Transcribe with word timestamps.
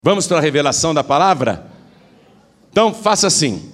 Vamos 0.00 0.28
para 0.28 0.38
a 0.38 0.40
revelação 0.40 0.94
da 0.94 1.02
palavra? 1.02 1.66
Então 2.70 2.94
faça 2.94 3.26
assim: 3.26 3.72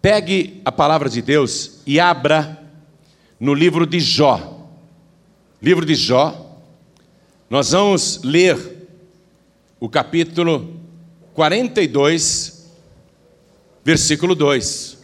pegue 0.00 0.60
a 0.64 0.72
palavra 0.72 1.08
de 1.08 1.22
Deus 1.22 1.80
e 1.86 2.00
abra 2.00 2.60
no 3.38 3.54
livro 3.54 3.86
de 3.86 4.00
Jó. 4.00 4.68
Livro 5.60 5.86
de 5.86 5.94
Jó, 5.94 6.58
nós 7.48 7.70
vamos 7.70 8.20
ler 8.24 8.58
o 9.78 9.88
capítulo 9.88 10.80
42, 11.32 12.68
versículo 13.84 14.34
2. 14.34 14.98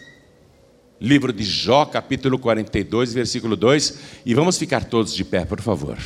Livro 1.01 1.33
de 1.33 1.45
Jó, 1.45 1.85
capítulo 1.87 2.37
42, 2.37 3.15
versículo 3.15 3.55
2, 3.55 3.99
e 4.27 4.35
vamos 4.35 4.59
ficar 4.59 4.83
todos 4.83 5.15
de 5.15 5.25
pé, 5.25 5.45
por 5.45 5.61
favor. 5.61 5.97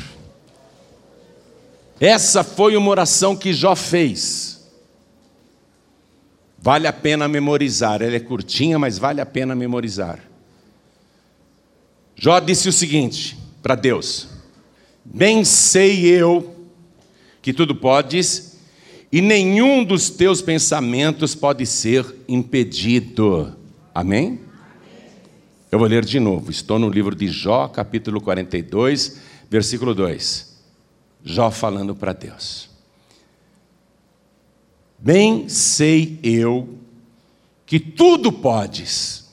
Essa 2.02 2.42
foi 2.42 2.76
uma 2.76 2.90
oração 2.90 3.36
que 3.36 3.52
Jó 3.52 3.76
fez. 3.76 4.68
Vale 6.58 6.88
a 6.88 6.92
pena 6.92 7.28
memorizar. 7.28 8.02
Ela 8.02 8.16
é 8.16 8.18
curtinha, 8.18 8.76
mas 8.76 8.98
vale 8.98 9.20
a 9.20 9.26
pena 9.26 9.54
memorizar. 9.54 10.18
Jó 12.16 12.40
disse 12.40 12.68
o 12.68 12.72
seguinte 12.72 13.38
para 13.62 13.76
Deus: 13.76 14.26
Bem 15.04 15.44
sei 15.44 16.04
eu 16.04 16.66
que 17.40 17.52
tudo 17.52 17.72
podes, 17.72 18.58
e 19.12 19.20
nenhum 19.20 19.84
dos 19.84 20.10
teus 20.10 20.42
pensamentos 20.42 21.36
pode 21.36 21.64
ser 21.66 22.04
impedido. 22.26 23.56
Amém? 23.94 24.40
Eu 25.70 25.78
vou 25.78 25.86
ler 25.86 26.04
de 26.04 26.18
novo. 26.18 26.50
Estou 26.50 26.80
no 26.80 26.90
livro 26.90 27.14
de 27.14 27.28
Jó, 27.28 27.68
capítulo 27.68 28.20
42, 28.20 29.20
versículo 29.48 29.94
2. 29.94 30.51
Jó 31.24 31.50
falando 31.50 31.94
para 31.94 32.12
Deus. 32.12 32.68
Bem 34.98 35.48
sei 35.48 36.18
eu 36.22 36.78
que 37.64 37.80
tudo 37.80 38.30
podes, 38.32 39.30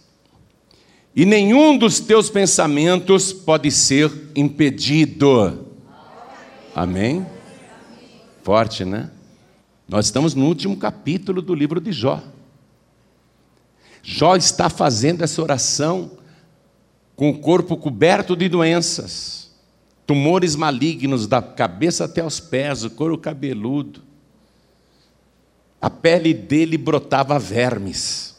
e 1.16 1.26
nenhum 1.26 1.78
dos 1.78 2.00
teus 2.00 2.30
pensamentos 2.30 3.34
pode 3.34 3.70
ser 3.72 4.12
impedido. 4.36 5.68
Amém? 6.74 7.26
Forte, 8.44 8.86
né? 8.86 9.12
Nós 9.88 10.06
estamos 10.06 10.34
no 10.34 10.46
último 10.46 10.78
capítulo 10.78 11.42
do 11.42 11.54
livro 11.54 11.82
de 11.82 11.92
Jó. 11.92 12.24
Jó 14.02 14.36
está 14.36 14.70
fazendo 14.70 15.24
essa 15.24 15.42
oração 15.42 16.12
com 17.16 17.30
o 17.32 17.40
corpo 17.40 17.76
coberto 17.76 18.36
de 18.36 18.48
doenças 18.48 19.49
tumores 20.10 20.56
malignos 20.56 21.28
da 21.28 21.40
cabeça 21.40 22.06
até 22.06 22.26
os 22.26 22.40
pés, 22.40 22.84
o 22.84 22.90
couro 22.90 23.16
cabeludo. 23.16 24.02
A 25.80 25.88
pele 25.88 26.34
dele 26.34 26.80
brotava 26.80 27.38
vermes, 27.38 28.36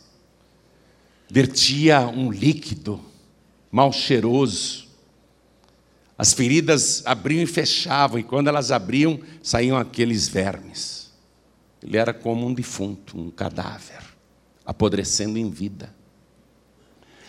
vertia 1.31 2.09
um 2.09 2.29
líquido 2.29 3.01
mal 3.71 3.93
cheiroso. 3.93 4.89
As 6.19 6.33
feridas 6.33 7.07
abriam 7.07 7.45
e 7.45 7.47
fechavam, 7.47 8.19
e 8.19 8.25
quando 8.25 8.48
elas 8.48 8.73
abriam, 8.73 9.21
saíam 9.41 9.77
aqueles 9.77 10.27
vermes. 10.27 11.13
Ele 11.81 11.97
era 11.97 12.13
como 12.13 12.48
um 12.48 12.53
defunto, 12.53 13.17
um 13.17 13.31
cadáver, 13.31 14.03
apodrecendo 14.67 15.39
em 15.39 15.48
vida. 15.48 15.95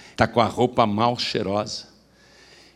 Está 0.10 0.28
com 0.28 0.42
a 0.42 0.46
roupa 0.46 0.88
mal 0.88 1.16
cheirosa. 1.20 1.90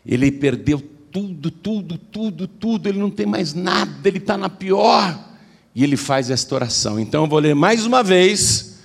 Ele 0.06 0.30
perdeu 0.30 0.94
tudo, 1.16 1.50
tudo, 1.50 1.96
tudo, 1.96 2.46
tudo, 2.46 2.88
ele 2.90 2.98
não 2.98 3.08
tem 3.08 3.24
mais 3.24 3.54
nada, 3.54 3.90
ele 4.04 4.18
está 4.18 4.36
na 4.36 4.50
pior. 4.50 5.18
E 5.74 5.82
ele 5.82 5.96
faz 5.96 6.28
esta 6.28 6.54
oração. 6.54 7.00
Então 7.00 7.24
eu 7.24 7.30
vou 7.30 7.38
ler 7.38 7.54
mais 7.54 7.86
uma 7.86 8.02
vez, 8.02 8.80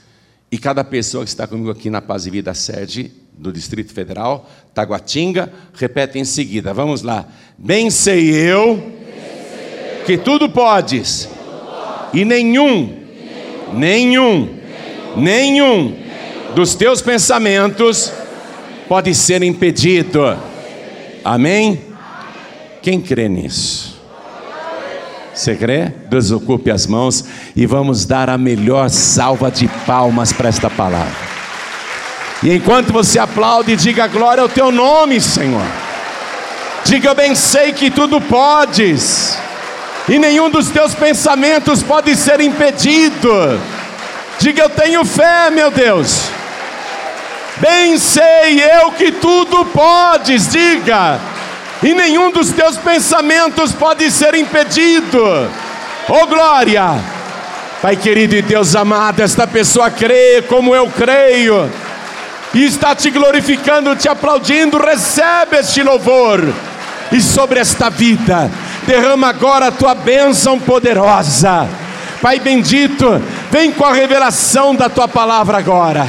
e 0.49 0.57
cada 0.57 0.81
pessoa 0.81 1.25
que 1.25 1.29
está 1.29 1.45
comigo 1.45 1.69
aqui 1.69 1.89
na 1.89 2.01
Paz 2.01 2.25
e 2.25 2.29
Vida 2.29 2.53
sede 2.53 3.11
do 3.33 3.51
Distrito 3.51 3.91
Federal, 3.91 4.49
Taguatinga, 4.73 5.51
repete 5.73 6.19
em 6.19 6.23
seguida. 6.23 6.73
Vamos 6.73 7.01
lá. 7.01 7.27
Bem 7.57 7.89
sei 7.89 8.29
eu 8.29 8.81
que 10.05 10.17
tudo 10.17 10.49
podes, 10.49 11.27
e 12.13 12.23
nenhum, 12.23 12.97
nenhum, 13.73 14.57
nenhum 15.17 15.97
dos 16.55 16.75
teus 16.75 17.01
pensamentos 17.01 18.09
pode 18.87 19.13
ser 19.13 19.43
impedido. 19.43 20.21
Amém? 21.25 21.90
Quem 22.81 22.99
crê 22.99 23.29
nisso? 23.29 24.01
Você 25.33 25.55
crê? 25.55 25.93
Desocupe 26.09 26.71
as 26.71 26.87
mãos 26.87 27.23
e 27.55 27.65
vamos 27.65 28.05
dar 28.05 28.29
a 28.29 28.37
melhor 28.37 28.89
salva 28.89 29.51
de 29.51 29.67
palmas 29.85 30.33
para 30.33 30.49
esta 30.49 30.69
palavra. 30.69 31.31
E 32.43 32.53
enquanto 32.53 32.91
você 32.91 33.19
aplaude, 33.19 33.75
diga 33.75 34.07
glória 34.07 34.41
ao 34.41 34.49
teu 34.49 34.71
nome, 34.71 35.21
Senhor. 35.21 35.65
Diga, 36.83 37.09
eu 37.09 37.15
bem 37.15 37.35
sei 37.35 37.71
que 37.71 37.91
tudo 37.91 38.19
podes, 38.19 39.37
e 40.09 40.17
nenhum 40.17 40.49
dos 40.49 40.69
teus 40.69 40.95
pensamentos 40.95 41.83
pode 41.83 42.15
ser 42.15 42.41
impedido. 42.41 43.61
Diga, 44.39 44.63
eu 44.63 44.69
tenho 44.69 45.05
fé, 45.05 45.51
meu 45.51 45.69
Deus. 45.69 46.23
Bem 47.57 47.99
sei 47.99 48.59
eu 48.59 48.91
que 48.93 49.11
tudo 49.11 49.63
podes, 49.65 50.51
diga 50.51 51.30
e 51.83 51.93
nenhum 51.93 52.31
dos 52.31 52.51
teus 52.51 52.77
pensamentos 52.77 53.71
pode 53.73 54.09
ser 54.11 54.35
impedido. 54.35 55.21
Oh 56.07 56.27
glória! 56.27 56.99
Pai 57.81 57.95
querido 57.95 58.35
e 58.35 58.43
Deus 58.43 58.75
amado, 58.75 59.21
esta 59.21 59.47
pessoa 59.47 59.89
crê 59.89 60.43
como 60.47 60.75
eu 60.75 60.87
creio, 60.87 61.67
e 62.53 62.63
está 62.63 62.93
te 62.93 63.09
glorificando, 63.09 63.95
te 63.95 64.07
aplaudindo, 64.07 64.77
recebe 64.77 65.57
este 65.57 65.81
louvor, 65.81 66.41
e 67.11 67.19
sobre 67.19 67.59
esta 67.59 67.89
vida, 67.89 68.51
derrama 68.85 69.29
agora 69.29 69.67
a 69.67 69.71
tua 69.71 69.95
bênção 69.95 70.59
poderosa. 70.59 71.67
Pai 72.21 72.39
bendito, 72.39 73.19
vem 73.49 73.71
com 73.71 73.83
a 73.83 73.93
revelação 73.93 74.75
da 74.75 74.87
tua 74.87 75.07
palavra 75.07 75.57
agora. 75.57 76.07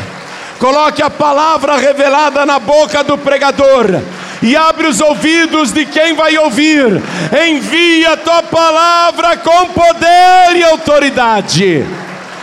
Coloque 0.58 1.02
a 1.02 1.08
palavra 1.08 1.78
revelada 1.78 2.44
na 2.44 2.58
boca 2.58 3.02
do 3.02 3.16
pregador 3.16 4.02
e 4.42 4.56
abre 4.56 4.88
os 4.88 5.00
ouvidos 5.00 5.70
de 5.72 5.86
quem 5.86 6.14
vai 6.14 6.36
ouvir. 6.36 7.00
Envia 7.48 8.12
a 8.12 8.16
tua 8.16 8.42
palavra 8.42 9.36
com 9.36 9.68
poder 9.68 10.56
e 10.56 10.62
autoridade, 10.64 11.86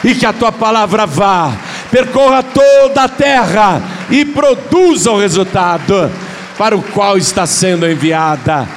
e 0.04 0.16
que 0.16 0.26
a 0.26 0.32
tua 0.32 0.52
palavra 0.52 1.06
vá, 1.06 1.52
percorra 1.92 2.42
toda 2.42 3.04
a 3.04 3.10
terra 3.10 3.82
e 4.10 4.24
produza 4.24 5.12
o 5.12 5.20
resultado 5.20 6.10
para 6.58 6.76
o 6.76 6.82
qual 6.82 7.18
está 7.18 7.46
sendo 7.46 7.90
enviada, 7.90 8.68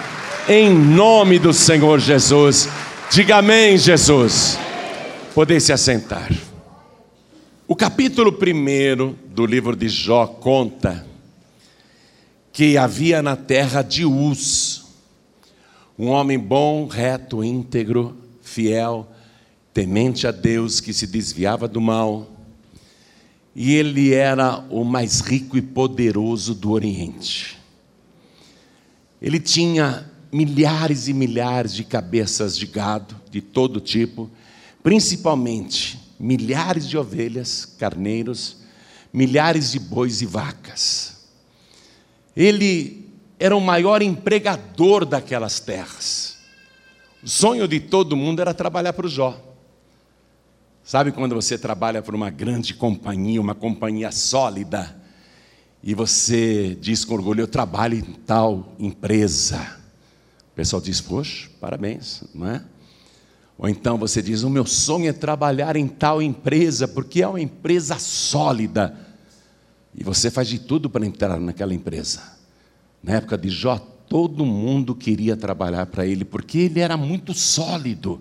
em 0.49 0.71
nome 0.71 1.39
do 1.39 1.53
Senhor 1.53 2.01
Jesus. 2.01 2.69
Diga 3.11 3.37
amém, 3.37 3.77
Jesus. 3.77 4.59
Poder 5.35 5.61
se 5.61 5.73
assentar. 5.73 6.29
O 7.69 7.77
capítulo 7.77 8.31
1 8.31 9.15
do 9.29 9.47
livro 9.47 9.75
de 9.75 9.89
Jó 9.89 10.27
conta 10.27 11.12
que 12.53 12.77
havia 12.77 13.23
na 13.23 13.35
terra 13.35 13.83
de 13.83 14.05
Uz, 14.05 14.85
um 15.99 16.09
homem 16.09 16.39
bom, 16.39 16.87
reto, 16.87 17.43
íntegro, 17.43 18.17
fiel, 18.43 19.09
temente 19.73 20.27
a 20.27 20.31
Deus, 20.31 20.81
que 20.81 20.93
se 20.93 21.07
desviava 21.07 21.67
do 21.67 21.81
mal, 21.81 22.29
e 23.55 23.75
ele 23.75 24.13
era 24.13 24.59
o 24.71 24.85
mais 24.85 25.21
rico 25.21 25.57
e 25.57 25.63
poderoso 25.63 26.55
do 26.55 26.71
Oriente. 26.71 27.59
Ele 29.21 29.39
tinha 29.39 30.11
milhares 30.33 31.09
e 31.09 31.13
milhares 31.13 31.75
de 31.75 31.85
cabeças 31.85 32.57
de 32.57 32.67
gado, 32.67 33.15
de 33.31 33.41
todo 33.41 33.81
tipo, 33.81 34.31
principalmente 34.83 35.99
milhares 36.19 36.89
de 36.89 36.99
ovelhas, 36.99 37.65
carneiros, 37.65 38.59
milhares 39.13 39.73
de 39.73 39.79
bois 39.79 40.23
e 40.23 40.27
vacas. 40.27 41.12
Ele 42.37 43.11
era 43.39 43.57
o 43.57 43.61
maior 43.61 44.03
empregador 44.03 45.05
daquelas 45.05 45.61
terras. 45.61 46.39
O 47.23 47.29
sonho 47.29 47.69
de 47.69 47.81
todo 47.81 48.17
mundo 48.17 48.41
era 48.41 48.55
trabalhar 48.55 48.93
para 48.93 49.07
o 49.07 49.09
Jó. 49.09 49.41
Sabe 50.85 51.13
quando 51.13 51.35
você 51.35 51.57
trabalha 51.57 52.03
para 52.03 52.17
uma 52.17 52.31
grande 52.31 52.75
companhia, 52.75 53.41
uma 53.41 53.55
companhia 53.55 54.11
sólida, 54.11 54.97
e 55.83 55.95
você 55.95 56.77
diz 56.81 57.05
com 57.05 57.15
orgulho: 57.15 57.43
Eu 57.43 57.49
trabalho 57.49 57.97
em 57.97 58.03
tal 58.03 58.75
empresa. 58.79 59.61
O 60.53 60.55
pessoal 60.55 60.83
diz: 60.83 61.01
Poxa, 61.01 61.49
parabéns, 61.61 62.25
não 62.35 62.49
é? 62.49 62.65
Ou 63.57 63.69
então 63.69 63.97
você 63.97 64.21
diz: 64.21 64.43
O 64.43 64.51
meu 64.51 64.67
sonho 64.67 65.09
é 65.09 65.13
trabalhar 65.13 65.77
em 65.77 65.87
tal 65.87 66.21
empresa, 66.21 66.89
porque 66.89 67.23
é 67.23 67.29
uma 67.29 67.41
empresa 67.41 67.99
sólida. 67.99 68.97
E 69.95 70.03
você 70.03 70.31
faz 70.31 70.49
de 70.49 70.59
tudo 70.59 70.89
para 70.89 71.05
entrar 71.05 71.39
naquela 71.39 71.75
empresa. 71.75 72.23
Na 73.03 73.15
época 73.15 73.37
de 73.37 73.49
Jó, 73.49 73.79
todo 73.79 74.45
mundo 74.45 74.95
queria 74.95 75.37
trabalhar 75.37 75.87
para 75.87 76.07
ele, 76.07 76.25
porque 76.25 76.59
ele 76.59 76.81
era 76.81 76.97
muito 76.97 77.35
sólido, 77.35 78.21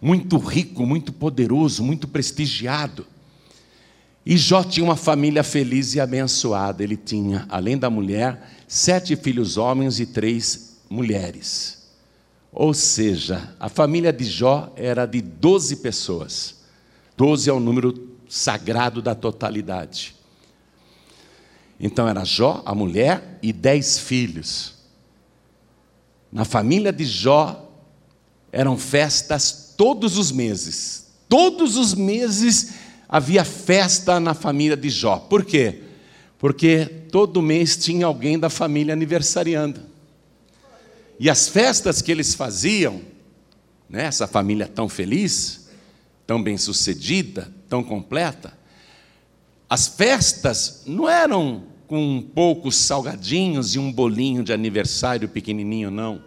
muito 0.00 0.36
rico, 0.38 0.86
muito 0.86 1.12
poderoso, 1.12 1.82
muito 1.82 2.08
prestigiado. 2.08 3.06
E 4.24 4.36
Jó 4.36 4.62
tinha 4.62 4.84
uma 4.84 4.96
família 4.96 5.42
feliz 5.42 5.94
e 5.94 6.00
abençoada. 6.00 6.82
Ele 6.82 6.96
tinha, 6.96 7.46
além 7.48 7.76
da 7.76 7.90
mulher, 7.90 8.50
sete 8.68 9.16
filhos 9.16 9.56
homens 9.56 9.98
e 9.98 10.06
três 10.06 10.78
mulheres. 10.88 11.82
Ou 12.52 12.72
seja, 12.72 13.54
a 13.58 13.68
família 13.68 14.12
de 14.12 14.24
Jó 14.24 14.72
era 14.76 15.06
de 15.06 15.20
doze 15.20 15.76
pessoas. 15.76 16.62
Doze 17.16 17.50
é 17.50 17.52
o 17.52 17.58
número 17.58 18.10
sagrado 18.28 19.02
da 19.02 19.14
totalidade. 19.14 20.14
Então 21.82 22.08
era 22.08 22.24
Jó, 22.24 22.62
a 22.64 22.72
mulher, 22.76 23.40
e 23.42 23.52
dez 23.52 23.98
filhos. 23.98 24.74
Na 26.30 26.44
família 26.44 26.92
de 26.92 27.04
Jó 27.04 27.68
eram 28.52 28.78
festas 28.78 29.74
todos 29.76 30.16
os 30.16 30.30
meses. 30.30 31.08
Todos 31.28 31.76
os 31.76 31.92
meses 31.92 32.74
havia 33.08 33.44
festa 33.44 34.20
na 34.20 34.32
família 34.32 34.76
de 34.76 34.88
Jó. 34.88 35.18
Por 35.18 35.44
quê? 35.44 35.82
Porque 36.38 36.86
todo 37.10 37.42
mês 37.42 37.76
tinha 37.76 38.06
alguém 38.06 38.38
da 38.38 38.48
família 38.48 38.94
aniversariando. 38.94 39.80
E 41.18 41.28
as 41.28 41.48
festas 41.48 42.00
que 42.00 42.12
eles 42.12 42.32
faziam, 42.32 43.00
né, 43.88 44.04
essa 44.04 44.28
família 44.28 44.68
tão 44.68 44.88
feliz, 44.88 45.68
tão 46.26 46.40
bem-sucedida, 46.40 47.52
tão 47.68 47.82
completa, 47.82 48.56
as 49.68 49.88
festas 49.88 50.82
não 50.86 51.08
eram 51.08 51.71
com 51.92 52.22
poucos 52.22 52.76
salgadinhos 52.76 53.74
e 53.74 53.78
um 53.78 53.92
bolinho 53.92 54.42
de 54.42 54.50
aniversário 54.50 55.28
pequenininho, 55.28 55.90
não. 55.90 56.24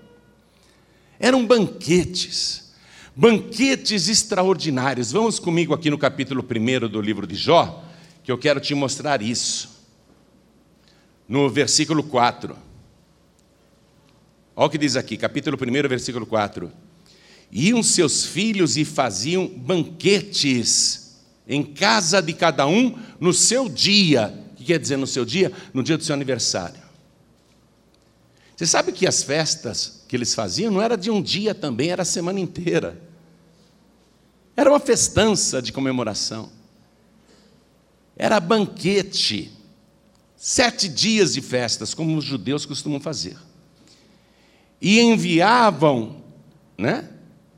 Eram 1.20 1.44
banquetes 1.44 2.72
banquetes 3.16 4.08
extraordinários. 4.08 5.12
Vamos 5.12 5.40
comigo 5.40 5.74
aqui 5.74 5.90
no 5.90 5.98
capítulo 5.98 6.46
1 6.48 6.88
do 6.88 7.02
livro 7.02 7.26
de 7.26 7.34
Jó, 7.34 7.84
que 8.24 8.32
eu 8.32 8.38
quero 8.38 8.60
te 8.60 8.76
mostrar 8.76 9.24
isso. 9.24 9.84
No 11.28 11.50
versículo 11.50 12.04
4. 12.04 12.56
Olha 14.56 14.68
o 14.68 14.70
que 14.70 14.78
diz 14.78 14.96
aqui, 14.96 15.18
capítulo 15.18 15.58
1, 15.60 15.90
versículo 15.90 16.28
4. 16.28 16.72
Iam 17.52 17.82
seus 17.82 18.24
filhos 18.24 18.78
e 18.78 18.86
faziam 18.86 19.48
banquetes 19.48 21.24
em 21.48 21.64
casa 21.64 22.22
de 22.22 22.34
cada 22.34 22.68
um 22.68 22.96
no 23.20 23.34
seu 23.34 23.68
dia. 23.68 24.45
Que 24.66 24.74
quer 24.74 24.80
dizer 24.80 24.98
no 24.98 25.06
seu 25.06 25.24
dia? 25.24 25.52
No 25.74 25.84
dia 25.84 25.96
do 25.96 26.04
seu 26.04 26.16
aniversário. 26.16 26.82
Você 28.58 28.66
sabe 28.66 28.92
que 28.92 29.06
as 29.06 29.22
festas 29.22 30.04
que 30.08 30.16
eles 30.16 30.34
faziam 30.34 30.72
não 30.72 30.82
era 30.82 30.98
de 30.98 31.12
um 31.12 31.22
dia 31.22 31.54
também, 31.54 31.92
era 31.92 32.02
a 32.02 32.06
semana 32.06 32.40
inteira. 32.40 33.00
Era 34.58 34.72
uma 34.72 34.80
festança 34.80 35.62
de 35.62 35.72
comemoração. 35.72 36.50
Era 38.18 38.40
banquete. 38.40 39.52
Sete 40.36 40.90
dias 40.90 41.34
de 41.34 41.42
festas, 41.42 41.94
como 41.94 42.18
os 42.18 42.24
judeus 42.24 42.66
costumam 42.66 43.00
fazer. 43.00 43.38
E 44.82 45.00
enviavam, 45.00 46.24
né? 46.76 47.08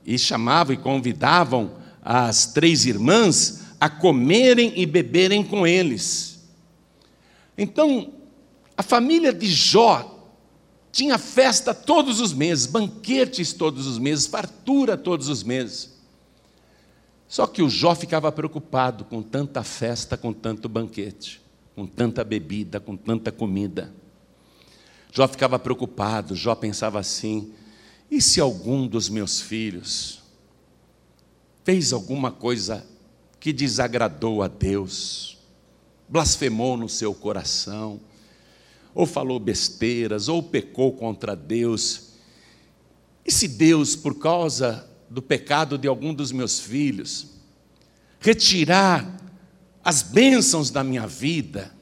E 0.06 0.20
chamavam 0.20 0.74
e 0.74 0.78
convidavam 0.78 1.72
as 2.02 2.48
três 2.48 2.86
irmãs 2.86 3.62
a 3.80 3.90
comerem 3.90 4.74
e 4.76 4.86
beberem 4.86 5.44
com 5.44 5.66
eles. 5.66 6.37
Então, 7.58 8.14
a 8.76 8.84
família 8.84 9.34
de 9.34 9.48
Jó 9.48 10.14
tinha 10.92 11.18
festa 11.18 11.74
todos 11.74 12.20
os 12.20 12.34
meses, 12.34 12.66
banquetes 12.66 13.54
todos 13.54 13.88
os 13.88 13.98
meses, 13.98 14.28
fartura 14.28 14.96
todos 14.96 15.28
os 15.28 15.44
meses. 15.44 15.98
Só 17.28 17.46
que 17.46 17.62
o 17.62 17.70
Jó 17.70 17.94
ficava 17.94 18.32
preocupado 18.32 19.04
com 19.04 19.22
tanta 19.22 19.64
festa, 19.64 20.16
com 20.16 20.32
tanto 20.32 20.70
banquete, 20.70 21.42
com 21.76 21.86
tanta 21.86 22.24
bebida, 22.24 22.80
com 22.80 22.96
tanta 22.96 23.32
comida. 23.32 23.94
Jó 25.12 25.28
ficava 25.28 25.60
preocupado, 25.60 26.36
Jó 26.36 26.56
pensava 26.56 27.00
assim: 27.00 27.52
e 28.10 28.22
se 28.22 28.40
algum 28.40 28.88
dos 28.88 29.10
meus 29.10 29.42
filhos 29.42 30.22
fez 31.64 31.92
alguma 31.92 32.32
coisa 32.32 32.86
que 33.40 33.52
desagradou 33.52 34.42
a 34.42 34.48
Deus, 34.48 35.37
blasfemou 36.08 36.78
no 36.78 36.88
seu 36.88 37.14
coração, 37.14 38.00
ou 38.94 39.06
falou 39.06 39.40
besteiras, 39.40 40.28
ou 40.28 40.42
pecou 40.42 40.92
contra 40.94 41.36
Deus, 41.36 42.08
e 43.26 43.32
se 43.32 43.48
Deus, 43.48 43.96
por 43.96 44.16
causa 44.16 44.90
do 45.10 45.22
pecado 45.22 45.78
de 45.78 45.88
algum 45.88 46.14
dos 46.14 46.32
meus 46.32 46.60
filhos, 46.60 47.28
retirar 48.20 49.18
as 49.84 50.02
bênçãos 50.02 50.70
da 50.70 50.84
minha 50.84 51.06
vida. 51.06 51.74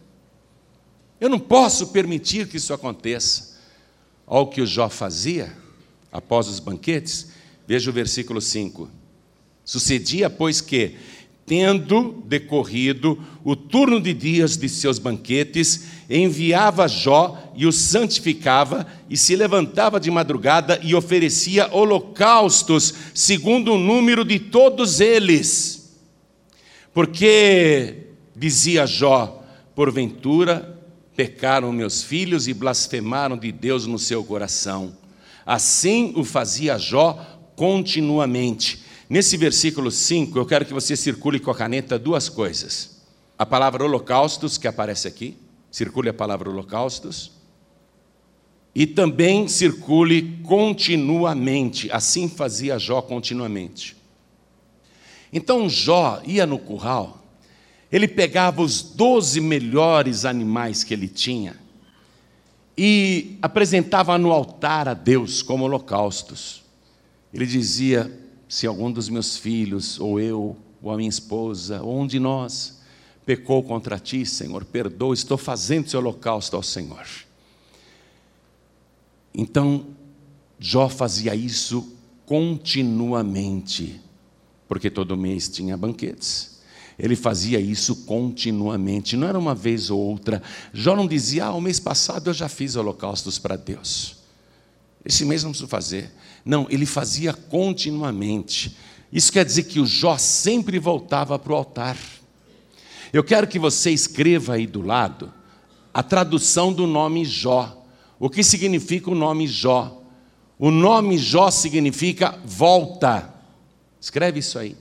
Eu 1.19 1.30
não 1.30 1.39
posso 1.39 1.88
permitir 1.88 2.48
que 2.48 2.57
isso 2.57 2.74
aconteça. 2.74 3.56
Olha 4.27 4.42
o 4.44 4.48
que 4.48 4.62
o 4.62 4.68
Jó 4.68 4.89
fazia 4.89 5.56
após 6.12 6.48
os 6.48 6.60
banquetes. 6.60 7.30
Veja 7.68 7.89
o 7.89 7.94
versículo 7.94 8.42
5. 8.42 8.89
Sucedia, 9.63 10.30
pois, 10.30 10.62
que, 10.62 10.95
tendo 11.45 12.24
decorrido 12.25 13.19
o 13.44 13.56
turno 13.56 14.01
de 14.01 14.13
dias 14.13 14.57
de 14.57 14.68
seus 14.68 14.97
banquetes, 14.97 15.86
enviava 16.09 16.88
Jó 16.88 17.51
e 17.56 17.68
o 17.68 17.71
santificava, 17.71 18.88
e 19.09 19.15
se 19.15 19.36
levantava 19.36 20.00
de 20.00 20.09
madrugada 20.09 20.80
e 20.83 20.95
oferecia 20.95 21.69
holocaustos, 21.71 22.94
segundo 23.13 23.74
o 23.74 23.77
número 23.77 24.25
de 24.25 24.39
todos 24.39 25.00
eles. 25.00 25.95
Porque, 26.94 28.07
dizia 28.36 28.88
Jó, 28.88 29.44
porventura 29.75 30.80
pecaram 31.15 31.71
meus 31.71 32.03
filhos 32.03 32.48
e 32.48 32.53
blasfemaram 32.53 33.38
de 33.38 33.51
Deus 33.51 33.86
no 33.86 34.00
seu 34.00 34.24
coração. 34.24 34.98
Assim 35.45 36.13
o 36.15 36.24
fazia 36.24 36.77
Jó 36.80 37.13
continuamente 37.56 38.84
Nesse 39.09 39.37
versículo 39.37 39.91
5, 39.91 40.37
eu 40.37 40.45
quero 40.45 40.65
que 40.65 40.73
você 40.73 40.95
circule 40.95 41.39
com 41.39 41.51
a 41.51 41.55
caneta 41.55 41.99
duas 41.99 42.27
coisas. 42.27 43.03
A 43.37 43.45
palavra 43.45 43.83
holocaustos, 43.83 44.57
que 44.57 44.67
aparece 44.67 45.07
aqui, 45.07 45.37
circule 45.69 46.09
a 46.09 46.13
palavra 46.13 46.49
holocaustos. 46.49 47.31
E 48.73 48.87
também 48.87 49.47
circule 49.47 50.39
continuamente, 50.43 51.91
assim 51.91 52.27
fazia 52.27 52.79
Jó 52.79 53.01
continuamente. 53.01 53.95
Então 55.31 55.69
Jó 55.69 56.21
ia 56.25 56.45
no 56.45 56.57
curral, 56.57 57.23
ele 57.91 58.07
pegava 58.07 58.62
os 58.62 58.81
doze 58.81 59.39
melhores 59.39 60.25
animais 60.25 60.83
que 60.83 60.93
ele 60.93 61.07
tinha 61.07 61.55
e 62.77 63.38
apresentava 63.41 64.17
no 64.17 64.31
altar 64.31 64.88
a 64.88 64.93
Deus 64.93 65.41
como 65.41 65.63
holocaustos. 65.63 66.63
Ele 67.33 67.45
dizia: 67.45 68.12
se 68.47 68.67
algum 68.67 68.91
dos 68.91 69.09
meus 69.09 69.37
filhos, 69.37 69.99
ou 69.99 70.19
eu, 70.19 70.55
ou 70.81 70.91
a 70.91 70.97
minha 70.97 71.09
esposa, 71.09 71.81
ou 71.81 71.99
um 71.99 72.07
de 72.07 72.19
nós, 72.19 72.79
pecou 73.25 73.63
contra 73.63 73.97
ti, 73.99 74.25
Senhor, 74.25 74.63
perdoa, 74.65 75.13
estou 75.13 75.37
fazendo 75.37 75.87
esse 75.87 75.97
holocausto 75.97 76.55
ao 76.55 76.63
Senhor. 76.63 77.05
Então, 79.33 79.87
Jó 80.59 80.87
fazia 80.87 81.35
isso 81.35 81.93
continuamente, 82.25 83.99
porque 84.67 84.89
todo 84.89 85.17
mês 85.17 85.49
tinha 85.49 85.75
banquetes. 85.75 86.55
Ele 86.97 87.15
fazia 87.15 87.59
isso 87.59 88.05
continuamente, 88.05 89.17
não 89.17 89.27
era 89.27 89.37
uma 89.37 89.53
vez 89.53 89.89
ou 89.89 89.99
outra. 89.99 90.41
Jó 90.73 90.95
não 90.95 91.07
dizia, 91.07 91.45
ah, 91.45 91.53
o 91.53 91.59
mês 91.59 91.79
passado 91.79 92.29
eu 92.29 92.33
já 92.33 92.47
fiz 92.47 92.75
holocaustos 92.75 93.37
para 93.37 93.57
Deus. 93.57 94.15
Esse 95.03 95.25
mês 95.25 95.43
não 95.43 95.51
preciso 95.51 95.67
fazer. 95.67 96.11
Não, 96.45 96.67
ele 96.69 96.85
fazia 96.85 97.33
continuamente. 97.33 98.77
Isso 99.11 99.31
quer 99.31 99.43
dizer 99.43 99.63
que 99.63 99.79
o 99.79 99.85
Jó 99.85 100.17
sempre 100.17 100.77
voltava 100.77 101.37
para 101.39 101.51
o 101.51 101.55
altar. 101.55 101.97
Eu 103.11 103.23
quero 103.23 103.47
que 103.47 103.57
você 103.57 103.89
escreva 103.91 104.53
aí 104.53 104.67
do 104.67 104.81
lado 104.81 105.33
a 105.93 106.03
tradução 106.03 106.71
do 106.71 106.85
nome 106.85 107.25
Jó. 107.25 107.85
O 108.19 108.29
que 108.29 108.43
significa 108.43 109.09
o 109.09 109.15
nome 109.15 109.47
Jó? 109.47 110.03
O 110.59 110.69
nome 110.69 111.17
Jó 111.17 111.49
significa 111.49 112.37
volta. 112.45 113.33
Escreve 113.99 114.39
isso 114.39 114.59
aí. 114.59 114.75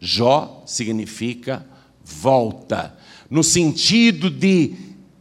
Jó 0.00 0.62
significa 0.66 1.66
volta, 2.04 2.96
no 3.28 3.42
sentido 3.42 4.30
de 4.30 4.74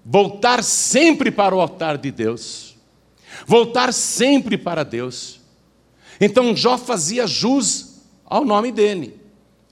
voltar 0.05 0.63
sempre 0.63 1.31
para 1.31 1.55
o 1.55 1.59
altar 1.59 1.97
de 1.97 2.11
Deus, 2.11 2.75
voltar 3.47 3.91
sempre 3.91 4.57
para 4.57 4.83
Deus. 4.83 5.39
Então 6.19 6.55
Jó 6.55 6.77
fazia 6.77 7.27
jus 7.27 8.01
ao 8.25 8.45
nome 8.45 8.71
dele. 8.71 9.19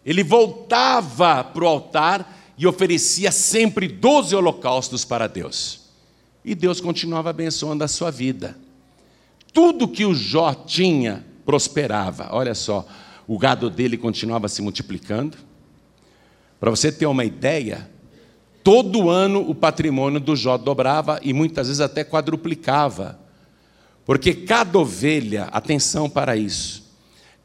Ele 0.05 0.23
voltava 0.23 1.43
para 1.43 1.63
o 1.63 1.67
altar 1.67 2.53
e 2.57 2.67
oferecia 2.67 3.31
sempre 3.31 3.87
doze 3.87 4.35
holocaustos 4.35 5.05
para 5.05 5.27
Deus. 5.27 5.81
E 6.43 6.53
Deus 6.53 6.81
continuava 6.81 7.29
abençoando 7.29 7.83
a 7.83 7.87
sua 7.87 8.11
vida. 8.11 8.57
Tudo 9.53 9.87
que 9.87 10.05
o 10.05 10.13
Jó 10.13 10.53
tinha 10.53 11.25
prosperava. 11.45 12.29
Olha 12.31 12.53
só, 12.53 12.85
o 13.27 13.37
gado 13.37 13.69
dele 13.69 13.97
continuava 13.97 14.49
se 14.49 14.61
multiplicando. 14.61 15.37
Para 16.59 16.69
você 16.69 16.91
ter 16.91 17.05
uma 17.05 17.23
ideia, 17.23 17.89
todo 18.63 19.09
ano 19.09 19.47
o 19.47 19.55
patrimônio 19.55 20.19
do 20.19 20.35
Jó 20.35 20.57
dobrava 20.57 21.19
e 21.21 21.33
muitas 21.33 21.67
vezes 21.67 21.81
até 21.81 22.03
quadruplicava. 22.03 23.19
Porque 24.05 24.33
cada 24.33 24.77
ovelha, 24.77 25.45
atenção 25.45 26.09
para 26.09 26.35
isso, 26.35 26.83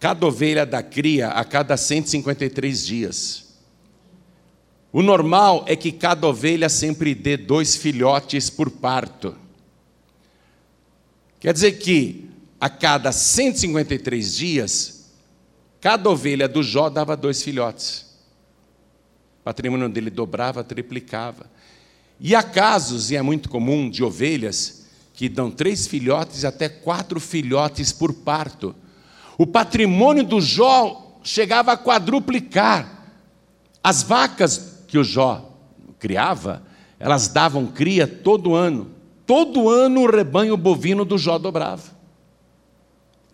cada 0.00 0.26
ovelha 0.26 0.66
dá 0.66 0.82
cria 0.82 1.28
a 1.28 1.44
cada 1.44 1.76
153 1.76 2.86
dias. 2.86 3.48
O 4.92 5.02
normal 5.02 5.64
é 5.68 5.76
que 5.76 5.92
cada 5.92 6.26
ovelha 6.26 6.68
sempre 6.68 7.14
dê 7.14 7.36
dois 7.36 7.76
filhotes 7.76 8.50
por 8.50 8.70
parto. 8.70 9.36
Quer 11.38 11.52
dizer 11.52 11.72
que 11.72 12.28
a 12.60 12.68
cada 12.68 13.12
153 13.12 14.36
dias, 14.36 15.10
cada 15.80 16.10
ovelha 16.10 16.48
do 16.48 16.62
Jó 16.62 16.88
dava 16.88 17.16
dois 17.16 17.40
filhotes. 17.42 18.06
O 19.40 19.44
patrimônio 19.44 19.88
dele 19.88 20.10
dobrava, 20.10 20.64
triplicava. 20.64 21.48
E 22.18 22.34
há 22.34 22.42
casos, 22.42 23.12
e 23.12 23.16
é 23.16 23.22
muito 23.22 23.48
comum, 23.48 23.88
de 23.88 24.02
ovelhas 24.02 24.77
que 25.18 25.28
dão 25.28 25.50
três 25.50 25.84
filhotes 25.88 26.44
e 26.44 26.46
até 26.46 26.68
quatro 26.68 27.18
filhotes 27.18 27.90
por 27.90 28.12
parto. 28.12 28.72
O 29.36 29.44
patrimônio 29.44 30.22
do 30.22 30.40
Jó 30.40 31.18
chegava 31.24 31.72
a 31.72 31.76
quadruplicar. 31.76 33.10
As 33.82 34.04
vacas 34.04 34.84
que 34.86 34.96
o 34.96 35.02
Jó 35.02 35.58
criava, 35.98 36.62
elas 37.00 37.26
davam 37.26 37.66
cria 37.66 38.06
todo 38.06 38.54
ano. 38.54 38.92
Todo 39.26 39.68
ano 39.68 40.02
o 40.02 40.06
rebanho 40.08 40.56
bovino 40.56 41.04
do 41.04 41.18
Jó 41.18 41.36
dobrava. 41.36 41.82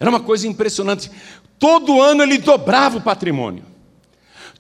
Era 0.01 0.09
uma 0.09 0.21
coisa 0.21 0.49
impressionante. 0.49 1.11
Todo 1.59 2.01
ano 2.01 2.23
ele 2.23 2.39
dobrava 2.39 2.97
o 2.97 3.03
patrimônio. 3.03 3.65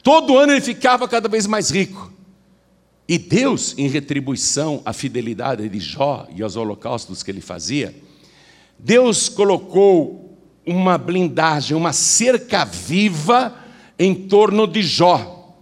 Todo 0.02 0.36
ano 0.36 0.52
ele 0.52 0.60
ficava 0.60 1.08
cada 1.08 1.26
vez 1.26 1.46
mais 1.46 1.70
rico. 1.70 2.12
E 3.06 3.18
Deus, 3.18 3.74
em 3.76 3.86
retribuição 3.86 4.80
à 4.84 4.92
fidelidade 4.92 5.68
de 5.68 5.78
Jó 5.78 6.26
e 6.34 6.42
aos 6.42 6.56
holocaustos 6.56 7.22
que 7.22 7.30
ele 7.30 7.42
fazia, 7.42 7.94
Deus 8.78 9.28
colocou 9.28 10.38
uma 10.66 10.96
blindagem, 10.96 11.76
uma 11.76 11.92
cerca 11.92 12.64
viva 12.64 13.54
em 13.98 14.14
torno 14.14 14.66
de 14.66 14.82
Jó. 14.82 15.54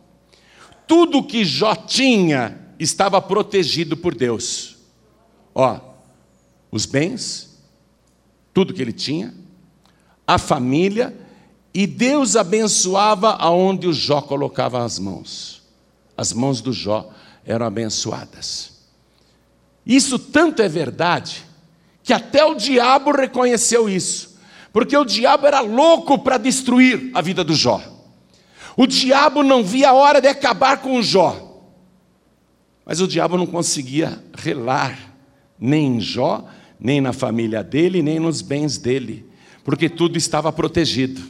Tudo 0.86 1.22
que 1.22 1.44
Jó 1.44 1.74
tinha 1.74 2.58
estava 2.78 3.20
protegido 3.20 3.96
por 3.96 4.14
Deus. 4.14 4.76
Ó, 5.54 5.80
os 6.70 6.86
bens, 6.86 7.58
tudo 8.54 8.72
que 8.72 8.80
ele 8.80 8.92
tinha, 8.92 9.34
a 10.26 10.38
família, 10.38 11.16
e 11.74 11.86
Deus 11.86 12.36
abençoava 12.36 13.30
aonde 13.30 13.88
o 13.88 13.92
Jó 13.92 14.20
colocava 14.20 14.84
as 14.84 14.98
mãos. 14.98 15.62
As 16.16 16.32
mãos 16.32 16.60
do 16.60 16.72
Jó 16.72 17.10
eram 17.44 17.66
abençoadas. 17.66 18.72
Isso 19.84 20.18
tanto 20.18 20.62
é 20.62 20.68
verdade 20.68 21.44
que 22.02 22.12
até 22.12 22.44
o 22.44 22.54
diabo 22.54 23.12
reconheceu 23.12 23.88
isso, 23.88 24.38
porque 24.72 24.96
o 24.96 25.04
diabo 25.04 25.46
era 25.46 25.60
louco 25.60 26.18
para 26.18 26.38
destruir 26.38 27.10
a 27.14 27.20
vida 27.20 27.44
do 27.44 27.54
Jó. 27.54 27.80
O 28.76 28.86
diabo 28.86 29.42
não 29.42 29.62
via 29.62 29.90
a 29.90 29.92
hora 29.92 30.20
de 30.20 30.28
acabar 30.28 30.78
com 30.78 30.96
o 30.96 31.02
Jó, 31.02 31.62
mas 32.84 33.00
o 33.00 33.06
diabo 33.06 33.36
não 33.36 33.46
conseguia 33.46 34.22
relar 34.34 35.14
nem 35.58 35.96
em 35.96 36.00
Jó, 36.00 36.44
nem 36.80 37.00
na 37.00 37.12
família 37.12 37.62
dele, 37.62 38.02
nem 38.02 38.18
nos 38.18 38.42
bens 38.42 38.78
dele, 38.78 39.24
porque 39.62 39.88
tudo 39.88 40.18
estava 40.18 40.52
protegido. 40.52 41.22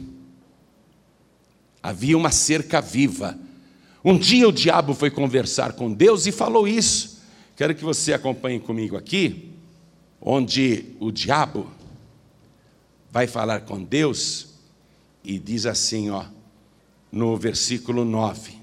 Havia 1.83 2.16
uma 2.16 2.31
cerca 2.31 2.81
viva 2.81 3.38
um 4.04 4.16
dia 4.16 4.49
o 4.49 4.52
diabo 4.52 4.94
foi 4.94 5.11
conversar 5.11 5.73
com 5.73 5.92
Deus 5.92 6.26
e 6.26 6.32
falou 6.32 6.66
isso. 6.66 7.21
Quero 7.56 7.75
que 7.75 7.85
você 7.85 8.12
acompanhe 8.12 8.59
comigo 8.59 8.97
aqui, 8.97 9.50
onde 10.21 10.87
o 10.99 11.11
diabo 11.11 11.71
vai 13.11 13.26
falar 13.26 13.61
com 13.61 13.82
Deus 13.82 14.49
e 15.23 15.38
diz 15.38 15.66
assim, 15.66 16.11
ó, 16.11 16.25
no 17.11 17.37
versículo 17.37 18.04
9. 18.04 18.56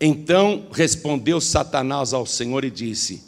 Então 0.00 0.66
respondeu 0.72 1.40
Satanás 1.40 2.12
ao 2.12 2.26
Senhor 2.26 2.64
e 2.64 2.70
disse: 2.70 3.22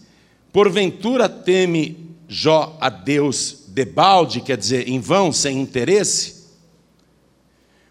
Porventura 0.52 1.28
teme 1.28 2.08
Jó 2.28 2.76
a 2.80 2.90
Deus 2.90 3.64
debalde, 3.68 4.40
quer 4.40 4.58
dizer, 4.58 4.88
em 4.88 5.00
vão, 5.00 5.32
sem 5.32 5.60
interesse? 5.60 6.37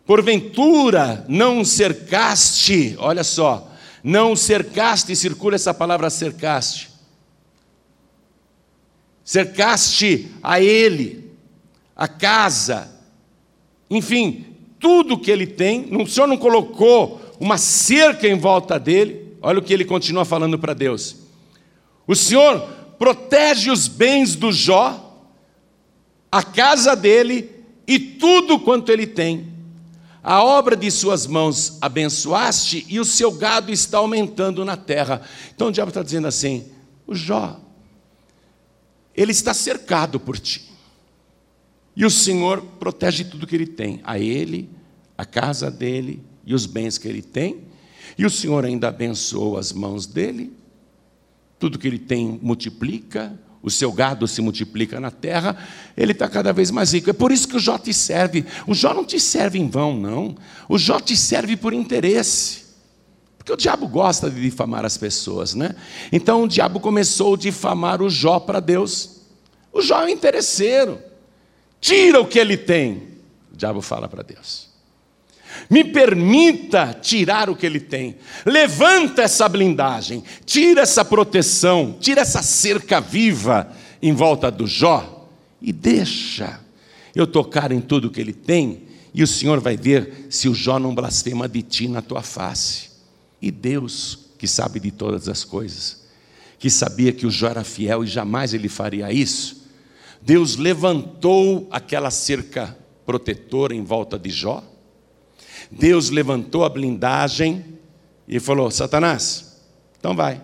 Porventura 0.07 1.25
não 1.27 1.65
cercaste, 1.65 2.95
olha 2.97 3.25
só, 3.25 3.69
não 4.01 4.37
cercaste, 4.37 5.13
circula 5.17 5.55
essa 5.55 5.73
palavra 5.73 6.09
cercaste. 6.09 6.89
Cercaste 9.21 10.31
a 10.41 10.61
ele, 10.61 11.29
a 11.93 12.07
casa, 12.07 12.89
enfim, 13.89 14.45
tudo 14.79 15.19
que 15.19 15.29
ele 15.29 15.45
tem, 15.45 15.93
o 15.93 16.07
Senhor 16.07 16.25
não 16.25 16.37
colocou 16.37 17.21
uma 17.37 17.57
cerca 17.57 18.25
em 18.29 18.39
volta 18.39 18.79
dele, 18.79 19.35
olha 19.41 19.59
o 19.59 19.61
que 19.61 19.73
ele 19.73 19.83
continua 19.83 20.23
falando 20.23 20.57
para 20.57 20.73
Deus. 20.73 21.17
O 22.07 22.15
Senhor 22.15 22.61
protege 22.97 23.69
os 23.69 23.89
bens 23.89 24.35
do 24.35 24.53
Jó, 24.53 25.21
a 26.31 26.41
casa 26.41 26.95
dele 26.95 27.51
e 27.85 27.99
tudo 27.99 28.57
quanto 28.57 28.89
ele 28.89 29.05
tem. 29.05 29.56
A 30.29 30.43
obra 30.43 30.75
de 30.75 30.91
suas 30.91 31.25
mãos 31.25 31.77
abençoaste 31.79 32.85
e 32.89 32.99
o 32.99 33.05
seu 33.05 33.31
gado 33.31 33.71
está 33.71 33.99
aumentando 33.99 34.65
na 34.65 34.75
terra. 34.75 35.21
Então 35.55 35.69
o 35.69 35.71
diabo 35.71 35.87
está 35.87 36.03
dizendo 36.03 36.27
assim: 36.27 36.65
o 37.07 37.15
Jó, 37.15 37.57
ele 39.15 39.31
está 39.31 39.53
cercado 39.53 40.19
por 40.19 40.37
ti. 40.37 40.69
E 41.95 42.05
o 42.05 42.11
Senhor 42.11 42.61
protege 42.77 43.23
tudo 43.23 43.47
que 43.47 43.55
ele 43.55 43.67
tem, 43.67 44.01
a 44.03 44.19
ele, 44.19 44.69
a 45.17 45.23
casa 45.23 45.71
dele 45.71 46.21
e 46.45 46.53
os 46.53 46.65
bens 46.65 46.97
que 46.97 47.07
ele 47.07 47.21
tem. 47.21 47.63
E 48.17 48.25
o 48.25 48.29
Senhor 48.29 48.65
ainda 48.65 48.89
abençoa 48.89 49.61
as 49.61 49.71
mãos 49.71 50.05
dele, 50.05 50.51
tudo 51.57 51.79
que 51.79 51.87
ele 51.87 51.99
tem 51.99 52.37
multiplica, 52.43 53.39
o 53.67 53.71
seu 53.71 53.91
gado 53.91 54.27
se 54.27 54.41
multiplica 54.41 54.99
na 54.99 55.11
terra, 55.11 55.55
ele 55.95 56.13
está 56.13 56.27
cada 56.27 56.51
vez 56.51 56.71
mais 56.71 56.93
rico. 56.93 57.09
É 57.09 57.13
por 57.13 57.31
isso 57.31 57.47
que 57.47 57.55
o 57.55 57.59
Jó 57.59 57.77
te 57.77 57.93
serve. 57.93 58.45
O 58.65 58.73
Jó 58.73 58.93
não 58.93 59.05
te 59.05 59.19
serve 59.19 59.59
em 59.59 59.69
vão, 59.69 59.95
não. 59.95 60.35
O 60.67 60.77
Jó 60.77 60.99
te 60.99 61.15
serve 61.15 61.55
por 61.55 61.73
interesse. 61.73 62.65
Porque 63.37 63.51
o 63.51 63.57
diabo 63.57 63.87
gosta 63.87 64.29
de 64.29 64.41
difamar 64.41 64.83
as 64.83 64.97
pessoas, 64.97 65.53
né? 65.53 65.75
Então 66.11 66.43
o 66.43 66.47
diabo 66.47 66.79
começou 66.79 67.35
a 67.35 67.37
difamar 67.37 68.01
o 68.01 68.09
Jó 68.09 68.39
para 68.39 68.59
Deus. 68.59 69.21
O 69.71 69.81
Jó 69.81 70.01
é 70.01 70.05
um 70.05 70.09
interesseiro. 70.09 70.99
Tira 71.79 72.19
o 72.19 72.27
que 72.27 72.39
ele 72.39 72.57
tem. 72.57 73.19
O 73.53 73.57
diabo 73.57 73.81
fala 73.81 74.07
para 74.07 74.23
Deus. 74.23 74.66
Me 75.69 75.83
permita 75.83 76.93
tirar 76.93 77.49
o 77.49 77.55
que 77.55 77.65
ele 77.65 77.79
tem. 77.79 78.15
Levanta 78.45 79.23
essa 79.23 79.49
blindagem, 79.49 80.23
tira 80.45 80.81
essa 80.81 81.03
proteção, 81.03 81.97
tira 81.99 82.21
essa 82.21 82.41
cerca 82.41 83.01
viva 83.01 83.69
em 84.01 84.13
volta 84.13 84.49
do 84.49 84.65
Jó 84.65 85.29
e 85.61 85.73
deixa 85.73 86.59
eu 87.15 87.25
tocar 87.25 87.71
em 87.71 87.81
tudo 87.81 88.11
que 88.11 88.21
ele 88.21 88.33
tem, 88.33 88.83
e 89.13 89.23
o 89.23 89.27
Senhor 89.27 89.59
vai 89.59 89.75
ver 89.75 90.27
se 90.29 90.47
o 90.47 90.53
Jó 90.53 90.77
não 90.77 90.93
blasfema 90.93 91.49
de 91.49 91.63
ti 91.63 91.87
na 91.87 92.01
tua 92.01 92.21
face. 92.21 92.91
E 93.41 93.49
Deus, 93.49 94.19
que 94.37 94.47
sabe 94.47 94.79
de 94.79 94.91
todas 94.91 95.27
as 95.27 95.43
coisas, 95.43 96.05
que 96.59 96.69
sabia 96.69 97.11
que 97.11 97.25
o 97.25 97.31
Jó 97.31 97.47
era 97.47 97.63
fiel 97.63 98.03
e 98.03 98.07
jamais 98.07 98.53
ele 98.53 98.69
faria 98.69 99.11
isso, 99.11 99.65
Deus 100.21 100.55
levantou 100.57 101.67
aquela 101.71 102.11
cerca 102.11 102.77
protetora 103.05 103.73
em 103.73 103.83
volta 103.83 104.19
de 104.19 104.29
Jó 104.29 104.63
Deus 105.71 106.09
levantou 106.09 106.63
a 106.63 106.69
blindagem 106.69 107.63
e 108.27 108.39
falou: 108.39 108.71
Satanás, 108.71 109.61
então 109.99 110.15
vai. 110.15 110.41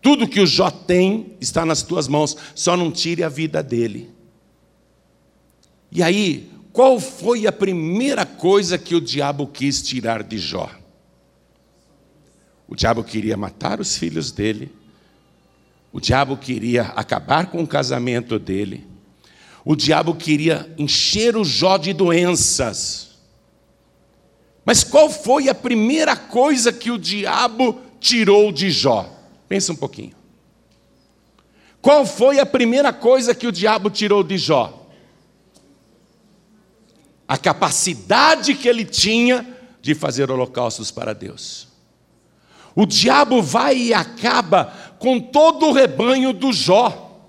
Tudo 0.00 0.28
que 0.28 0.40
o 0.40 0.46
Jó 0.46 0.70
tem 0.70 1.34
está 1.40 1.64
nas 1.66 1.82
tuas 1.82 2.06
mãos, 2.08 2.36
só 2.54 2.76
não 2.76 2.90
tire 2.90 3.22
a 3.22 3.28
vida 3.28 3.62
dele. 3.62 4.10
E 5.90 6.02
aí, 6.02 6.50
qual 6.72 7.00
foi 7.00 7.46
a 7.46 7.52
primeira 7.52 8.24
coisa 8.24 8.78
que 8.78 8.94
o 8.94 9.00
diabo 9.00 9.46
quis 9.46 9.82
tirar 9.82 10.22
de 10.22 10.38
Jó? 10.38 10.70
O 12.68 12.76
diabo 12.76 13.02
queria 13.02 13.36
matar 13.36 13.80
os 13.80 13.96
filhos 13.96 14.30
dele, 14.30 14.70
o 15.92 16.00
diabo 16.00 16.36
queria 16.36 16.82
acabar 16.82 17.46
com 17.46 17.62
o 17.62 17.66
casamento 17.66 18.38
dele, 18.38 18.86
o 19.64 19.74
diabo 19.74 20.14
queria 20.14 20.72
encher 20.78 21.36
o 21.36 21.44
Jó 21.44 21.78
de 21.78 21.92
doenças. 21.92 23.07
Mas 24.68 24.84
qual 24.84 25.08
foi 25.08 25.48
a 25.48 25.54
primeira 25.54 26.14
coisa 26.14 26.70
que 26.70 26.90
o 26.90 26.98
diabo 26.98 27.80
tirou 27.98 28.52
de 28.52 28.70
Jó? 28.70 29.10
Pensa 29.48 29.72
um 29.72 29.76
pouquinho. 29.76 30.12
Qual 31.80 32.04
foi 32.04 32.38
a 32.38 32.44
primeira 32.44 32.92
coisa 32.92 33.34
que 33.34 33.46
o 33.46 33.52
diabo 33.52 33.88
tirou 33.88 34.22
de 34.22 34.36
Jó? 34.36 34.74
a 37.26 37.36
capacidade 37.36 38.54
que 38.54 38.66
ele 38.66 38.86
tinha 38.86 39.46
de 39.82 39.94
fazer 39.94 40.30
holocaustos 40.30 40.90
para 40.90 41.14
Deus. 41.14 41.68
O 42.74 42.86
diabo 42.86 43.42
vai 43.42 43.76
e 43.76 43.94
acaba 43.94 44.72
com 44.98 45.18
todo 45.18 45.66
o 45.66 45.72
rebanho 45.72 46.32
do 46.32 46.52
Jó. 46.52 47.20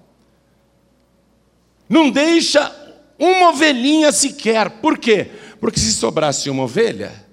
Não 1.88 2.10
deixa 2.10 2.74
uma 3.18 3.50
ovelhinha 3.50 4.12
sequer. 4.12 4.70
Por 4.82 4.98
quê? 4.98 5.32
Porque 5.60 5.80
se 5.80 5.92
sobrasse 5.92 6.50
uma 6.50 6.64
ovelha, 6.64 7.29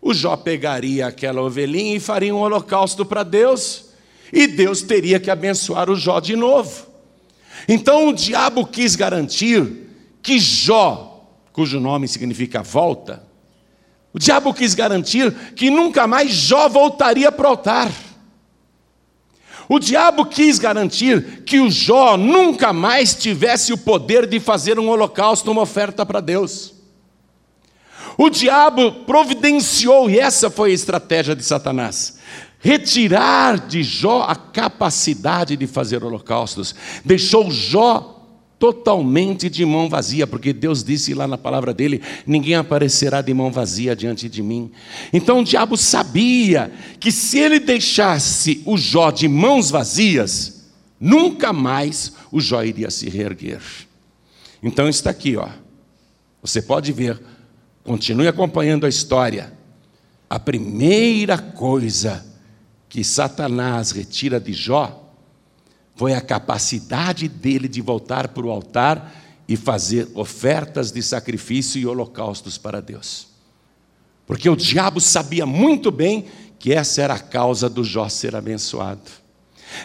o 0.00 0.14
Jó 0.14 0.36
pegaria 0.36 1.06
aquela 1.06 1.42
ovelhinha 1.42 1.96
e 1.96 2.00
faria 2.00 2.34
um 2.34 2.40
holocausto 2.40 3.04
para 3.04 3.22
Deus, 3.22 3.86
e 4.32 4.46
Deus 4.46 4.82
teria 4.82 5.18
que 5.18 5.30
abençoar 5.30 5.90
o 5.90 5.96
Jó 5.96 6.20
de 6.20 6.36
novo. 6.36 6.86
Então 7.68 8.08
o 8.08 8.12
diabo 8.12 8.66
quis 8.66 8.94
garantir 8.94 9.88
que 10.22 10.38
Jó, 10.38 11.26
cujo 11.52 11.80
nome 11.80 12.06
significa 12.06 12.62
volta, 12.62 13.26
o 14.12 14.18
diabo 14.18 14.54
quis 14.54 14.74
garantir 14.74 15.32
que 15.54 15.70
nunca 15.70 16.06
mais 16.06 16.32
Jó 16.32 16.68
voltaria 16.68 17.30
para 17.30 17.46
o 17.46 17.50
altar. 17.50 17.92
O 19.68 19.78
diabo 19.78 20.24
quis 20.24 20.58
garantir 20.58 21.42
que 21.44 21.60
o 21.60 21.70
Jó 21.70 22.16
nunca 22.16 22.72
mais 22.72 23.14
tivesse 23.14 23.70
o 23.70 23.78
poder 23.78 24.26
de 24.26 24.40
fazer 24.40 24.78
um 24.78 24.88
holocausto, 24.88 25.50
uma 25.50 25.60
oferta 25.60 26.06
para 26.06 26.20
Deus. 26.20 26.77
O 28.20 28.28
diabo 28.28 28.90
providenciou, 29.06 30.10
e 30.10 30.18
essa 30.18 30.50
foi 30.50 30.72
a 30.72 30.74
estratégia 30.74 31.36
de 31.36 31.44
Satanás, 31.44 32.18
retirar 32.58 33.68
de 33.68 33.84
Jó 33.84 34.24
a 34.24 34.34
capacidade 34.34 35.56
de 35.56 35.68
fazer 35.68 36.02
holocaustos, 36.02 36.74
deixou 37.04 37.48
Jó 37.48 38.16
totalmente 38.58 39.48
de 39.48 39.64
mão 39.64 39.88
vazia, 39.88 40.26
porque 40.26 40.52
Deus 40.52 40.82
disse 40.82 41.14
lá 41.14 41.28
na 41.28 41.38
palavra 41.38 41.72
dele: 41.72 42.02
ninguém 42.26 42.56
aparecerá 42.56 43.22
de 43.22 43.32
mão 43.32 43.52
vazia 43.52 43.94
diante 43.94 44.28
de 44.28 44.42
mim. 44.42 44.72
Então 45.12 45.38
o 45.38 45.44
diabo 45.44 45.76
sabia 45.76 46.72
que 46.98 47.12
se 47.12 47.38
ele 47.38 47.60
deixasse 47.60 48.62
o 48.66 48.76
Jó 48.76 49.12
de 49.12 49.28
mãos 49.28 49.70
vazias, 49.70 50.68
nunca 51.00 51.52
mais 51.52 52.14
o 52.32 52.40
Jó 52.40 52.64
iria 52.64 52.90
se 52.90 53.08
reerguer. 53.08 53.62
Então 54.60 54.88
está 54.88 55.10
aqui, 55.10 55.36
ó. 55.36 55.48
Você 56.42 56.60
pode 56.60 56.92
ver, 56.92 57.20
continue 57.88 58.28
acompanhando 58.28 58.84
a 58.84 58.88
história. 58.88 59.50
A 60.28 60.38
primeira 60.38 61.38
coisa 61.38 62.22
que 62.86 63.02
Satanás 63.02 63.92
retira 63.92 64.38
de 64.38 64.52
Jó 64.52 65.10
foi 65.96 66.12
a 66.12 66.20
capacidade 66.20 67.28
dele 67.28 67.66
de 67.66 67.80
voltar 67.80 68.28
para 68.28 68.44
o 68.44 68.50
altar 68.50 69.10
e 69.48 69.56
fazer 69.56 70.06
ofertas 70.14 70.92
de 70.92 71.02
sacrifício 71.02 71.80
e 71.80 71.86
holocaustos 71.86 72.58
para 72.58 72.82
Deus. 72.82 73.28
Porque 74.26 74.50
o 74.50 74.56
diabo 74.56 75.00
sabia 75.00 75.46
muito 75.46 75.90
bem 75.90 76.26
que 76.58 76.74
essa 76.74 77.00
era 77.00 77.14
a 77.14 77.18
causa 77.18 77.70
do 77.70 77.82
Jó 77.82 78.06
ser 78.10 78.36
abençoado. 78.36 79.10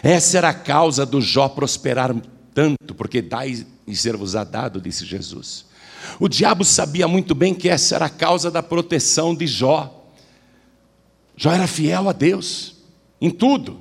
Essa 0.02 0.36
era 0.36 0.50
a 0.50 0.54
causa 0.54 1.06
do 1.06 1.22
Jó 1.22 1.48
prosperar 1.48 2.14
tanto, 2.52 2.94
porque 2.94 3.22
dai 3.22 3.66
e 3.86 3.96
ser-vos-á 3.96 4.44
dado, 4.44 4.78
disse 4.78 5.06
Jesus. 5.06 5.72
O 6.18 6.28
diabo 6.28 6.64
sabia 6.64 7.08
muito 7.08 7.34
bem 7.34 7.54
que 7.54 7.68
essa 7.68 7.96
era 7.96 8.06
a 8.06 8.10
causa 8.10 8.50
da 8.50 8.62
proteção 8.62 9.34
de 9.34 9.46
Jó. 9.46 10.08
Jó 11.36 11.52
era 11.52 11.66
fiel 11.66 12.08
a 12.08 12.12
Deus 12.12 12.76
em 13.20 13.30
tudo. 13.30 13.80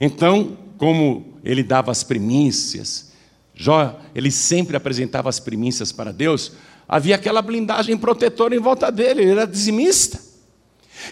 Então, 0.00 0.56
como 0.76 1.34
ele 1.44 1.62
dava 1.62 1.90
as 1.90 2.02
primícias, 2.02 3.12
Jó, 3.54 4.00
ele 4.14 4.30
sempre 4.30 4.76
apresentava 4.76 5.28
as 5.28 5.40
primícias 5.40 5.90
para 5.90 6.12
Deus, 6.12 6.52
havia 6.88 7.16
aquela 7.16 7.42
blindagem 7.42 7.96
protetora 7.96 8.54
em 8.54 8.60
volta 8.60 8.90
dele, 8.90 9.22
ele 9.22 9.32
era 9.32 9.46
dizimista, 9.46 10.20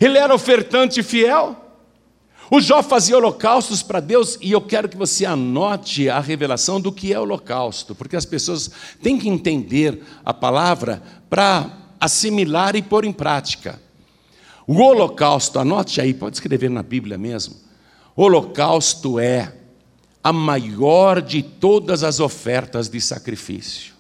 ele 0.01 0.17
era 0.17 0.33
ofertante 0.33 1.03
fiel. 1.03 1.66
O 2.51 2.61
Jó 2.61 2.83
fazia 2.83 3.17
holocaustos 3.17 3.83
para 3.83 3.99
Deus, 3.99 4.39
e 4.41 4.53
eu 4.53 4.61
quero 4.61 4.89
que 4.89 4.97
você 4.97 5.27
anote 5.27 6.09
a 6.09 6.21
revelação 6.21 6.81
do 6.81 6.93
que 6.93 7.13
é 7.13 7.19
holocausto, 7.19 7.95
porque 7.95 8.17
as 8.17 8.25
pessoas 8.25 8.71
têm 9.03 9.19
que 9.19 9.29
entender 9.29 10.01
a 10.25 10.33
palavra 10.33 11.03
para 11.29 11.71
assimilar 12.01 12.77
e 12.77 12.83
pôr 12.83 13.05
em 13.05 13.13
prática. 13.13 13.81
O 14.67 14.81
holocausto, 14.81 15.59
anote 15.59 16.01
aí, 16.01 16.15
pode 16.15 16.37
escrever 16.37 16.71
na 16.71 16.83
Bíblia 16.83 17.19
mesmo. 17.19 17.57
Holocausto 18.15 19.19
é 19.19 19.53
a 20.23 20.33
maior 20.33 21.21
de 21.21 21.43
todas 21.43 22.03
as 22.03 22.21
ofertas 22.21 22.89
de 22.89 23.01
sacrifício. 23.01 23.95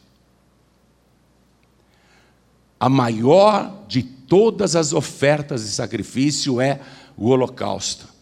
A 2.79 2.89
maior 2.89 3.85
de 3.89 4.03
todas 4.03 4.77
as 4.77 4.93
ofertas 4.93 5.63
de 5.63 5.71
sacrifício 5.71 6.61
é 6.61 6.81
o 7.17 7.29
holocausto. 7.29 8.16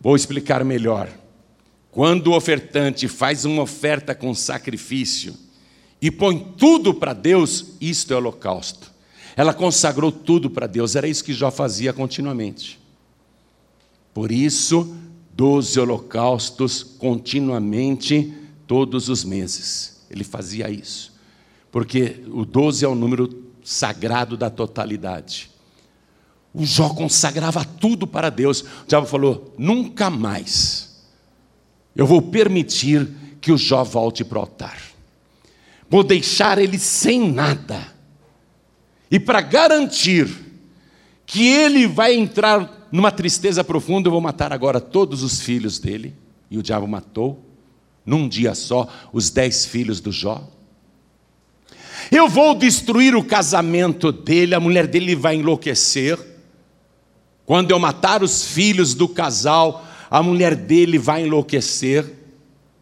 Vou 0.00 0.14
explicar 0.14 0.64
melhor. 0.64 1.08
Quando 1.90 2.28
o 2.28 2.36
ofertante 2.36 3.08
faz 3.08 3.44
uma 3.44 3.62
oferta 3.62 4.14
com 4.14 4.34
sacrifício 4.34 5.34
e 6.00 6.10
põe 6.10 6.38
tudo 6.58 6.92
para 6.92 7.12
Deus, 7.12 7.72
isto 7.80 8.12
é 8.12 8.16
holocausto. 8.16 8.92
Ela 9.34 9.54
consagrou 9.54 10.12
tudo 10.12 10.50
para 10.50 10.66
Deus, 10.66 10.94
era 10.94 11.08
isso 11.08 11.24
que 11.24 11.32
Jó 11.32 11.50
fazia 11.50 11.92
continuamente. 11.92 12.78
Por 14.12 14.32
isso, 14.32 14.96
doze 15.34 15.78
holocaustos 15.78 16.82
continuamente, 16.82 18.32
todos 18.66 19.08
os 19.08 19.24
meses. 19.24 20.04
Ele 20.10 20.24
fazia 20.24 20.70
isso. 20.70 21.12
Porque 21.70 22.22
o 22.28 22.44
doze 22.44 22.84
é 22.84 22.88
o 22.88 22.94
número 22.94 23.44
sagrado 23.62 24.36
da 24.36 24.48
totalidade. 24.48 25.50
O 26.56 26.64
Jó 26.64 26.88
consagrava 26.88 27.62
tudo 27.62 28.06
para 28.06 28.30
Deus. 28.30 28.62
O 28.62 28.86
diabo 28.88 29.06
falou: 29.06 29.54
nunca 29.58 30.08
mais 30.08 31.04
eu 31.94 32.06
vou 32.06 32.22
permitir 32.22 33.08
que 33.42 33.52
o 33.52 33.58
Jó 33.58 33.84
volte 33.84 34.24
para 34.24 34.38
o 34.38 34.40
altar. 34.40 34.78
Vou 35.88 36.02
deixar 36.02 36.58
ele 36.58 36.78
sem 36.78 37.30
nada. 37.30 37.94
E 39.10 39.20
para 39.20 39.42
garantir 39.42 40.28
que 41.26 41.46
ele 41.46 41.86
vai 41.86 42.14
entrar 42.14 42.88
numa 42.90 43.12
tristeza 43.12 43.62
profunda, 43.62 44.08
eu 44.08 44.12
vou 44.12 44.20
matar 44.20 44.50
agora 44.50 44.80
todos 44.80 45.22
os 45.22 45.42
filhos 45.42 45.78
dele. 45.78 46.14
E 46.50 46.56
o 46.56 46.62
diabo 46.62 46.88
matou, 46.88 47.44
num 48.04 48.26
dia 48.26 48.54
só, 48.54 48.88
os 49.12 49.28
dez 49.28 49.66
filhos 49.66 50.00
do 50.00 50.10
Jó. 50.10 50.42
Eu 52.10 52.28
vou 52.28 52.54
destruir 52.54 53.14
o 53.14 53.22
casamento 53.22 54.10
dele, 54.10 54.54
a 54.54 54.60
mulher 54.60 54.86
dele 54.86 55.14
vai 55.14 55.36
enlouquecer. 55.36 56.35
Quando 57.46 57.70
eu 57.70 57.78
matar 57.78 58.22
os 58.24 58.44
filhos 58.44 58.92
do 58.92 59.08
casal, 59.08 59.86
a 60.10 60.20
mulher 60.22 60.56
dele 60.56 60.98
vai 60.98 61.24
enlouquecer, 61.24 62.04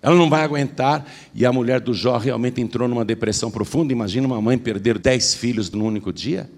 ela 0.00 0.16
não 0.16 0.28
vai 0.28 0.42
aguentar. 0.42 1.06
E 1.34 1.46
a 1.46 1.52
mulher 1.52 1.80
do 1.80 1.94
Jó 1.94 2.16
realmente 2.16 2.60
entrou 2.60 2.88
numa 2.88 3.04
depressão 3.04 3.50
profunda. 3.50 3.92
Imagina 3.92 4.26
uma 4.26 4.40
mãe 4.40 4.58
perder 4.58 4.98
dez 4.98 5.34
filhos 5.34 5.70
num 5.70 5.84
único 5.84 6.12
dia. 6.12 6.50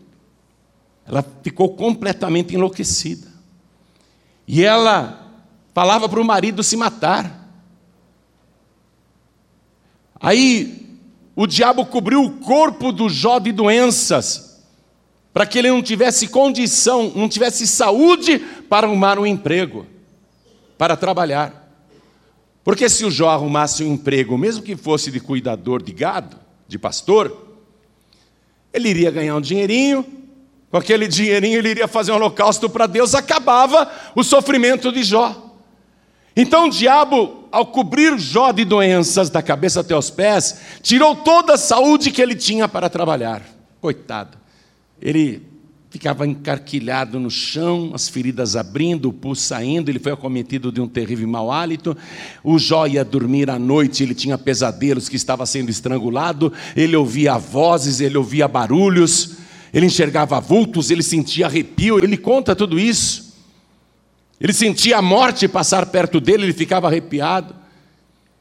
Ela 1.05 1.25
ficou 1.43 1.75
completamente 1.77 2.55
enlouquecida. 2.55 3.29
E 4.49 4.65
ela 4.65 5.33
falava 5.75 6.09
para 6.09 6.21
o 6.21 6.25
marido 6.25 6.63
se 6.63 6.77
matar. 6.77 7.49
Aí 10.21 10.99
o 11.37 11.47
diabo 11.47 11.85
cobriu 11.87 12.25
o 12.25 12.39
corpo 12.39 12.91
do 12.91 13.09
Jó 13.09 13.39
de 13.39 13.53
doenças, 13.53 14.46
para 15.37 15.45
que 15.45 15.59
ele 15.59 15.69
não 15.69 15.83
tivesse 15.83 16.29
condição, 16.29 17.13
não 17.15 17.29
tivesse 17.29 17.67
saúde 17.67 18.39
para 18.71 18.87
arrumar 18.87 19.19
um 19.19 19.27
emprego, 19.27 19.85
para 20.79 20.97
trabalhar. 20.97 21.71
Porque 22.65 22.89
se 22.89 23.05
o 23.05 23.11
Jó 23.11 23.29
arrumasse 23.29 23.85
um 23.85 23.93
emprego, 23.93 24.39
mesmo 24.39 24.63
que 24.63 24.75
fosse 24.75 25.11
de 25.11 25.21
cuidador 25.21 25.83
de 25.83 25.93
gado, 25.93 26.39
de 26.67 26.79
pastor, 26.79 27.55
ele 28.73 28.89
iria 28.89 29.11
ganhar 29.11 29.37
um 29.37 29.41
dinheirinho, 29.43 30.07
com 30.71 30.79
aquele 30.79 31.07
dinheirinho 31.07 31.59
ele 31.59 31.69
iria 31.69 31.87
fazer 31.87 32.13
um 32.13 32.15
holocausto 32.15 32.71
para 32.71 32.87
Deus, 32.87 33.15
acabava 33.15 33.93
o 34.15 34.25
sofrimento 34.25 34.91
de 34.91 35.03
Jó. 35.03 35.53
Então 36.35 36.69
o 36.69 36.71
diabo, 36.71 37.47
ao 37.53 37.67
cobrir 37.67 38.19
Jó 38.19 38.53
de 38.53 38.65
doenças 38.65 39.29
da 39.29 39.43
cabeça 39.43 39.81
até 39.81 39.95
os 39.95 40.09
pés, 40.09 40.61
tirou 40.81 41.15
toda 41.15 41.57
a 41.57 41.59
saúde 41.59 42.11
que 42.11 42.23
ele 42.23 42.35
tinha 42.35 42.67
para 42.67 42.89
trabalhar. 42.89 43.43
Coitado. 43.83 44.46
Ele 45.01 45.43
ficava 45.91 46.27
encarquilhado 46.27 47.19
no 47.19 47.31
chão, 47.31 47.93
as 47.95 48.09
feridas 48.09 48.57
abrindo, 48.57 49.09
o 49.09 49.13
pulso 49.13 49.43
saindo, 49.43 49.91
ele 49.91 49.99
foi 49.99 50.13
acometido 50.13 50.71
de 50.71 50.81
um 50.81 50.89
terrível 50.89 51.27
mau 51.29 51.51
hálito. 51.51 51.97
O 52.45 52.59
Jó 52.59 52.87
ia 52.87 53.05
dormir 53.05 53.49
à 53.49 53.59
noite, 53.59 54.03
ele 54.03 54.15
tinha 54.15 54.37
pesadelos 54.37 55.09
que 55.09 55.17
estava 55.17 55.47
sendo 55.47 55.71
estrangulado, 55.71 56.53
ele 56.77 56.97
ouvia 56.97 57.39
vozes, 57.39 58.01
ele 58.01 58.17
ouvia 58.17 58.47
barulhos 58.47 59.37
ele 59.77 59.85
enxergava 59.85 60.41
vultos, 60.41 60.91
ele 60.91 61.03
sentia 61.03 61.45
arrepio, 61.45 62.03
ele 62.03 62.17
conta 62.17 62.57
tudo 62.57 62.79
isso. 62.79 63.37
Ele 64.41 64.55
sentia 64.55 64.97
a 64.97 65.03
morte 65.03 65.47
passar 65.47 65.85
perto 65.85 66.19
dele, 66.19 66.45
ele 66.45 66.55
ficava 66.55 66.87
arrepiado. 66.87 67.55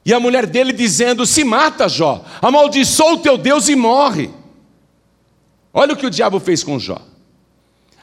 E 0.02 0.14
a 0.14 0.18
mulher 0.18 0.46
dele 0.46 0.72
dizendo: 0.72 1.26
Se 1.26 1.44
mata, 1.44 1.90
Jó, 1.90 2.24
amaldiçoa 2.40 3.14
o 3.14 3.18
teu 3.18 3.36
Deus 3.36 3.68
e 3.68 3.76
morre. 3.76 4.30
Olha 5.78 5.92
o 5.92 5.96
que 5.96 6.06
o 6.06 6.10
diabo 6.10 6.40
fez 6.40 6.64
com 6.64 6.78
Jó. 6.78 7.06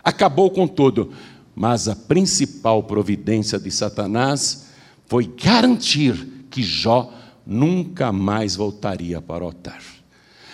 Acabou 0.03 0.51
com 0.51 0.67
tudo. 0.67 1.11
Mas 1.55 1.87
a 1.87 1.95
principal 1.95 2.83
providência 2.83 3.57
de 3.57 3.71
Satanás 3.71 4.67
foi 5.07 5.25
garantir 5.25 6.45
que 6.51 6.61
Jó 6.61 7.11
nunca 7.43 8.11
mais 8.11 8.55
voltaria 8.55 9.19
para 9.19 9.43
o 9.43 9.47
altar. 9.47 9.81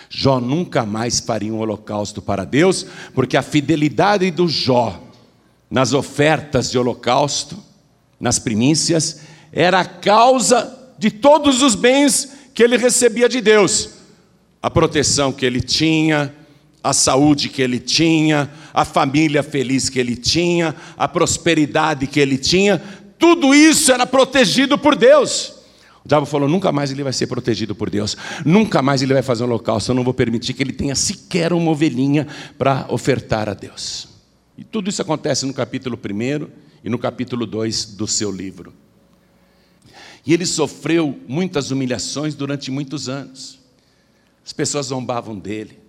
Jó 0.08 0.40
nunca 0.40 0.86
mais 0.86 1.20
faria 1.20 1.52
um 1.52 1.58
holocausto 1.58 2.22
para 2.22 2.46
Deus, 2.46 2.86
porque 3.14 3.36
a 3.36 3.42
fidelidade 3.42 4.30
do 4.30 4.48
Jó 4.48 4.98
nas 5.70 5.92
ofertas 5.92 6.70
de 6.70 6.78
holocausto, 6.78 7.62
nas 8.18 8.38
primícias, 8.38 9.20
era 9.52 9.80
a 9.80 9.84
causa 9.84 10.94
de 10.98 11.10
todos 11.10 11.60
os 11.60 11.74
bens 11.74 12.32
que 12.54 12.62
ele 12.62 12.78
recebia 12.78 13.28
de 13.28 13.42
Deus. 13.42 13.90
A 14.62 14.70
proteção 14.70 15.32
que 15.32 15.44
ele 15.44 15.60
tinha, 15.60 16.34
a 16.82 16.92
saúde 16.92 17.48
que 17.48 17.60
ele 17.60 17.78
tinha, 17.78 18.50
a 18.72 18.84
família 18.84 19.42
feliz 19.42 19.88
que 19.88 19.98
ele 19.98 20.16
tinha, 20.16 20.74
a 20.96 21.06
prosperidade 21.06 22.06
que 22.06 22.18
ele 22.18 22.38
tinha, 22.38 22.82
tudo 23.18 23.54
isso 23.54 23.92
era 23.92 24.06
protegido 24.06 24.78
por 24.78 24.96
Deus. 24.96 25.60
O 26.04 26.08
diabo 26.08 26.24
falou: 26.24 26.48
nunca 26.48 26.72
mais 26.72 26.90
ele 26.90 27.02
vai 27.02 27.12
ser 27.12 27.26
protegido 27.26 27.74
por 27.74 27.90
Deus, 27.90 28.16
nunca 28.44 28.80
mais 28.80 29.02
ele 29.02 29.12
vai 29.12 29.22
fazer 29.22 29.44
um 29.44 29.46
holocausto, 29.46 29.90
eu 29.90 29.94
não 29.94 30.04
vou 30.04 30.14
permitir 30.14 30.54
que 30.54 30.62
ele 30.62 30.72
tenha 30.72 30.94
sequer 30.94 31.52
uma 31.52 31.70
ovelhinha 31.70 32.26
para 32.56 32.86
ofertar 32.88 33.48
a 33.48 33.54
Deus. 33.54 34.08
E 34.56 34.64
tudo 34.64 34.88
isso 34.88 35.02
acontece 35.02 35.46
no 35.46 35.54
capítulo 35.54 35.98
1 35.98 36.48
e 36.84 36.88
no 36.88 36.98
capítulo 36.98 37.46
2 37.46 37.94
do 37.94 38.06
seu 38.06 38.30
livro. 38.30 38.72
E 40.26 40.34
ele 40.34 40.44
sofreu 40.44 41.18
muitas 41.26 41.70
humilhações 41.70 42.34
durante 42.34 42.70
muitos 42.70 43.08
anos. 43.08 43.58
As 44.44 44.52
pessoas 44.52 44.86
zombavam 44.86 45.38
dele, 45.38 45.79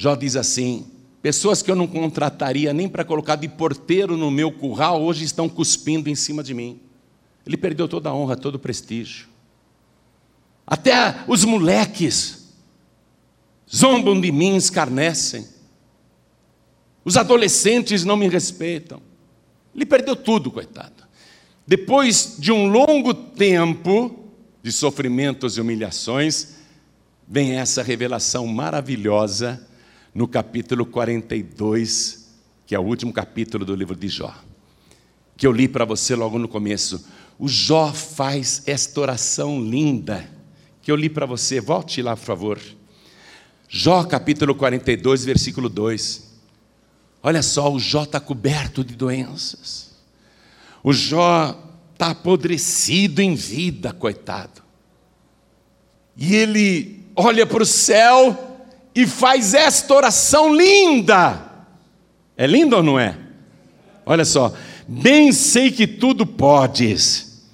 Jó 0.00 0.14
diz 0.14 0.34
assim: 0.34 0.86
pessoas 1.20 1.60
que 1.60 1.70
eu 1.70 1.76
não 1.76 1.86
contrataria 1.86 2.72
nem 2.72 2.88
para 2.88 3.04
colocar 3.04 3.36
de 3.36 3.46
porteiro 3.46 4.16
no 4.16 4.30
meu 4.30 4.50
curral, 4.50 5.02
hoje 5.02 5.26
estão 5.26 5.46
cuspindo 5.46 6.08
em 6.08 6.14
cima 6.14 6.42
de 6.42 6.54
mim. 6.54 6.80
Ele 7.46 7.58
perdeu 7.58 7.86
toda 7.86 8.08
a 8.08 8.14
honra, 8.14 8.34
todo 8.34 8.54
o 8.54 8.58
prestígio. 8.58 9.28
Até 10.66 11.22
os 11.28 11.44
moleques 11.44 12.48
zombam 13.70 14.18
de 14.18 14.32
mim, 14.32 14.56
escarnecem. 14.56 15.46
Os 17.04 17.18
adolescentes 17.18 18.02
não 18.02 18.16
me 18.16 18.26
respeitam. 18.26 19.02
Ele 19.74 19.84
perdeu 19.84 20.16
tudo, 20.16 20.50
coitado. 20.50 21.04
Depois 21.66 22.36
de 22.38 22.50
um 22.50 22.68
longo 22.68 23.12
tempo 23.12 24.30
de 24.62 24.72
sofrimentos 24.72 25.58
e 25.58 25.60
humilhações, 25.60 26.54
vem 27.28 27.58
essa 27.58 27.82
revelação 27.82 28.46
maravilhosa 28.46 29.68
no 30.14 30.26
capítulo 30.26 30.84
42, 30.84 32.28
que 32.66 32.74
é 32.74 32.78
o 32.78 32.82
último 32.82 33.12
capítulo 33.12 33.64
do 33.64 33.74
livro 33.74 33.94
de 33.94 34.08
Jó, 34.08 34.34
que 35.36 35.46
eu 35.46 35.52
li 35.52 35.68
para 35.68 35.84
você 35.84 36.14
logo 36.14 36.38
no 36.38 36.48
começo. 36.48 37.06
O 37.38 37.48
Jó 37.48 37.92
faz 37.92 38.62
esta 38.66 39.00
oração 39.00 39.62
linda, 39.62 40.28
que 40.82 40.90
eu 40.90 40.96
li 40.96 41.08
para 41.08 41.26
você, 41.26 41.60
volte 41.60 42.02
lá, 42.02 42.16
por 42.16 42.24
favor. 42.24 42.60
Jó 43.68 44.04
capítulo 44.04 44.54
42, 44.54 45.24
versículo 45.24 45.68
2. 45.68 46.28
Olha 47.22 47.42
só, 47.42 47.72
o 47.72 47.78
Jó 47.78 48.02
está 48.02 48.18
coberto 48.18 48.82
de 48.82 48.96
doenças. 48.96 49.90
O 50.82 50.92
Jó 50.92 51.56
está 51.92 52.10
apodrecido 52.10 53.20
em 53.20 53.34
vida, 53.34 53.92
coitado. 53.92 54.62
E 56.16 56.34
ele 56.34 57.04
olha 57.14 57.46
para 57.46 57.62
o 57.62 57.66
céu 57.66 58.49
e 58.94 59.06
faz 59.06 59.54
esta 59.54 59.94
oração 59.94 60.54
linda. 60.54 61.50
É 62.36 62.46
linda 62.46 62.76
ou 62.76 62.82
não 62.82 62.98
é? 62.98 63.16
Olha 64.04 64.24
só, 64.24 64.52
bem 64.88 65.32
sei 65.32 65.70
que 65.70 65.86
tudo 65.86 66.26
podes, 66.26 67.44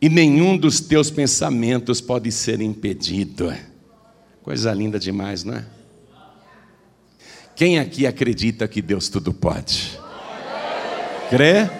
e 0.00 0.08
nenhum 0.08 0.56
dos 0.56 0.80
teus 0.80 1.10
pensamentos 1.10 2.00
pode 2.00 2.32
ser 2.32 2.60
impedido. 2.60 3.54
Coisa 4.42 4.72
linda 4.72 4.98
demais, 4.98 5.44
não 5.44 5.54
é? 5.54 5.64
Quem 7.54 7.78
aqui 7.78 8.06
acredita 8.06 8.66
que 8.66 8.82
Deus 8.82 9.08
tudo 9.08 9.32
pode? 9.32 9.98
Crê? 11.30 11.70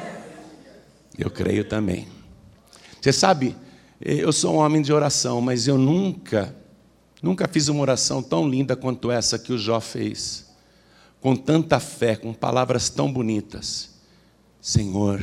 Eu 1.19 1.31
creio 1.31 1.65
também. 1.65 2.07
Você 3.01 3.13
sabe, 3.13 3.57
eu 4.01 4.33
sou 4.33 4.55
um 4.55 4.59
homem 4.59 4.81
de 4.81 4.93
oração, 4.93 5.41
mas 5.41 5.67
eu 5.67 5.77
nunca 5.77 6.55
Nunca 7.23 7.47
fiz 7.47 7.69
uma 7.69 7.81
oração 7.81 8.21
tão 8.21 8.49
linda 8.49 8.75
quanto 8.75 9.11
essa 9.11 9.39
que 9.39 9.53
o 9.53 9.59
Jó 9.59 9.81
fez, 9.81 10.51
com 11.21 11.37
tanta 11.37 11.79
fé, 11.79 12.17
com 12.17 12.35
palavras 12.35 12.91
tão 12.91 13.13
bonitas. 13.13 13.91
Senhor, 14.61 15.23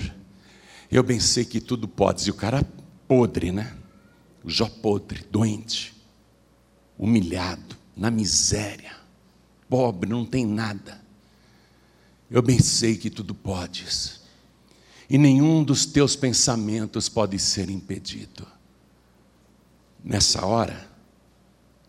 eu 0.89 1.03
bem 1.03 1.19
sei 1.19 1.43
que 1.43 1.59
tudo 1.59 1.89
podes. 1.89 2.25
E 2.25 2.31
o 2.31 2.33
cara 2.33 2.65
podre, 3.05 3.51
né? 3.51 3.75
O 4.43 4.49
Jó 4.49 4.69
podre, 4.69 5.25
doente, 5.29 5.93
humilhado, 6.97 7.75
na 7.97 8.09
miséria, 8.09 8.95
pobre, 9.67 10.09
não 10.09 10.25
tem 10.25 10.45
nada. 10.45 11.01
Eu 12.31 12.41
bem 12.41 12.59
sei 12.59 12.95
que 12.95 13.09
tudo 13.09 13.35
podes, 13.35 14.21
e 15.09 15.17
nenhum 15.17 15.63
dos 15.63 15.85
teus 15.85 16.15
pensamentos 16.15 17.09
pode 17.09 17.37
ser 17.39 17.69
impedido. 17.69 18.47
Nessa 20.03 20.45
hora, 20.45 20.87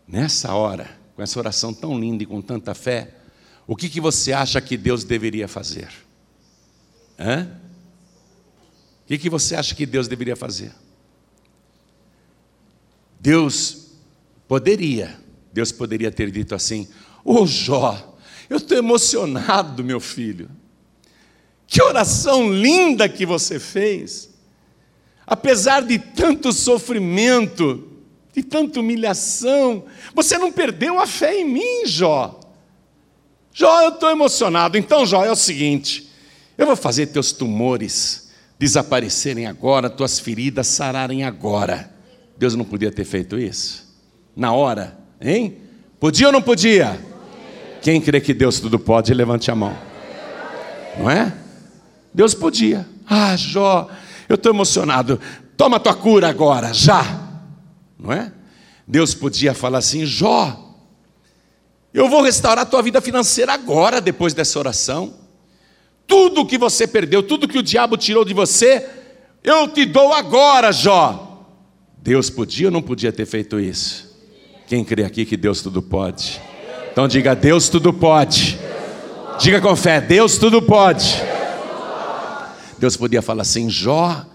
Nessa 0.07 0.53
hora, 0.53 0.89
com 1.15 1.21
essa 1.21 1.39
oração 1.39 1.73
tão 1.73 1.99
linda 1.99 2.23
e 2.23 2.25
com 2.25 2.41
tanta 2.41 2.73
fé, 2.73 3.15
o 3.67 3.75
que, 3.75 3.87
que 3.87 4.01
você 4.01 4.33
acha 4.33 4.59
que 4.59 4.75
Deus 4.75 5.03
deveria 5.03 5.47
fazer? 5.47 5.89
Hã? 7.17 7.47
O 9.03 9.07
que, 9.07 9.17
que 9.17 9.29
você 9.29 9.55
acha 9.55 9.75
que 9.75 9.85
Deus 9.85 10.07
deveria 10.07 10.35
fazer? 10.35 10.73
Deus 13.19 13.91
poderia, 14.47 15.19
Deus 15.53 15.71
poderia 15.71 16.11
ter 16.11 16.31
dito 16.31 16.55
assim: 16.55 16.87
Ô 17.23 17.41
oh, 17.41 17.45
Jó, 17.45 18.17
eu 18.49 18.57
estou 18.57 18.77
emocionado, 18.77 19.83
meu 19.83 19.99
filho. 19.99 20.49
Que 21.67 21.81
oração 21.81 22.53
linda 22.53 23.07
que 23.07 23.25
você 23.25 23.59
fez. 23.59 24.29
Apesar 25.25 25.81
de 25.83 25.97
tanto 25.97 26.51
sofrimento, 26.51 27.90
de 28.33 28.43
tanta 28.43 28.79
humilhação. 28.79 29.83
Você 30.13 30.37
não 30.37 30.51
perdeu 30.51 30.99
a 30.99 31.05
fé 31.05 31.39
em 31.39 31.45
mim, 31.45 31.85
Jó. 31.85 32.39
Jó, 33.53 33.81
eu 33.81 33.89
estou 33.89 34.09
emocionado. 34.09 34.77
Então, 34.77 35.05
Jó, 35.05 35.25
é 35.25 35.31
o 35.31 35.35
seguinte: 35.35 36.09
eu 36.57 36.65
vou 36.65 36.75
fazer 36.75 37.07
teus 37.07 37.31
tumores 37.31 38.31
desaparecerem 38.57 39.47
agora, 39.47 39.89
tuas 39.89 40.19
feridas 40.19 40.67
sararem 40.67 41.23
agora. 41.23 41.91
Deus 42.37 42.55
não 42.55 42.63
podia 42.63 42.91
ter 42.91 43.03
feito 43.03 43.37
isso? 43.37 43.91
Na 44.35 44.53
hora, 44.53 44.97
hein? 45.19 45.57
Podia 45.99 46.27
ou 46.27 46.33
não 46.33 46.41
podia? 46.41 46.99
Quem 47.81 47.99
crê 47.99 48.21
que 48.21 48.33
Deus 48.33 48.59
tudo 48.59 48.79
pode, 48.79 49.13
levante 49.13 49.51
a 49.51 49.55
mão. 49.55 49.75
Não 50.97 51.09
é? 51.09 51.33
Deus 52.13 52.33
podia. 52.33 52.87
Ah, 53.07 53.35
Jó, 53.35 53.89
eu 54.29 54.35
estou 54.35 54.53
emocionado. 54.53 55.19
Toma 55.57 55.79
tua 55.79 55.93
cura 55.93 56.29
agora, 56.29 56.73
já 56.73 57.20
não 58.01 58.11
é? 58.11 58.31
Deus 58.87 59.13
podia 59.13 59.53
falar 59.53 59.77
assim: 59.77 60.05
Jó, 60.05 60.75
eu 61.93 62.09
vou 62.09 62.23
restaurar 62.23 62.63
a 62.63 62.69
tua 62.69 62.81
vida 62.81 62.99
financeira 62.99 63.53
agora, 63.53 64.01
depois 64.01 64.33
dessa 64.33 64.57
oração. 64.57 65.13
Tudo 66.07 66.45
que 66.45 66.57
você 66.57 66.87
perdeu, 66.87 67.23
tudo 67.23 67.47
que 67.47 67.57
o 67.57 67.63
diabo 67.63 67.95
tirou 67.95 68.25
de 68.25 68.33
você, 68.33 68.89
eu 69.43 69.67
te 69.67 69.85
dou 69.85 70.11
agora, 70.13 70.71
Jó. 70.71 71.45
Deus 71.97 72.29
podia 72.29 72.67
ou 72.67 72.71
não 72.71 72.81
podia 72.81 73.11
ter 73.11 73.25
feito 73.25 73.59
isso? 73.59 74.11
Quem 74.65 74.83
crê 74.83 75.03
aqui 75.03 75.23
que 75.23 75.37
Deus 75.37 75.61
tudo 75.61 75.81
pode? 75.81 76.41
Então 76.91 77.07
diga: 77.07 77.35
Deus 77.35 77.69
tudo 77.69 77.93
pode. 77.93 78.59
Diga 79.39 79.61
com 79.61 79.75
fé: 79.75 80.01
Deus 80.01 80.37
tudo 80.37 80.61
pode. 80.61 81.21
Deus 82.79 82.97
podia 82.97 83.21
falar 83.21 83.43
assim: 83.43 83.69
Jó, 83.69 84.25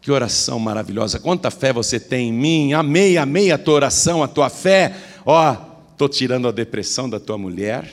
que 0.00 0.10
oração 0.10 0.58
maravilhosa. 0.58 1.18
Quanta 1.18 1.50
fé 1.50 1.72
você 1.72 1.98
tem 1.98 2.28
em 2.28 2.32
mim. 2.32 2.72
Amei, 2.72 3.18
amei 3.18 3.50
a 3.50 3.58
tua 3.58 3.74
oração, 3.74 4.22
a 4.22 4.28
tua 4.28 4.48
fé. 4.48 4.94
Ó, 5.24 5.56
estou 5.92 6.08
tirando 6.08 6.48
a 6.48 6.52
depressão 6.52 7.08
da 7.08 7.18
tua 7.18 7.36
mulher. 7.36 7.90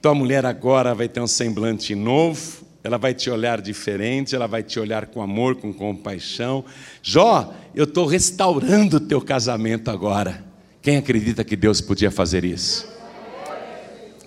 Tua 0.00 0.14
mulher 0.14 0.44
agora 0.44 0.94
vai 0.94 1.08
ter 1.08 1.20
um 1.20 1.26
semblante 1.26 1.94
novo. 1.94 2.66
Ela 2.84 2.98
vai 2.98 3.14
te 3.14 3.30
olhar 3.30 3.60
diferente, 3.60 4.34
ela 4.34 4.48
vai 4.48 4.62
te 4.64 4.80
olhar 4.80 5.06
com 5.06 5.22
amor, 5.22 5.54
com 5.54 5.72
compaixão. 5.72 6.64
Jó, 7.00 7.54
eu 7.74 7.84
estou 7.84 8.06
restaurando 8.06 8.96
o 8.96 9.00
teu 9.00 9.20
casamento 9.20 9.88
agora. 9.88 10.44
Quem 10.82 10.96
acredita 10.96 11.44
que 11.44 11.54
Deus 11.54 11.80
podia 11.80 12.10
fazer 12.10 12.44
isso? 12.44 12.90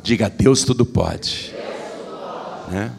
Diga, 0.02 0.30
Deus 0.30 0.64
tudo 0.64 0.86
pode. 0.86 1.52
Deus, 1.52 1.66
tudo 2.00 2.18
pode. 2.18 2.74
Né? 2.74 2.92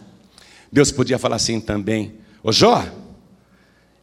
Deus 0.70 0.92
podia 0.92 1.18
falar 1.18 1.37
assim 1.37 1.59
também: 1.59 2.16
Ô 2.42 2.52
Jó, 2.52 2.85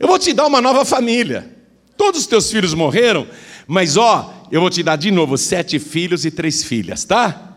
eu 0.04 0.08
vou 0.08 0.20
te 0.20 0.34
dar 0.34 0.46
uma 0.48 0.60
nova 0.60 0.84
família. 0.84 1.50
Todos 1.96 2.20
os 2.22 2.28
teus 2.28 2.52
filhos 2.52 2.74
morreram, 2.74 3.26
mas 3.66 3.96
ó, 3.96 4.34
eu 4.52 4.60
vou 4.60 4.70
te 4.70 4.84
dar 4.84 4.98
de 4.98 5.10
novo 5.10 5.38
sete 5.38 5.80
filhos 5.80 6.26
e 6.26 6.32
três 6.32 6.62
filhas, 6.62 7.06
tá? 7.06 7.56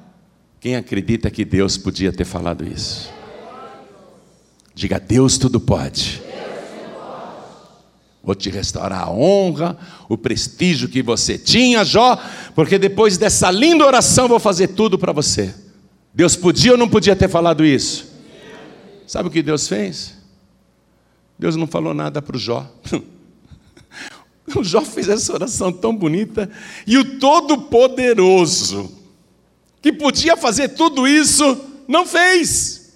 Quem 0.60 0.76
acredita 0.76 1.28
que 1.28 1.44
Deus 1.44 1.76
podia 1.76 2.12
ter 2.12 2.24
falado 2.24 2.64
isso? 2.64 3.10
Diga, 4.76 5.00
Deus 5.00 5.38
tudo 5.38 5.58
pode. 5.58 6.22
Vou 8.22 8.36
te 8.36 8.48
restaurar 8.48 9.02
a 9.02 9.10
honra, 9.10 9.76
o 10.08 10.16
prestígio 10.16 10.88
que 10.88 11.02
você 11.02 11.36
tinha, 11.36 11.84
Jó, 11.84 12.16
porque 12.54 12.78
depois 12.78 13.18
dessa 13.18 13.50
linda 13.50 13.84
oração 13.84 14.28
vou 14.28 14.38
fazer 14.38 14.68
tudo 14.68 14.96
para 14.96 15.10
você. 15.10 15.52
Deus 16.14 16.36
podia 16.36 16.72
ou 16.72 16.78
não 16.78 16.88
podia 16.88 17.16
ter 17.16 17.28
falado 17.28 17.64
isso? 17.64 18.06
Sabe 19.04 19.28
o 19.28 19.32
que 19.32 19.42
Deus 19.42 19.66
fez? 19.66 20.15
Deus 21.38 21.56
não 21.56 21.66
falou 21.66 21.92
nada 21.92 22.22
para 22.22 22.36
o 22.36 22.38
Jó. 22.38 22.66
O 24.54 24.62
Jó 24.62 24.80
fez 24.82 25.08
essa 25.08 25.32
oração 25.32 25.72
tão 25.72 25.94
bonita 25.94 26.48
e 26.86 26.96
o 26.96 27.18
Todo-Poderoso, 27.18 28.96
que 29.82 29.92
podia 29.92 30.36
fazer 30.36 30.68
tudo 30.68 31.06
isso, 31.06 31.60
não 31.88 32.06
fez. 32.06 32.92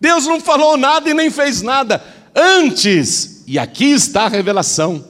Deus 0.00 0.26
não 0.26 0.40
falou 0.40 0.76
nada 0.76 1.10
e 1.10 1.14
nem 1.14 1.28
fez 1.28 1.60
nada. 1.60 2.02
Antes, 2.34 3.42
e 3.46 3.58
aqui 3.58 3.86
está 3.86 4.26
a 4.26 4.28
revelação. 4.28 5.04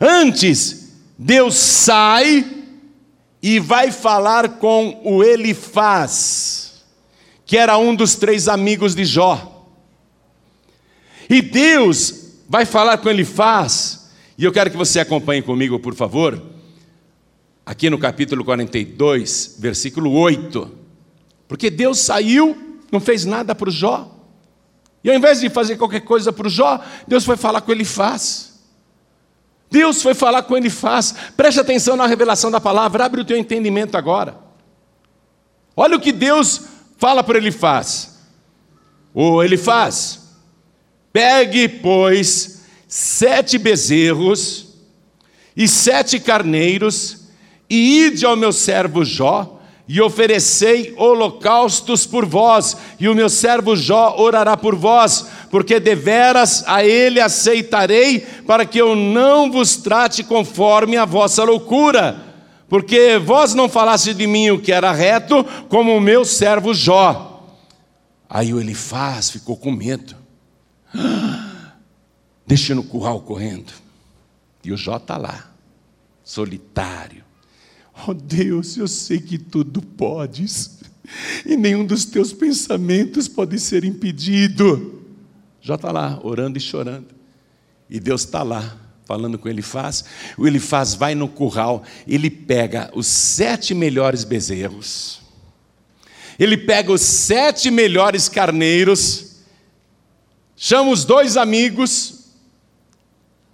Antes, 0.00 0.92
Deus 1.18 1.56
sai 1.56 2.46
e 3.42 3.58
vai 3.58 3.90
falar 3.90 4.58
com 4.58 5.00
o 5.04 5.24
Elifaz, 5.24 6.84
que 7.44 7.56
era 7.56 7.78
um 7.78 7.94
dos 7.94 8.14
três 8.14 8.48
amigos 8.48 8.94
de 8.94 9.04
Jó. 9.04 9.55
E 11.28 11.42
Deus 11.42 12.26
vai 12.48 12.64
falar 12.64 12.98
com 12.98 13.08
Elifaz, 13.08 14.10
e 14.38 14.44
eu 14.44 14.52
quero 14.52 14.70
que 14.70 14.76
você 14.76 15.00
acompanhe 15.00 15.42
comigo, 15.42 15.78
por 15.78 15.94
favor, 15.94 16.40
aqui 17.64 17.90
no 17.90 17.98
capítulo 17.98 18.44
42, 18.44 19.56
versículo 19.58 20.12
8. 20.12 20.70
Porque 21.48 21.70
Deus 21.70 21.98
saiu, 21.98 22.78
não 22.92 23.00
fez 23.00 23.24
nada 23.24 23.54
para 23.54 23.68
o 23.68 23.72
Jó. 23.72 24.12
E 25.02 25.10
ao 25.10 25.16
invés 25.16 25.40
de 25.40 25.48
fazer 25.48 25.76
qualquer 25.76 26.00
coisa 26.00 26.32
para 26.32 26.46
o 26.46 26.50
Jó, 26.50 26.80
Deus 27.06 27.24
foi 27.24 27.36
falar 27.36 27.60
com 27.60 27.72
Elifaz. 27.72 28.60
Deus 29.70 30.02
foi 30.02 30.14
falar 30.14 30.42
com 30.42 30.56
Elifaz. 30.56 31.14
Preste 31.36 31.60
atenção 31.60 31.96
na 31.96 32.06
revelação 32.06 32.50
da 32.50 32.60
palavra, 32.60 33.04
abre 33.04 33.20
o 33.20 33.24
teu 33.24 33.36
entendimento 33.36 33.96
agora. 33.96 34.38
Olha 35.76 35.96
o 35.96 36.00
que 36.00 36.12
Deus 36.12 36.62
fala 36.98 37.22
para 37.22 37.38
Elifaz. 37.38 38.18
Ô 39.12 39.42
Elifaz, 39.42 40.25
pegue, 41.16 41.66
pois, 41.66 42.60
sete 42.86 43.56
bezerros 43.56 44.66
e 45.56 45.66
sete 45.66 46.20
carneiros, 46.20 47.28
e 47.70 48.04
ide 48.04 48.26
ao 48.26 48.36
meu 48.36 48.52
servo 48.52 49.02
Jó, 49.02 49.58
e 49.88 49.98
oferecei 49.98 50.92
holocaustos 50.94 52.04
por 52.04 52.26
vós, 52.26 52.76
e 53.00 53.08
o 53.08 53.14
meu 53.14 53.30
servo 53.30 53.74
Jó 53.74 54.16
orará 54.18 54.58
por 54.58 54.74
vós, 54.74 55.24
porque 55.50 55.80
deveras 55.80 56.62
a 56.66 56.84
ele 56.84 57.18
aceitarei, 57.18 58.20
para 58.46 58.66
que 58.66 58.78
eu 58.78 58.94
não 58.94 59.50
vos 59.50 59.76
trate 59.76 60.22
conforme 60.22 60.98
a 60.98 61.06
vossa 61.06 61.42
loucura, 61.44 62.22
porque 62.68 63.16
vós 63.16 63.54
não 63.54 63.70
falaste 63.70 64.12
de 64.12 64.26
mim 64.26 64.50
o 64.50 64.60
que 64.60 64.70
era 64.70 64.92
reto, 64.92 65.42
como 65.70 65.96
o 65.96 66.00
meu 66.00 66.26
servo 66.26 66.74
Jó. 66.74 67.42
Aí 68.28 68.52
o 68.52 68.60
Elifaz 68.60 69.30
ficou 69.30 69.56
com 69.56 69.72
medo, 69.72 70.25
deixa 72.46 72.74
no 72.74 72.82
curral 72.82 73.20
correndo, 73.20 73.72
e 74.64 74.72
o 74.72 74.76
Jó 74.76 74.96
está 74.96 75.16
lá, 75.16 75.50
solitário 76.24 77.26
Oh 78.04 78.12
Deus, 78.12 78.76
eu 78.76 78.88
sei 78.88 79.18
que 79.18 79.38
tudo 79.38 79.80
podes, 79.80 80.80
e 81.46 81.56
nenhum 81.56 81.84
dos 81.84 82.04
teus 82.04 82.32
pensamentos 82.32 83.28
pode 83.28 83.58
ser 83.58 83.84
impedido. 83.84 85.02
Já 85.62 85.76
está 85.76 85.90
lá, 85.90 86.20
orando 86.22 86.58
e 86.58 86.60
chorando. 86.60 87.06
E 87.88 87.98
Deus 87.98 88.24
está 88.24 88.42
lá, 88.42 88.76
falando 89.04 89.38
com 89.38 89.48
ele 89.48 89.62
faz. 89.62 90.04
O 90.36 90.46
ele 90.46 90.60
faz, 90.60 90.94
vai 90.94 91.14
no 91.14 91.28
curral, 91.28 91.84
ele 92.06 92.28
pega 92.28 92.90
os 92.94 93.06
sete 93.06 93.72
melhores 93.72 94.24
bezerros, 94.24 95.22
ele 96.38 96.56
pega 96.56 96.92
os 96.92 97.00
sete 97.00 97.70
melhores 97.70 98.28
carneiros, 98.28 99.25
chama 100.56 100.90
os 100.90 101.04
dois 101.04 101.36
amigos, 101.36 102.26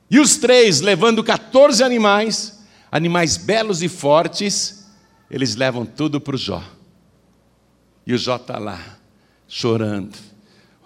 e 0.09 0.21
os 0.21 0.37
três, 0.37 0.81
levando 0.81 1.25
14 1.25 1.83
animais, 1.83 2.62
animais 2.91 3.37
belos 3.37 3.83
e 3.83 3.88
fortes, 3.88 4.87
eles 5.31 5.57
levam 5.57 5.87
tudo 5.87 6.21
para 6.21 6.35
o 6.35 6.38
Jó. 6.38 6.62
E 8.07 8.12
o 8.12 8.19
Jó 8.19 8.37
está 8.37 8.59
lá, 8.59 8.99
chorando. 9.49 10.15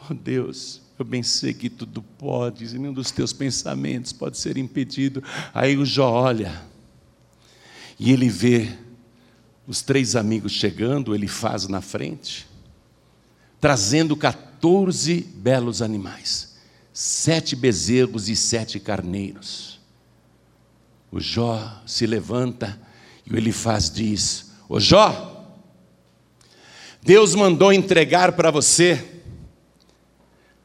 Oh 0.08 0.14
Deus, 0.14 0.80
eu 0.96 1.04
bem 1.04 1.24
sei 1.24 1.52
que 1.52 1.68
tudo 1.68 2.00
pode, 2.00 2.64
e 2.64 2.78
nenhum 2.78 2.92
dos 2.92 3.10
teus 3.10 3.32
pensamentos 3.32 4.12
pode 4.12 4.38
ser 4.38 4.56
impedido. 4.56 5.22
Aí 5.52 5.76
o 5.76 5.84
Jó 5.84 6.08
olha, 6.08 6.62
e 7.98 8.12
ele 8.12 8.28
vê 8.28 8.78
os 9.66 9.82
três 9.82 10.14
amigos 10.14 10.52
chegando, 10.52 11.14
ele 11.14 11.26
faz 11.26 11.66
na 11.66 11.80
frente, 11.80 12.45
trazendo 13.60 14.16
14 14.16 15.20
belos 15.36 15.82
animais, 15.82 16.56
sete 16.92 17.56
bezerros 17.56 18.28
e 18.28 18.36
sete 18.36 18.78
carneiros. 18.78 19.80
O 21.10 21.20
Jó 21.20 21.82
se 21.86 22.06
levanta 22.06 22.78
e 23.24 23.32
o 23.32 23.36
Elifaz 23.36 23.90
diz: 23.90 24.52
Ô 24.68 24.78
Jó, 24.78 25.56
Deus 27.02 27.34
mandou 27.34 27.72
entregar 27.72 28.32
para 28.32 28.50
você 28.50 29.04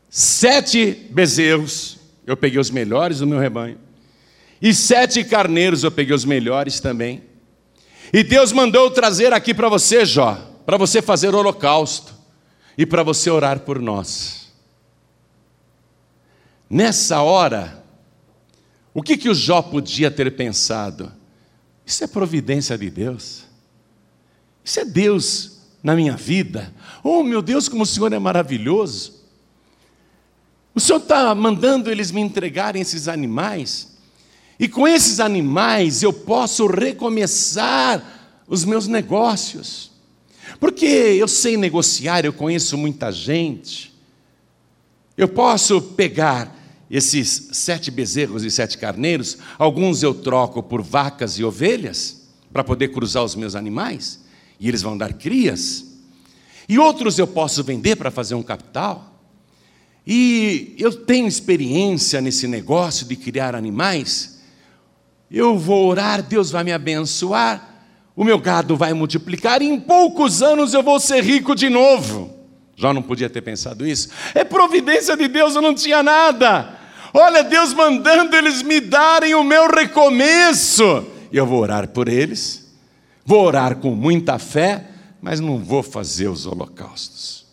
sete 0.09 0.91
bezerros, 1.11 1.97
eu 2.25 2.35
peguei 2.35 2.59
os 2.59 2.69
melhores 2.69 3.19
do 3.19 3.27
meu 3.27 3.39
rebanho, 3.39 3.77
e 4.61 4.73
sete 4.73 5.23
carneiros, 5.23 5.83
eu 5.83 5.91
peguei 5.91 6.15
os 6.15 6.25
melhores 6.25 6.79
também. 6.79 7.23
E 8.13 8.23
Deus 8.23 8.51
mandou 8.51 8.91
trazer 8.91 9.33
aqui 9.33 9.53
para 9.53 9.69
você, 9.69 10.05
Jó, 10.05 10.35
para 10.65 10.77
você 10.77 11.01
fazer 11.01 11.33
holocausto 11.33 12.20
e 12.77 12.85
para 12.85 13.03
você 13.03 13.29
orar 13.29 13.59
por 13.61 13.79
nós. 13.79 14.51
Nessa 16.69 17.21
hora, 17.21 17.83
o 18.93 19.01
que, 19.01 19.17
que 19.17 19.29
o 19.29 19.35
Jó 19.35 19.61
podia 19.61 20.09
ter 20.09 20.35
pensado? 20.35 21.11
Isso 21.85 22.03
é 22.03 22.07
providência 22.07 22.77
de 22.77 22.89
Deus. 22.89 23.43
Isso 24.63 24.79
é 24.79 24.85
Deus 24.85 25.57
na 25.83 25.95
minha 25.95 26.15
vida. 26.15 26.73
Oh, 27.03 27.23
meu 27.23 27.41
Deus, 27.41 27.67
como 27.67 27.83
o 27.83 27.85
Senhor 27.85 28.13
é 28.13 28.19
maravilhoso. 28.19 29.21
O 30.73 30.79
Senhor 30.79 30.99
está 30.99 31.35
mandando 31.35 31.91
eles 31.91 32.11
me 32.11 32.21
entregarem 32.21 32.81
esses 32.81 33.07
animais, 33.07 33.97
e 34.57 34.69
com 34.69 34.87
esses 34.87 35.19
animais 35.19 36.01
eu 36.01 36.13
posso 36.13 36.65
recomeçar 36.67 38.41
os 38.47 38.63
meus 38.63 38.87
negócios, 38.87 39.90
porque 40.59 40.85
eu 40.85 41.27
sei 41.27 41.57
negociar, 41.57 42.25
eu 42.25 42.33
conheço 42.33 42.77
muita 42.77 43.11
gente, 43.11 43.93
eu 45.17 45.27
posso 45.27 45.81
pegar 45.81 46.57
esses 46.89 47.49
sete 47.53 47.89
bezerros 47.89 48.43
e 48.43 48.51
sete 48.51 48.77
carneiros, 48.77 49.37
alguns 49.57 50.03
eu 50.03 50.13
troco 50.13 50.61
por 50.61 50.81
vacas 50.81 51.39
e 51.39 51.43
ovelhas, 51.43 52.29
para 52.51 52.63
poder 52.63 52.89
cruzar 52.89 53.23
os 53.23 53.35
meus 53.35 53.55
animais, 53.55 54.19
e 54.59 54.67
eles 54.67 54.81
vão 54.81 54.97
dar 54.97 55.13
crias, 55.13 55.85
e 56.67 56.77
outros 56.79 57.19
eu 57.19 57.27
posso 57.27 57.63
vender 57.63 57.95
para 57.95 58.09
fazer 58.09 58.35
um 58.35 58.43
capital. 58.43 59.21
E 60.07 60.73
eu 60.77 60.93
tenho 61.05 61.27
experiência 61.27 62.21
nesse 62.21 62.47
negócio 62.47 63.05
de 63.05 63.15
criar 63.15 63.55
animais. 63.55 64.39
Eu 65.29 65.57
vou 65.57 65.87
orar, 65.87 66.23
Deus 66.23 66.49
vai 66.49 66.63
me 66.63 66.71
abençoar, 66.71 67.70
o 68.21 68.23
meu 68.23 68.37
gado 68.37 68.77
vai 68.77 68.93
multiplicar, 68.93 69.63
e 69.63 69.65
em 69.65 69.79
poucos 69.79 70.43
anos 70.43 70.75
eu 70.75 70.83
vou 70.83 70.99
ser 70.99 71.23
rico 71.23 71.55
de 71.55 71.71
novo. 71.71 72.31
Já 72.75 72.93
não 72.93 73.01
podia 73.01 73.27
ter 73.27 73.41
pensado 73.41 73.83
isso? 73.83 74.09
É 74.35 74.43
providência 74.43 75.17
de 75.17 75.27
Deus, 75.27 75.55
eu 75.55 75.61
não 75.61 75.73
tinha 75.73 76.03
nada. 76.03 76.77
Olha, 77.15 77.43
Deus 77.43 77.73
mandando 77.73 78.35
eles 78.35 78.61
me 78.61 78.79
darem 78.79 79.33
o 79.33 79.43
meu 79.43 79.67
recomeço. 79.67 81.03
E 81.31 81.37
eu 81.37 81.47
vou 81.47 81.61
orar 81.61 81.87
por 81.87 82.07
eles, 82.07 82.71
vou 83.25 83.43
orar 83.43 83.77
com 83.77 83.95
muita 83.95 84.37
fé, 84.37 84.85
mas 85.19 85.39
não 85.39 85.57
vou 85.57 85.81
fazer 85.81 86.27
os 86.27 86.45
holocaustos. 86.45 87.47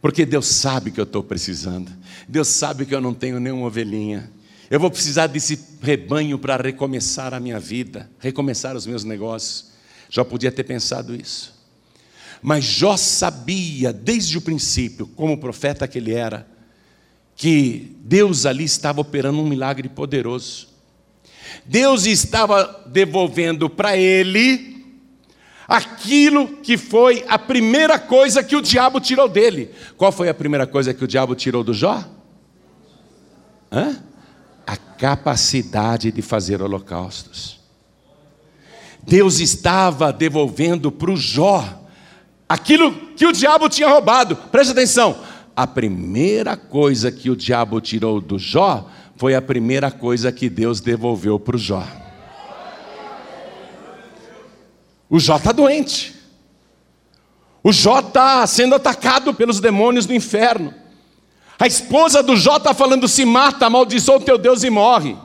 Porque 0.00 0.24
Deus 0.24 0.46
sabe 0.46 0.90
que 0.90 1.00
eu 1.00 1.04
estou 1.04 1.22
precisando, 1.22 1.92
Deus 2.26 2.48
sabe 2.48 2.86
que 2.86 2.94
eu 2.94 3.00
não 3.02 3.12
tenho 3.12 3.38
nenhuma 3.38 3.66
ovelhinha. 3.66 4.32
Eu 4.70 4.80
vou 4.80 4.90
precisar 4.90 5.26
desse 5.26 5.62
rebanho 5.82 6.38
para 6.38 6.56
recomeçar 6.56 7.34
a 7.34 7.38
minha 7.38 7.60
vida, 7.60 8.10
recomeçar 8.18 8.74
os 8.74 8.86
meus 8.86 9.04
negócios. 9.04 9.71
Já 10.12 10.22
podia 10.26 10.52
ter 10.52 10.64
pensado 10.64 11.16
isso. 11.16 11.54
Mas 12.42 12.64
Jó 12.64 12.98
sabia 12.98 13.94
desde 13.94 14.36
o 14.36 14.42
princípio, 14.42 15.06
como 15.06 15.38
profeta 15.38 15.88
que 15.88 15.96
ele 15.96 16.12
era, 16.12 16.46
que 17.34 17.96
Deus 18.00 18.44
ali 18.44 18.64
estava 18.64 19.00
operando 19.00 19.40
um 19.40 19.48
milagre 19.48 19.88
poderoso. 19.88 20.68
Deus 21.64 22.04
estava 22.04 22.84
devolvendo 22.86 23.70
para 23.70 23.96
ele 23.96 24.84
aquilo 25.66 26.58
que 26.58 26.76
foi 26.76 27.24
a 27.26 27.38
primeira 27.38 27.98
coisa 27.98 28.44
que 28.44 28.54
o 28.54 28.60
diabo 28.60 29.00
tirou 29.00 29.30
dele. 29.30 29.70
Qual 29.96 30.12
foi 30.12 30.28
a 30.28 30.34
primeira 30.34 30.66
coisa 30.66 30.92
que 30.92 31.04
o 31.04 31.08
diabo 31.08 31.34
tirou 31.34 31.64
do 31.64 31.72
Jó? 31.72 32.04
Hã? 33.70 33.98
A 34.66 34.76
capacidade 34.76 36.12
de 36.12 36.20
fazer 36.20 36.60
holocaustos. 36.60 37.61
Deus 39.02 39.40
estava 39.40 40.12
devolvendo 40.12 40.92
para 40.92 41.10
o 41.10 41.16
Jó 41.16 41.64
aquilo 42.48 42.92
que 43.16 43.26
o 43.26 43.32
diabo 43.32 43.68
tinha 43.68 43.88
roubado. 43.88 44.36
Preste 44.36 44.72
atenção. 44.72 45.16
A 45.54 45.66
primeira 45.66 46.56
coisa 46.56 47.10
que 47.10 47.28
o 47.28 47.36
diabo 47.36 47.80
tirou 47.80 48.20
do 48.20 48.38
Jó 48.38 48.88
foi 49.16 49.34
a 49.34 49.42
primeira 49.42 49.90
coisa 49.90 50.32
que 50.32 50.48
Deus 50.48 50.80
devolveu 50.80 51.38
para 51.38 51.56
o 51.56 51.58
Jó. 51.58 51.86
O 55.10 55.18
Jó 55.20 55.36
está 55.36 55.52
doente. 55.52 56.14
O 57.62 57.72
Jó 57.72 58.00
está 58.00 58.46
sendo 58.46 58.74
atacado 58.74 59.34
pelos 59.34 59.60
demônios 59.60 60.06
do 60.06 60.14
inferno. 60.14 60.74
A 61.58 61.66
esposa 61.66 62.22
do 62.22 62.34
Jó 62.36 62.56
está 62.56 62.72
falando: 62.72 63.06
se 63.06 63.24
mata, 63.24 63.66
amaldiçoa 63.66 64.16
o 64.16 64.20
teu 64.20 64.38
Deus 64.38 64.64
e 64.64 64.70
morre. 64.70 65.16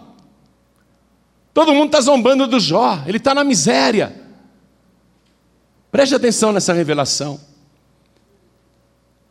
Todo 1.58 1.74
mundo 1.74 1.88
está 1.88 2.00
zombando 2.02 2.46
do 2.46 2.60
Jó, 2.60 3.02
ele 3.08 3.18
está 3.18 3.34
na 3.34 3.44
miséria. 3.44 4.16
Preste 5.92 6.14
atenção 6.14 6.52
nessa 6.52 6.72
revelação. 6.72 7.40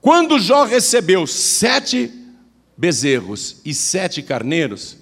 Quando 0.00 0.36
Jó 0.36 0.64
recebeu 0.64 1.24
sete 1.24 2.12
bezerros 2.76 3.58
e 3.64 3.72
sete 3.72 4.24
carneiros, 4.24 4.96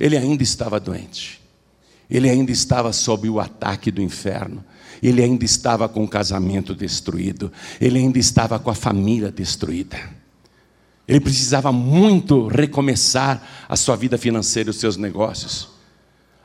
ele 0.00 0.16
ainda 0.16 0.42
estava 0.42 0.80
doente. 0.80 1.38
Ele 2.08 2.30
ainda 2.30 2.50
estava 2.50 2.90
sob 2.90 3.28
o 3.28 3.38
ataque 3.38 3.90
do 3.90 4.00
inferno. 4.00 4.64
Ele 5.02 5.22
ainda 5.22 5.44
estava 5.44 5.86
com 5.86 6.02
o 6.02 6.08
casamento 6.08 6.74
destruído. 6.74 7.52
Ele 7.78 7.98
ainda 7.98 8.18
estava 8.18 8.58
com 8.58 8.70
a 8.70 8.74
família 8.74 9.30
destruída. 9.30 9.98
Ele 11.06 11.20
precisava 11.20 11.70
muito 11.70 12.46
recomeçar 12.46 13.66
a 13.68 13.76
sua 13.76 13.96
vida 13.96 14.16
financeira 14.16 14.70
e 14.70 14.72
os 14.72 14.76
seus 14.76 14.96
negócios. 14.96 15.73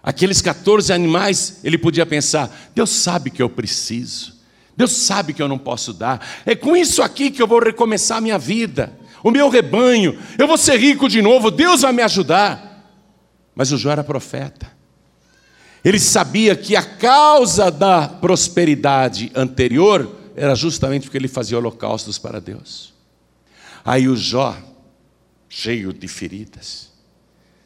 Aqueles 0.01 0.41
14 0.41 0.93
animais, 0.93 1.59
ele 1.63 1.77
podia 1.77 2.05
pensar: 2.05 2.71
Deus 2.73 2.89
sabe 2.89 3.29
que 3.29 3.41
eu 3.41 3.49
preciso. 3.49 4.37
Deus 4.75 4.91
sabe 4.93 5.33
que 5.33 5.41
eu 5.41 5.47
não 5.47 5.57
posso 5.57 5.91
dar. 5.91 6.25
É 6.45 6.55
com 6.55 6.75
isso 6.75 7.03
aqui 7.03 7.29
que 7.29 7.41
eu 7.41 7.47
vou 7.47 7.61
recomeçar 7.61 8.19
a 8.19 8.21
minha 8.21 8.37
vida. 8.37 8.97
O 9.21 9.29
meu 9.29 9.49
rebanho, 9.49 10.17
eu 10.37 10.47
vou 10.47 10.57
ser 10.57 10.79
rico 10.79 11.09
de 11.09 11.21
novo, 11.21 11.51
Deus 11.51 11.81
vai 11.81 11.91
me 11.91 12.01
ajudar. 12.01 12.87
Mas 13.53 13.73
o 13.73 13.77
Jó 13.77 13.91
era 13.91 14.03
profeta. 14.05 14.71
Ele 15.83 15.99
sabia 15.99 16.55
que 16.55 16.77
a 16.77 16.83
causa 16.83 17.69
da 17.69 18.07
prosperidade 18.07 19.31
anterior 19.35 20.15
era 20.35 20.55
justamente 20.55 21.03
porque 21.03 21.17
ele 21.17 21.27
fazia 21.27 21.57
holocaustos 21.57 22.17
para 22.17 22.39
Deus. 22.39 22.93
Aí 23.83 24.07
o 24.07 24.15
Jó, 24.15 24.57
cheio 25.49 25.91
de 25.91 26.07
feridas, 26.07 26.89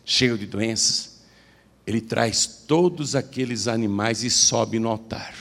cheio 0.04 0.38
de 0.38 0.48
doenças, 0.48 1.13
ele 1.86 2.00
traz 2.00 2.46
todos 2.68 3.16
aqueles 3.16 3.68
animais 3.68 4.24
e 4.24 4.30
sobe 4.30 4.80
no 4.80 4.90
altar. 4.90 5.34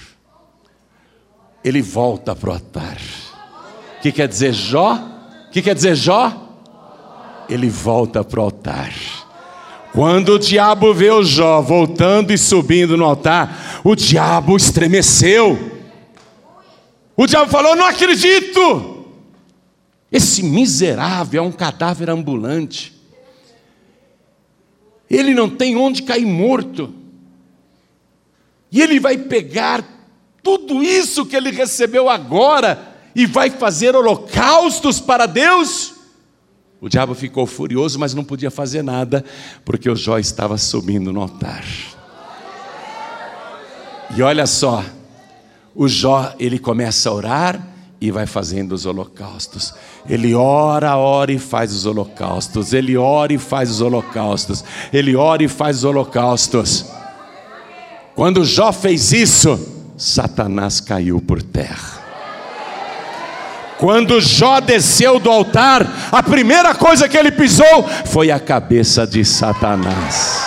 Ele 1.65 1.81
volta 1.81 2.35
para 2.35 2.51
o 2.51 2.53
altar. 2.53 2.99
O 3.99 4.03
que 4.03 4.11
quer 4.11 4.27
dizer 4.27 4.53
Jó? 4.53 4.95
O 5.49 5.51
que 5.53 5.63
quer 5.63 5.75
dizer 5.75 5.95
Jó? 5.95 6.33
Ele 7.49 7.69
volta 7.69 8.25
para 8.25 8.41
o 8.41 8.43
altar. 8.43 8.93
Quando 9.93 10.31
o 10.31 10.39
diabo 10.39 10.93
vê 10.93 11.11
o 11.11 11.23
Jó 11.23 11.61
voltando 11.61 12.33
e 12.33 12.39
subindo 12.39 12.97
no 12.97 13.05
altar, 13.05 13.81
o 13.85 13.95
diabo 13.95 14.57
estremeceu. 14.57 15.81
O 17.17 17.27
diabo 17.27 17.51
falou: 17.51 17.77
Não 17.77 17.87
acredito. 17.87 19.07
Esse 20.11 20.43
miserável 20.43 21.43
é 21.43 21.47
um 21.47 21.53
cadáver 21.53 22.11
ambulante. 22.11 23.02
Ele 25.13 25.35
não 25.35 25.47
tem 25.51 25.77
onde 25.77 26.03
cair 26.03 26.25
morto. 26.25 26.95
E 28.71 28.81
ele 28.81 28.99
vai 28.99 29.19
pegar 29.19 29.85
tudo 30.43 30.83
isso 30.83 31.27
que 31.27 31.37
ele 31.37 31.51
recebeu 31.51 32.09
agora 32.09 32.97
e 33.15 33.27
vai 33.27 33.51
fazer 33.51 33.95
holocaustos 33.95 34.99
para 34.99 35.27
Deus? 35.27 35.97
O 36.81 36.89
diabo 36.89 37.15
ficou 37.15 37.47
furioso, 37.47 37.99
mas 37.99 38.15
não 38.15 38.25
podia 38.25 38.51
fazer 38.51 38.83
nada, 38.83 39.23
porque 39.67 39.91
o 39.91 39.95
Jó 39.95 40.19
estava 40.19 40.57
subindo 40.57 41.13
no 41.13 41.21
altar. 41.21 41.63
E 44.17 44.23
olha 44.23 44.47
só, 44.47 44.83
o 45.75 45.87
Jó, 45.87 46.35
ele 46.39 46.59
começa 46.59 47.11
a 47.11 47.13
orar 47.13 47.72
e 48.03 48.11
vai 48.11 48.27
fazendo 48.27 48.73
os 48.73 48.85
holocaustos. 48.85 49.73
Ele 50.11 50.35
ora, 50.35 50.97
ora 50.97 51.31
e 51.31 51.39
faz 51.39 51.73
os 51.73 51.87
holocaustos. 51.87 52.73
Ele 52.73 52.97
ora 52.97 53.33
e 53.33 53.39
faz 53.39 53.71
os 53.71 53.81
holocaustos. 53.81 54.65
Ele 54.93 55.15
ora 55.15 55.45
e 55.45 55.47
faz 55.47 55.79
os 55.79 55.85
holocaustos. 55.85 56.87
Quando 58.17 58.45
Jó 58.45 58.73
fez 58.73 59.13
isso, 59.13 59.57
Satanás 59.97 60.81
caiu 60.81 61.21
por 61.21 61.41
terra. 61.41 62.03
Quando 63.79 64.21
Jó 64.21 64.59
desceu 64.59 65.21
do 65.21 65.31
altar, 65.31 65.87
a 66.11 66.25
primeira 66.25 66.75
coisa 66.75 67.09
que 67.09 67.17
ele 67.17 67.31
pisou 67.31 67.85
foi 68.07 68.33
a 68.33 68.41
cabeça 68.41 69.07
de 69.07 69.25
Satanás. 69.25 70.43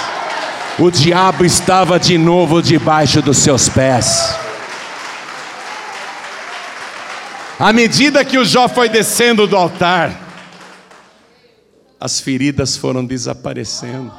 O 0.77 0.91
diabo 0.91 1.45
estava 1.45 1.97
de 1.97 2.17
novo 2.17 2.61
debaixo 2.61 3.21
dos 3.21 3.37
seus 3.37 3.69
pés. 3.69 4.34
À 7.59 7.71
medida 7.71 8.25
que 8.25 8.37
o 8.37 8.45
Jó 8.45 8.67
foi 8.67 8.89
descendo 8.89 9.47
do 9.47 9.55
altar, 9.55 10.21
as 11.99 12.19
feridas 12.19 12.75
foram 12.75 13.05
desaparecendo. 13.05 14.11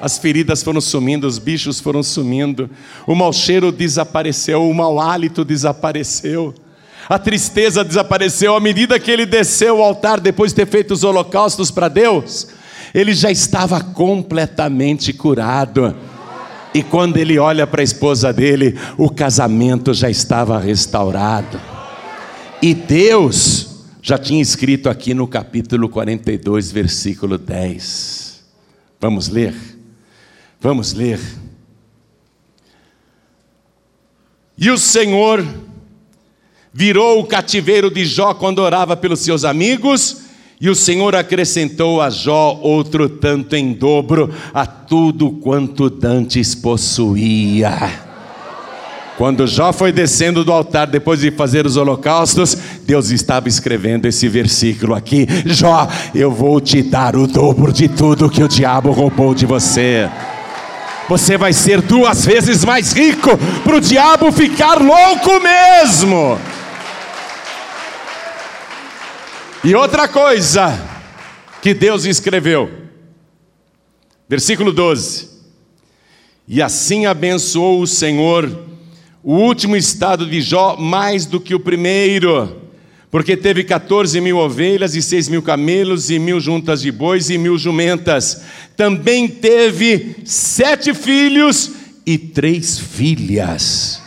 As 0.00 0.18
feridas 0.18 0.62
foram 0.62 0.80
sumindo, 0.80 1.26
os 1.26 1.38
bichos 1.38 1.80
foram 1.80 2.02
sumindo, 2.02 2.70
o 3.06 3.14
mau 3.14 3.32
cheiro 3.32 3.70
desapareceu, 3.70 4.68
o 4.68 4.74
mau 4.74 4.98
hálito 5.00 5.44
desapareceu 5.44 6.54
a 7.10 7.18
tristeza 7.18 7.82
desapareceu 7.82 8.54
à 8.54 8.60
medida 8.60 8.96
que 9.00 9.10
ele 9.10 9.26
desceu 9.26 9.78
ao 9.78 9.82
altar 9.82 10.20
depois 10.20 10.52
de 10.52 10.56
ter 10.56 10.66
feito 10.66 10.92
os 10.92 11.02
holocaustos 11.02 11.68
para 11.68 11.88
Deus. 11.88 12.46
Ele 12.94 13.12
já 13.12 13.32
estava 13.32 13.80
completamente 13.80 15.12
curado. 15.12 15.96
E 16.72 16.82
quando 16.82 17.16
ele 17.16 17.38
olha 17.38 17.66
para 17.66 17.80
a 17.80 17.84
esposa 17.84 18.32
dele, 18.32 18.78
o 18.96 19.10
casamento 19.10 19.92
já 19.92 20.08
estava 20.08 20.58
restaurado. 20.58 21.60
E 22.62 22.74
Deus 22.74 23.84
já 24.02 24.16
tinha 24.16 24.40
escrito 24.40 24.88
aqui 24.88 25.12
no 25.12 25.26
capítulo 25.26 25.88
42, 25.88 26.70
versículo 26.70 27.36
10. 27.36 28.44
Vamos 29.00 29.28
ler? 29.28 29.54
Vamos 30.60 30.92
ler. 30.92 31.18
E 34.56 34.70
o 34.70 34.78
Senhor 34.78 35.44
virou 36.72 37.20
o 37.20 37.26
cativeiro 37.26 37.90
de 37.90 38.04
Jó 38.04 38.34
quando 38.34 38.60
orava 38.60 38.96
pelos 38.96 39.20
seus 39.20 39.44
amigos, 39.44 40.22
e 40.60 40.68
o 40.68 40.74
Senhor 40.74 41.16
acrescentou 41.16 42.02
a 42.02 42.10
Jó 42.10 42.58
outro 42.60 43.08
tanto 43.08 43.56
em 43.56 43.72
dobro 43.72 44.30
a 44.52 44.66
tudo 44.66 45.30
quanto 45.30 45.88
dantes 45.88 46.54
possuía. 46.54 48.10
Quando 49.16 49.46
Jó 49.46 49.72
foi 49.72 49.90
descendo 49.90 50.44
do 50.44 50.52
altar 50.52 50.86
depois 50.86 51.20
de 51.20 51.30
fazer 51.30 51.64
os 51.64 51.76
holocaustos, 51.76 52.56
Deus 52.86 53.10
estava 53.10 53.48
escrevendo 53.48 54.06
esse 54.06 54.28
versículo 54.28 54.94
aqui: 54.94 55.26
Jó, 55.46 55.88
eu 56.14 56.30
vou 56.30 56.60
te 56.60 56.82
dar 56.82 57.16
o 57.16 57.26
dobro 57.26 57.72
de 57.72 57.88
tudo 57.88 58.30
que 58.30 58.42
o 58.42 58.48
diabo 58.48 58.90
roubou 58.90 59.34
de 59.34 59.46
você. 59.46 60.08
Você 61.08 61.36
vai 61.36 61.52
ser 61.52 61.80
duas 61.80 62.24
vezes 62.24 62.64
mais 62.64 62.92
rico 62.92 63.30
para 63.64 63.76
o 63.76 63.80
diabo 63.80 64.30
ficar 64.30 64.80
louco 64.80 65.40
mesmo. 65.40 66.38
E 69.62 69.74
outra 69.74 70.08
coisa 70.08 70.72
que 71.60 71.74
Deus 71.74 72.06
escreveu, 72.06 72.70
versículo 74.26 74.72
12: 74.72 75.28
E 76.48 76.62
assim 76.62 77.04
abençoou 77.04 77.82
o 77.82 77.86
Senhor 77.86 78.50
o 79.22 79.34
último 79.34 79.76
estado 79.76 80.24
de 80.24 80.40
Jó 80.40 80.76
mais 80.78 81.26
do 81.26 81.38
que 81.38 81.54
o 81.54 81.60
primeiro, 81.60 82.62
porque 83.10 83.36
teve 83.36 83.62
14 83.62 84.18
mil 84.18 84.38
ovelhas 84.38 84.94
e 84.94 85.02
seis 85.02 85.28
mil 85.28 85.42
camelos 85.42 86.08
e 86.08 86.18
mil 86.18 86.40
juntas 86.40 86.80
de 86.80 86.90
bois 86.90 87.28
e 87.28 87.36
mil 87.36 87.58
jumentas. 87.58 88.40
Também 88.74 89.28
teve 89.28 90.22
sete 90.24 90.94
filhos 90.94 91.72
e 92.06 92.16
três 92.16 92.78
filhas. 92.78 94.00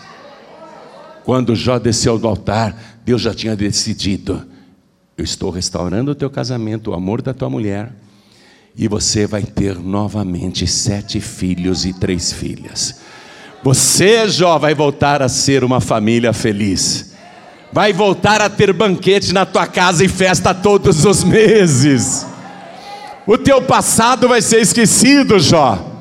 Quando 1.24 1.56
Jó 1.56 1.78
desceu 1.78 2.18
do 2.18 2.28
altar, 2.28 3.02
Deus 3.06 3.22
já 3.22 3.36
tinha 3.36 3.56
decidido 3.56 4.52
eu 5.18 5.24
estou 5.24 5.50
restaurando 5.50 6.12
o 6.12 6.16
teu 6.16 6.30
casamento, 6.30 6.92
o 6.92 6.94
amor 6.94 7.22
da 7.22 7.34
tua 7.34 7.50
mulher, 7.50 7.92
e 8.76 8.88
você 8.88 9.28
vai 9.28 9.44
ter 9.44 9.78
novamente 9.78 10.66
sete 10.66 11.20
filhos 11.20 11.86
e 11.86 11.94
três 11.94 12.34
filhas. 12.34 13.02
Você, 13.64 14.28
Jó, 14.28 14.58
vai 14.58 14.74
voltar 14.74 15.22
a 15.22 15.30
ser 15.30 15.64
uma 15.64 15.80
família 15.80 16.34
feliz. 16.34 17.14
Vai 17.72 17.94
voltar 17.94 18.42
a 18.42 18.50
ter 18.50 18.74
banquete 18.74 19.34
na 19.34 19.46
tua 19.46 19.66
casa 19.66 20.04
e 20.04 20.08
festa 20.08 20.54
todos 20.54 21.06
os 21.06 21.24
meses. 21.24 22.26
O 23.26 23.38
teu 23.38 23.62
passado 23.62 24.28
vai 24.28 24.42
ser 24.42 24.62
esquecido, 24.62 25.40
Jó. 25.40 25.92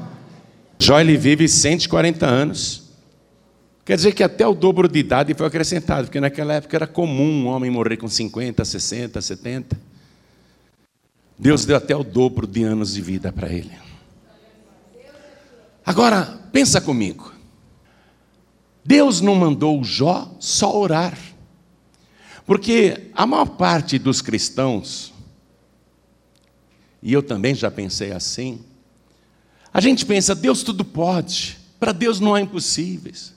Jó 0.79 0.99
ele 0.99 1.17
vive 1.17 1.47
140 1.49 2.27
anos. 2.27 2.82
Quer 3.85 3.97
dizer 3.97 4.13
que 4.13 4.23
até 4.23 4.47
o 4.47 4.55
dobro 4.55 4.87
de 4.87 5.01
idade 5.01 5.35
foi 5.35 5.47
acrescentado, 5.47 6.05
porque 6.05 6.21
naquela 6.21 6.55
época 6.55 6.77
era 6.77 6.87
comum 6.87 7.45
um 7.45 7.47
homem 7.49 7.71
morrer 7.71 7.97
com 7.97 8.09
50, 8.09 8.65
60, 8.65 9.21
70. 9.21 9.81
Deus 11.37 11.65
deu 11.65 11.77
até 11.77 11.97
o 11.97 12.05
dobro 12.05 12.47
de 12.47 12.63
anos 12.63 12.95
de 12.95 13.01
vida 13.01 13.33
para 13.33 13.53
ele. 13.53 13.73
Agora, 15.85 16.41
pensa 16.53 16.81
comigo. 16.81 17.33
Deus 18.85 19.21
não 19.21 19.35
mandou 19.35 19.83
Jó 19.83 20.33
só 20.39 20.77
orar. 20.77 21.19
Porque 22.47 23.11
a 23.15 23.27
maior 23.27 23.47
parte 23.47 23.99
dos 23.99 24.21
cristãos, 24.21 25.13
e 27.03 27.13
eu 27.13 27.23
também 27.23 27.55
já 27.55 27.71
pensei 27.71 28.13
assim, 28.13 28.61
a 29.73 29.81
gente 29.81 30.05
pensa, 30.05 30.35
Deus 30.35 30.63
tudo 30.63 30.85
pode, 30.85 31.59
para 31.81 31.93
Deus 31.93 32.21
não 32.21 32.35
há 32.35 32.41
impossíveis. 32.41 33.32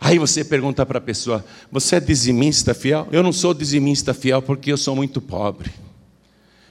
Aí 0.00 0.18
você 0.18 0.44
pergunta 0.44 0.84
para 0.86 0.98
a 0.98 1.00
pessoa: 1.00 1.44
Você 1.70 1.96
é 1.96 2.00
dizimista 2.00 2.74
fiel? 2.74 3.08
Eu 3.10 3.22
não 3.22 3.32
sou 3.32 3.52
dizimista 3.52 4.14
fiel 4.14 4.40
porque 4.40 4.72
eu 4.72 4.76
sou 4.76 4.94
muito 4.94 5.20
pobre. 5.20 5.70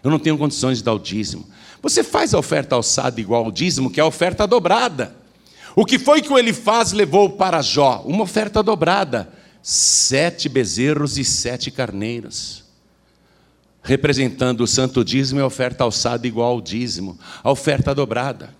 Eu 0.03 0.11
não 0.11 0.19
tenho 0.19 0.37
condições 0.37 0.77
de 0.77 0.83
dar 0.83 0.93
o 0.93 0.99
dízimo. 0.99 1.45
Você 1.81 2.03
faz 2.03 2.33
a 2.33 2.39
oferta 2.39 2.75
alçada 2.75 3.19
igual 3.19 3.45
ao 3.45 3.51
dízimo, 3.51 3.89
que 3.89 3.99
é 3.99 4.03
a 4.03 4.07
oferta 4.07 4.47
dobrada. 4.47 5.15
O 5.75 5.85
que 5.85 5.99
foi 5.99 6.21
que 6.21 6.31
o 6.31 6.37
Elifaz 6.37 6.91
levou 6.91 7.29
para 7.31 7.61
Jó? 7.61 8.03
Uma 8.05 8.23
oferta 8.23 8.63
dobrada: 8.63 9.29
sete 9.61 10.47
bezerros 10.47 11.17
e 11.17 11.25
sete 11.25 11.69
carneiros 11.69 12.67
representando 13.87 14.61
o 14.61 14.67
santo 14.67 15.01
dízimo 15.01 15.39
e 15.39 15.43
a 15.43 15.45
oferta 15.45 15.85
alçada 15.85 16.27
igual 16.27 16.51
ao 16.51 16.61
dízimo, 16.61 17.17
a 17.41 17.49
oferta 17.49 17.95
dobrada. 17.95 18.53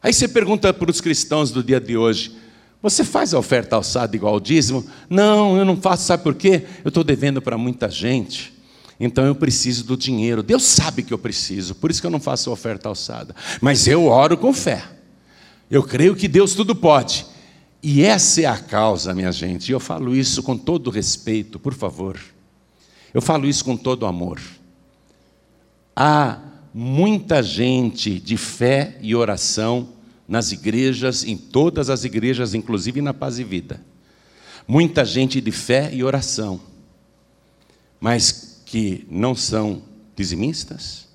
Aí 0.00 0.12
você 0.12 0.28
pergunta 0.28 0.72
para 0.72 0.88
os 0.88 1.00
cristãos 1.00 1.50
do 1.50 1.60
dia 1.60 1.80
de 1.80 1.96
hoje: 1.96 2.36
você 2.84 3.02
faz 3.02 3.32
a 3.32 3.38
oferta 3.38 3.76
alçada 3.76 4.14
igual 4.14 4.34
ao 4.34 4.40
dízimo? 4.40 4.84
Não, 5.08 5.56
eu 5.56 5.64
não 5.64 5.74
faço, 5.74 6.04
sabe 6.04 6.22
por 6.22 6.34
quê? 6.34 6.66
Eu 6.84 6.90
estou 6.90 7.02
devendo 7.02 7.40
para 7.40 7.56
muita 7.56 7.88
gente, 7.88 8.52
então 9.00 9.24
eu 9.24 9.34
preciso 9.34 9.84
do 9.84 9.96
dinheiro. 9.96 10.42
Deus 10.42 10.64
sabe 10.64 11.02
que 11.02 11.14
eu 11.14 11.16
preciso, 11.16 11.74
por 11.74 11.90
isso 11.90 12.02
que 12.02 12.06
eu 12.06 12.10
não 12.10 12.20
faço 12.20 12.50
a 12.50 12.52
oferta 12.52 12.86
alçada. 12.86 13.34
Mas 13.58 13.86
eu 13.86 14.04
oro 14.04 14.36
com 14.36 14.52
fé, 14.52 14.84
eu 15.70 15.82
creio 15.82 16.14
que 16.14 16.28
Deus 16.28 16.54
tudo 16.54 16.76
pode. 16.76 17.24
E 17.82 18.02
essa 18.02 18.42
é 18.42 18.44
a 18.44 18.58
causa, 18.58 19.14
minha 19.14 19.32
gente, 19.32 19.70
e 19.70 19.72
eu 19.72 19.80
falo 19.80 20.14
isso 20.14 20.42
com 20.42 20.54
todo 20.54 20.90
respeito, 20.90 21.58
por 21.58 21.72
favor. 21.72 22.20
Eu 23.14 23.22
falo 23.22 23.48
isso 23.48 23.64
com 23.64 23.78
todo 23.78 24.04
amor. 24.04 24.38
Há 25.96 26.38
muita 26.74 27.42
gente 27.42 28.20
de 28.20 28.36
fé 28.36 28.98
e 29.00 29.14
oração 29.14 29.88
nas 30.26 30.52
igrejas, 30.52 31.24
em 31.24 31.36
todas 31.36 31.90
as 31.90 32.04
igrejas, 32.04 32.54
inclusive 32.54 33.00
na 33.00 33.12
Paz 33.12 33.38
e 33.38 33.44
Vida. 33.44 33.80
Muita 34.66 35.04
gente 35.04 35.40
de 35.40 35.52
fé 35.52 35.90
e 35.92 36.02
oração, 36.02 36.60
mas 38.00 38.62
que 38.64 39.06
não 39.10 39.34
são 39.34 39.82
dizimistas, 40.16 41.06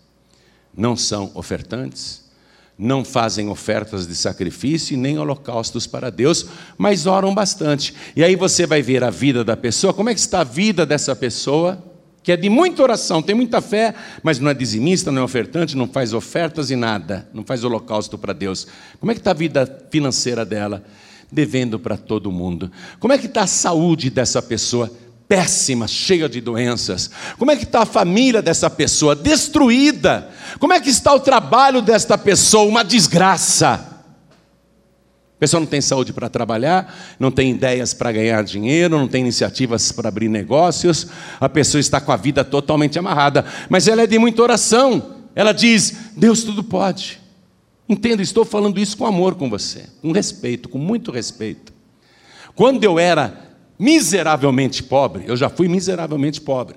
não 0.76 0.95
são 0.95 1.32
ofertantes, 1.34 2.30
não 2.78 3.03
fazem 3.03 3.49
ofertas 3.49 4.07
de 4.07 4.16
sacrifício 4.16 4.97
nem 4.97 5.20
holocaustos 5.20 5.86
para 5.86 6.10
Deus, 6.10 6.45
mas 6.78 7.05
oram 7.05 7.34
bastante. 7.34 7.93
E 8.16 8.24
aí 8.24 8.36
você 8.38 8.66
vai 8.66 8.82
ver 8.82 9.03
a 9.03 9.10
vida 9.10 9.43
da 9.43 9.57
pessoa, 9.57 9.93
como 9.93 10.10
é 10.10 10.14
que 10.14 10.20
está 10.20 10.41
a 10.41 10.45
vida 10.45 10.86
dessa 10.86 11.14
pessoa, 11.16 11.84
que 12.22 12.32
é 12.32 12.38
de 12.38 12.50
muita 12.50 12.84
oração, 12.84 13.22
tem 13.22 13.36
muita 13.36 13.62
fé, 13.62 13.94
mas 14.22 14.40
não 14.40 14.50
é 14.50 14.54
dizimista, 14.54 15.12
não 15.12 15.22
é 15.22 15.26
ofertante, 15.26 15.76
não 15.76 15.88
faz 15.88 16.14
ofertas 16.14 16.70
e 16.70 16.76
nada, 16.76 17.28
não 17.34 17.44
faz 17.44 17.64
holocausto 17.64 18.18
para 18.18 18.34
Deus. 18.34 18.68
Como 19.00 19.12
é 19.12 19.16
que 19.16 19.22
está 19.22 19.32
a 19.32 19.36
vida 19.36 19.86
financeira 19.90 20.46
dela? 20.46 20.84
Devendo 21.32 21.80
para 21.80 21.96
todo 21.96 22.32
mundo. 22.32 22.72
Como 23.00 23.14
é 23.14 23.18
que 23.18 23.28
está 23.28 23.44
a 23.44 23.48
saúde 23.48 24.10
dessa 24.10 24.42
pessoa? 24.42 24.92
péssima, 25.30 25.88
cheia 25.88 26.28
de 26.28 26.42
doenças? 26.42 27.12
Como 27.38 27.52
é 27.52 27.56
que 27.56 27.64
está 27.64 27.84
a 27.84 27.86
família 27.86 28.42
dessa 28.42 28.68
pessoa? 28.68 29.16
Destruída. 29.16 30.28
Como 30.58 30.74
é 30.74 30.80
que 30.82 30.90
está 30.90 31.14
o 31.14 31.20
trabalho 31.20 31.84
desta 31.84 32.18
pessoa? 32.18 32.66
Uma 32.66 32.84
desgraça. 32.84 33.89
A 35.40 35.46
pessoa 35.48 35.62
não 35.62 35.68
tem 35.68 35.80
saúde 35.80 36.12
para 36.12 36.28
trabalhar, 36.28 36.94
não 37.18 37.32
tem 37.32 37.52
ideias 37.52 37.94
para 37.94 38.12
ganhar 38.12 38.44
dinheiro, 38.44 39.00
não 39.00 39.08
tem 39.08 39.22
iniciativas 39.22 39.90
para 39.90 40.10
abrir 40.10 40.28
negócios, 40.28 41.08
a 41.40 41.48
pessoa 41.48 41.80
está 41.80 42.02
com 42.02 42.12
a 42.12 42.18
vida 42.18 42.44
totalmente 42.44 43.00
amarrada, 43.00 43.46
mas 43.70 43.88
ela 43.88 44.02
é 44.02 44.08
de 44.08 44.20
muita 44.20 44.42
oração. 44.42 45.16
Ela 45.34 45.54
diz: 45.54 46.12
Deus 46.18 46.44
tudo 46.44 46.62
pode. 46.62 47.22
Entenda, 47.88 48.22
estou 48.22 48.44
falando 48.44 48.82
isso 48.82 48.98
com 48.98 49.06
amor 49.06 49.36
com 49.36 49.50
você, 49.50 49.86
com 50.02 50.12
respeito, 50.12 50.68
com 50.68 50.78
muito 50.78 51.10
respeito. 51.10 51.72
Quando 52.54 52.84
eu 52.84 53.00
era 53.00 53.56
miseravelmente 53.80 54.84
pobre, 54.84 55.24
eu 55.26 55.38
já 55.38 55.48
fui 55.48 55.70
miseravelmente 55.70 56.42
pobre. 56.42 56.76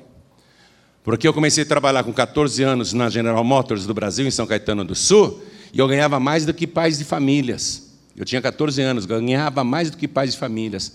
Porque 1.02 1.26
eu 1.26 1.34
comecei 1.34 1.64
a 1.64 1.66
trabalhar 1.66 2.04
com 2.04 2.12
14 2.12 2.62
anos 2.62 2.92
na 2.92 3.10
General 3.10 3.42
Motors 3.42 3.86
do 3.86 3.92
Brasil, 3.92 4.24
em 4.24 4.30
São 4.30 4.46
Caetano 4.46 4.84
do 4.84 4.94
Sul, 4.94 5.42
e 5.72 5.80
eu 5.80 5.88
ganhava 5.88 6.20
mais 6.20 6.46
do 6.46 6.54
que 6.54 6.64
pais 6.64 6.96
de 6.96 7.04
famílias. 7.04 7.91
Eu 8.16 8.24
tinha 8.24 8.40
14 8.42 8.80
anos, 8.82 9.06
ganhava 9.06 9.64
mais 9.64 9.90
do 9.90 9.96
que 9.96 10.06
pais 10.06 10.32
de 10.32 10.38
famílias. 10.38 10.92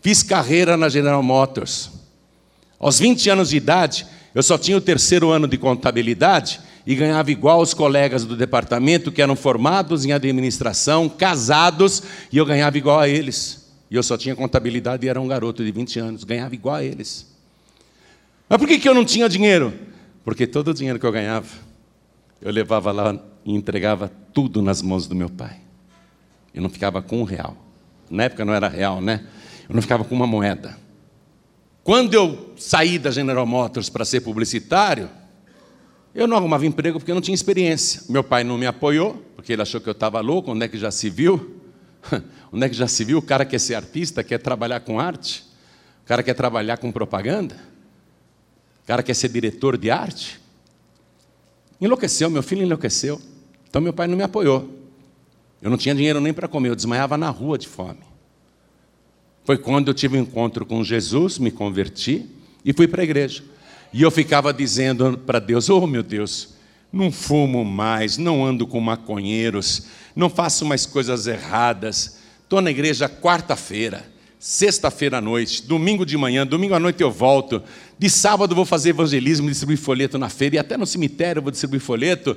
Fiz 0.00 0.22
carreira 0.22 0.76
na 0.76 0.88
General 0.88 1.22
Motors. 1.22 1.90
Aos 2.78 2.98
20 2.98 3.28
anos 3.30 3.50
de 3.50 3.56
idade, 3.56 4.06
eu 4.34 4.42
só 4.42 4.56
tinha 4.56 4.76
o 4.76 4.80
terceiro 4.80 5.30
ano 5.30 5.46
de 5.46 5.58
contabilidade 5.58 6.60
e 6.86 6.94
ganhava 6.94 7.30
igual 7.30 7.60
os 7.60 7.74
colegas 7.74 8.24
do 8.24 8.36
departamento 8.36 9.12
que 9.12 9.20
eram 9.20 9.36
formados 9.36 10.04
em 10.04 10.12
administração, 10.12 11.08
casados, 11.08 12.02
e 12.32 12.38
eu 12.38 12.46
ganhava 12.46 12.78
igual 12.78 13.00
a 13.00 13.08
eles. 13.08 13.70
E 13.90 13.96
eu 13.96 14.02
só 14.02 14.16
tinha 14.16 14.34
contabilidade 14.34 15.04
e 15.04 15.08
era 15.08 15.20
um 15.20 15.28
garoto 15.28 15.64
de 15.64 15.70
20 15.70 15.98
anos, 15.98 16.24
ganhava 16.24 16.54
igual 16.54 16.76
a 16.76 16.84
eles. 16.84 17.26
Mas 18.48 18.58
por 18.58 18.66
que, 18.66 18.78
que 18.78 18.88
eu 18.88 18.94
não 18.94 19.04
tinha 19.04 19.28
dinheiro? 19.28 19.74
Porque 20.24 20.46
todo 20.46 20.68
o 20.68 20.74
dinheiro 20.74 20.98
que 20.98 21.04
eu 21.04 21.12
ganhava, 21.12 21.46
eu 22.40 22.50
levava 22.50 22.92
lá 22.92 23.18
e 23.44 23.54
entregava 23.54 24.10
tudo 24.32 24.62
nas 24.62 24.80
mãos 24.80 25.06
do 25.06 25.14
meu 25.14 25.28
pai. 25.28 25.59
Eu 26.54 26.62
não 26.62 26.70
ficava 26.70 27.00
com 27.00 27.20
um 27.20 27.24
real. 27.24 27.56
Na 28.10 28.24
época 28.24 28.44
não 28.44 28.52
era 28.52 28.68
real, 28.68 29.00
né? 29.00 29.24
Eu 29.68 29.74
não 29.74 29.82
ficava 29.82 30.04
com 30.04 30.14
uma 30.14 30.26
moeda. 30.26 30.76
Quando 31.82 32.14
eu 32.14 32.52
saí 32.56 32.98
da 32.98 33.10
General 33.10 33.46
Motors 33.46 33.88
para 33.88 34.04
ser 34.04 34.20
publicitário, 34.20 35.08
eu 36.14 36.26
não 36.26 36.36
arrumava 36.36 36.66
emprego 36.66 36.98
porque 36.98 37.10
eu 37.10 37.14
não 37.14 37.22
tinha 37.22 37.34
experiência. 37.34 38.02
Meu 38.08 38.24
pai 38.24 38.42
não 38.42 38.58
me 38.58 38.66
apoiou, 38.66 39.24
porque 39.36 39.52
ele 39.52 39.62
achou 39.62 39.80
que 39.80 39.88
eu 39.88 39.92
estava 39.92 40.20
louco, 40.20 40.50
onde 40.50 40.64
é 40.64 40.68
que 40.68 40.76
já 40.76 40.90
se 40.90 41.08
viu? 41.08 41.56
Onde 42.52 42.66
é 42.66 42.68
que 42.68 42.74
já 42.74 42.88
se 42.88 43.04
viu? 43.04 43.18
O 43.18 43.22
cara 43.22 43.44
quer 43.44 43.60
ser 43.60 43.74
artista, 43.74 44.24
quer 44.24 44.38
trabalhar 44.38 44.80
com 44.80 44.98
arte, 44.98 45.44
o 46.02 46.06
cara 46.06 46.22
quer 46.22 46.34
trabalhar 46.34 46.78
com 46.78 46.90
propaganda, 46.90 47.54
o 48.82 48.86
cara 48.86 49.02
quer 49.02 49.14
ser 49.14 49.28
diretor 49.28 49.76
de 49.76 49.90
arte. 49.90 50.40
Enlouqueceu, 51.80 52.28
meu 52.28 52.42
filho 52.42 52.62
enlouqueceu. 52.62 53.20
Então 53.68 53.80
meu 53.80 53.92
pai 53.92 54.08
não 54.08 54.16
me 54.16 54.22
apoiou. 54.22 54.79
Eu 55.62 55.70
não 55.70 55.76
tinha 55.76 55.94
dinheiro 55.94 56.20
nem 56.20 56.32
para 56.32 56.48
comer, 56.48 56.70
eu 56.70 56.76
desmaiava 56.76 57.18
na 57.18 57.28
rua 57.30 57.58
de 57.58 57.68
fome. 57.68 58.00
Foi 59.44 59.58
quando 59.58 59.88
eu 59.88 59.94
tive 59.94 60.16
um 60.16 60.22
encontro 60.22 60.64
com 60.64 60.82
Jesus, 60.84 61.38
me 61.38 61.50
converti 61.50 62.26
e 62.64 62.72
fui 62.72 62.86
para 62.86 63.02
a 63.02 63.04
igreja. 63.04 63.42
E 63.92 64.02
eu 64.02 64.10
ficava 64.10 64.52
dizendo 64.52 65.18
para 65.18 65.38
Deus: 65.38 65.68
Oh 65.68 65.86
meu 65.86 66.02
Deus, 66.02 66.54
não 66.92 67.10
fumo 67.10 67.64
mais, 67.64 68.16
não 68.16 68.44
ando 68.44 68.66
com 68.66 68.80
maconheiros, 68.80 69.86
não 70.14 70.30
faço 70.30 70.64
mais 70.64 70.86
coisas 70.86 71.26
erradas. 71.26 72.18
Estou 72.42 72.60
na 72.60 72.70
igreja 72.70 73.08
quarta-feira, 73.08 74.04
sexta-feira 74.38 75.18
à 75.18 75.20
noite, 75.20 75.66
domingo 75.66 76.04
de 76.04 76.16
manhã, 76.16 76.46
domingo 76.46 76.74
à 76.74 76.80
noite 76.80 77.02
eu 77.02 77.10
volto. 77.10 77.62
De 77.98 78.08
sábado 78.08 78.54
vou 78.54 78.64
fazer 78.64 78.90
evangelismo, 78.90 79.48
distribuir 79.48 79.78
folheto 79.78 80.18
na 80.18 80.28
feira 80.28 80.56
e 80.56 80.58
até 80.58 80.76
no 80.76 80.86
cemitério 80.86 81.42
vou 81.42 81.50
distribuir 81.50 81.80
folheto. 81.80 82.36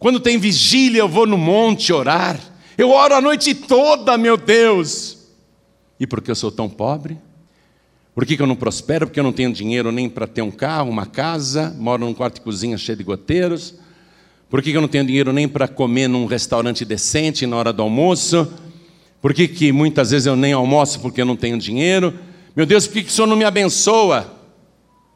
Quando 0.00 0.18
tem 0.18 0.38
vigília, 0.38 1.00
eu 1.00 1.08
vou 1.08 1.26
no 1.26 1.36
monte 1.36 1.92
orar. 1.92 2.40
Eu 2.76 2.90
oro 2.90 3.14
a 3.14 3.20
noite 3.20 3.54
toda, 3.54 4.16
meu 4.16 4.38
Deus. 4.38 5.18
E 6.00 6.06
por 6.06 6.22
que 6.22 6.30
eu 6.30 6.34
sou 6.34 6.50
tão 6.50 6.70
pobre? 6.70 7.18
Por 8.14 8.24
que, 8.24 8.34
que 8.34 8.42
eu 8.42 8.46
não 8.46 8.56
prospero? 8.56 9.06
Porque 9.06 9.20
eu 9.20 9.24
não 9.24 9.32
tenho 9.32 9.52
dinheiro 9.52 9.92
nem 9.92 10.08
para 10.08 10.26
ter 10.26 10.40
um 10.40 10.50
carro, 10.50 10.88
uma 10.88 11.04
casa, 11.04 11.76
moro 11.78 12.02
num 12.02 12.14
quarto 12.14 12.36
de 12.36 12.40
cozinha 12.40 12.78
cheio 12.78 12.96
de 12.96 13.04
goteiros. 13.04 13.74
Por 14.48 14.62
que, 14.62 14.70
que 14.70 14.76
eu 14.78 14.80
não 14.80 14.88
tenho 14.88 15.04
dinheiro 15.04 15.34
nem 15.34 15.46
para 15.46 15.68
comer 15.68 16.08
num 16.08 16.24
restaurante 16.24 16.82
decente 16.82 17.46
na 17.46 17.56
hora 17.56 17.70
do 17.70 17.82
almoço? 17.82 18.50
Por 19.20 19.34
que, 19.34 19.46
que 19.46 19.70
muitas 19.70 20.12
vezes 20.12 20.24
eu 20.24 20.34
nem 20.34 20.54
almoço 20.54 20.98
porque 21.00 21.20
eu 21.20 21.26
não 21.26 21.36
tenho 21.36 21.58
dinheiro? 21.58 22.18
Meu 22.56 22.64
Deus, 22.64 22.86
por 22.86 22.94
que, 22.94 23.02
que 23.02 23.10
o 23.10 23.12
Senhor 23.12 23.26
não 23.26 23.36
me 23.36 23.44
abençoa? 23.44 24.39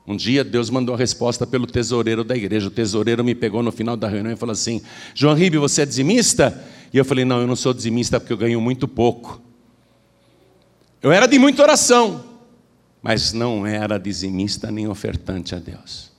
Um 0.07 0.17
dia 0.17 0.45
Deus 0.45 0.69
mandou 0.69 0.95
a 0.95 0.99
resposta 0.99 1.47
pelo 1.47 1.67
tesoureiro 1.67 2.23
da 2.23 2.37
igreja. 2.37 2.69
O 2.69 2.71
tesoureiro 2.71 3.25
me 3.25 3.35
pegou 3.35 3.63
no 3.63 3.73
final 3.73 3.97
da 3.97 4.09
reunião 4.09 4.33
e 4.33 4.37
falou 4.37 4.53
assim: 4.53 4.83
João 5.15 5.35
Ribe, 5.35 5.57
você 5.57 5.83
é 5.83 5.87
dizimista? 5.87 6.63
E 6.93 6.99
eu 6.99 7.05
falei: 7.05 7.25
não, 7.25 7.41
eu 7.41 7.47
não 7.47 7.57
sou 7.57 7.73
dizimista 7.73 8.21
porque 8.21 8.33
eu 8.33 8.37
ganho 8.37 8.61
muito 8.61 8.87
pouco. 8.87 9.41
Eu 11.03 11.11
era 11.11 11.27
de 11.27 11.39
muita 11.39 11.63
oração, 11.63 12.25
mas 13.03 13.33
não 13.33 13.67
era 13.67 13.99
dizimista 13.99 14.71
nem 14.71 14.89
ofertante 14.89 15.55
a 15.55 15.59
Deus. 15.59 16.13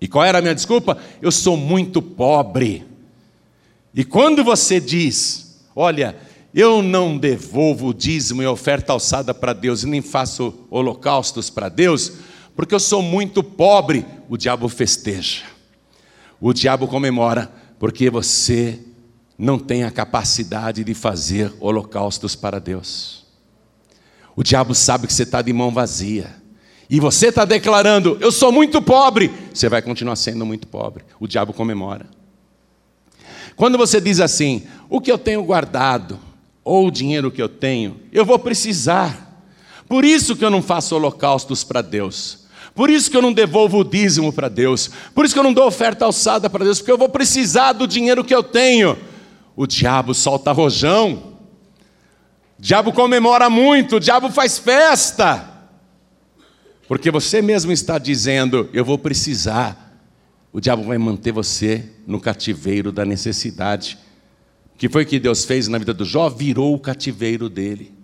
E 0.00 0.06
qual 0.06 0.24
era 0.24 0.38
a 0.38 0.40
minha 0.40 0.54
desculpa? 0.54 0.96
Eu 1.20 1.32
sou 1.32 1.56
muito 1.56 2.00
pobre. 2.00 2.84
E 3.94 4.04
quando 4.04 4.44
você 4.44 4.80
diz, 4.80 5.60
olha, 5.74 6.16
eu 6.54 6.82
não 6.82 7.18
devolvo 7.18 7.88
o 7.88 7.94
dízimo 7.94 8.42
e 8.42 8.46
oferta 8.46 8.92
alçada 8.92 9.34
para 9.34 9.52
Deus 9.52 9.82
e 9.82 9.86
nem 9.86 10.00
faço 10.00 10.66
holocaustos 10.70 11.50
para 11.50 11.68
Deus, 11.68 12.12
porque 12.58 12.74
eu 12.74 12.80
sou 12.80 13.00
muito 13.00 13.40
pobre, 13.40 14.04
o 14.28 14.36
diabo 14.36 14.68
festeja. 14.68 15.44
O 16.40 16.52
diabo 16.52 16.88
comemora, 16.88 17.48
porque 17.78 18.10
você 18.10 18.80
não 19.38 19.60
tem 19.60 19.84
a 19.84 19.92
capacidade 19.92 20.82
de 20.82 20.92
fazer 20.92 21.54
holocaustos 21.60 22.34
para 22.34 22.58
Deus. 22.58 23.24
O 24.34 24.42
diabo 24.42 24.74
sabe 24.74 25.06
que 25.06 25.12
você 25.12 25.22
está 25.22 25.40
de 25.40 25.52
mão 25.52 25.70
vazia. 25.70 26.34
E 26.90 26.98
você 26.98 27.28
está 27.28 27.44
declarando, 27.44 28.18
eu 28.20 28.32
sou 28.32 28.50
muito 28.50 28.82
pobre. 28.82 29.32
Você 29.54 29.68
vai 29.68 29.80
continuar 29.80 30.16
sendo 30.16 30.44
muito 30.44 30.66
pobre. 30.66 31.04
O 31.20 31.28
diabo 31.28 31.52
comemora. 31.52 32.06
Quando 33.54 33.78
você 33.78 34.00
diz 34.00 34.18
assim, 34.18 34.66
o 34.90 35.00
que 35.00 35.12
eu 35.12 35.18
tenho 35.18 35.44
guardado, 35.44 36.18
ou 36.64 36.88
o 36.88 36.90
dinheiro 36.90 37.30
que 37.30 37.40
eu 37.40 37.48
tenho, 37.48 38.00
eu 38.10 38.24
vou 38.24 38.36
precisar. 38.36 39.46
Por 39.88 40.04
isso 40.04 40.34
que 40.34 40.44
eu 40.44 40.50
não 40.50 40.60
faço 40.60 40.96
holocaustos 40.96 41.62
para 41.62 41.82
Deus. 41.82 42.47
Por 42.78 42.90
isso 42.90 43.10
que 43.10 43.16
eu 43.16 43.22
não 43.22 43.32
devolvo 43.32 43.80
o 43.80 43.84
dízimo 43.84 44.32
para 44.32 44.48
Deus. 44.48 44.88
Por 45.12 45.24
isso 45.24 45.34
que 45.34 45.40
eu 45.40 45.42
não 45.42 45.52
dou 45.52 45.66
oferta 45.66 46.04
alçada 46.04 46.48
para 46.48 46.64
Deus, 46.64 46.78
porque 46.78 46.92
eu 46.92 46.96
vou 46.96 47.08
precisar 47.08 47.72
do 47.72 47.88
dinheiro 47.88 48.22
que 48.22 48.32
eu 48.32 48.40
tenho. 48.40 48.96
O 49.56 49.66
diabo 49.66 50.14
solta 50.14 50.52
rojão. 50.52 51.34
O 52.56 52.62
diabo 52.62 52.92
comemora 52.92 53.50
muito, 53.50 53.96
o 53.96 54.00
diabo 54.00 54.30
faz 54.30 54.60
festa. 54.60 55.44
Porque 56.86 57.10
você 57.10 57.42
mesmo 57.42 57.72
está 57.72 57.98
dizendo, 57.98 58.70
eu 58.72 58.84
vou 58.84 58.96
precisar. 58.96 60.00
O 60.52 60.60
diabo 60.60 60.84
vai 60.84 60.98
manter 60.98 61.32
você 61.32 61.84
no 62.06 62.20
cativeiro 62.20 62.92
da 62.92 63.04
necessidade. 63.04 63.98
O 64.72 64.78
que 64.78 64.88
foi 64.88 65.04
que 65.04 65.18
Deus 65.18 65.44
fez 65.44 65.66
na 65.66 65.78
vida 65.78 65.92
do 65.92 66.04
Jó? 66.04 66.28
Virou 66.28 66.76
o 66.76 66.78
cativeiro 66.78 67.48
dele. 67.48 67.97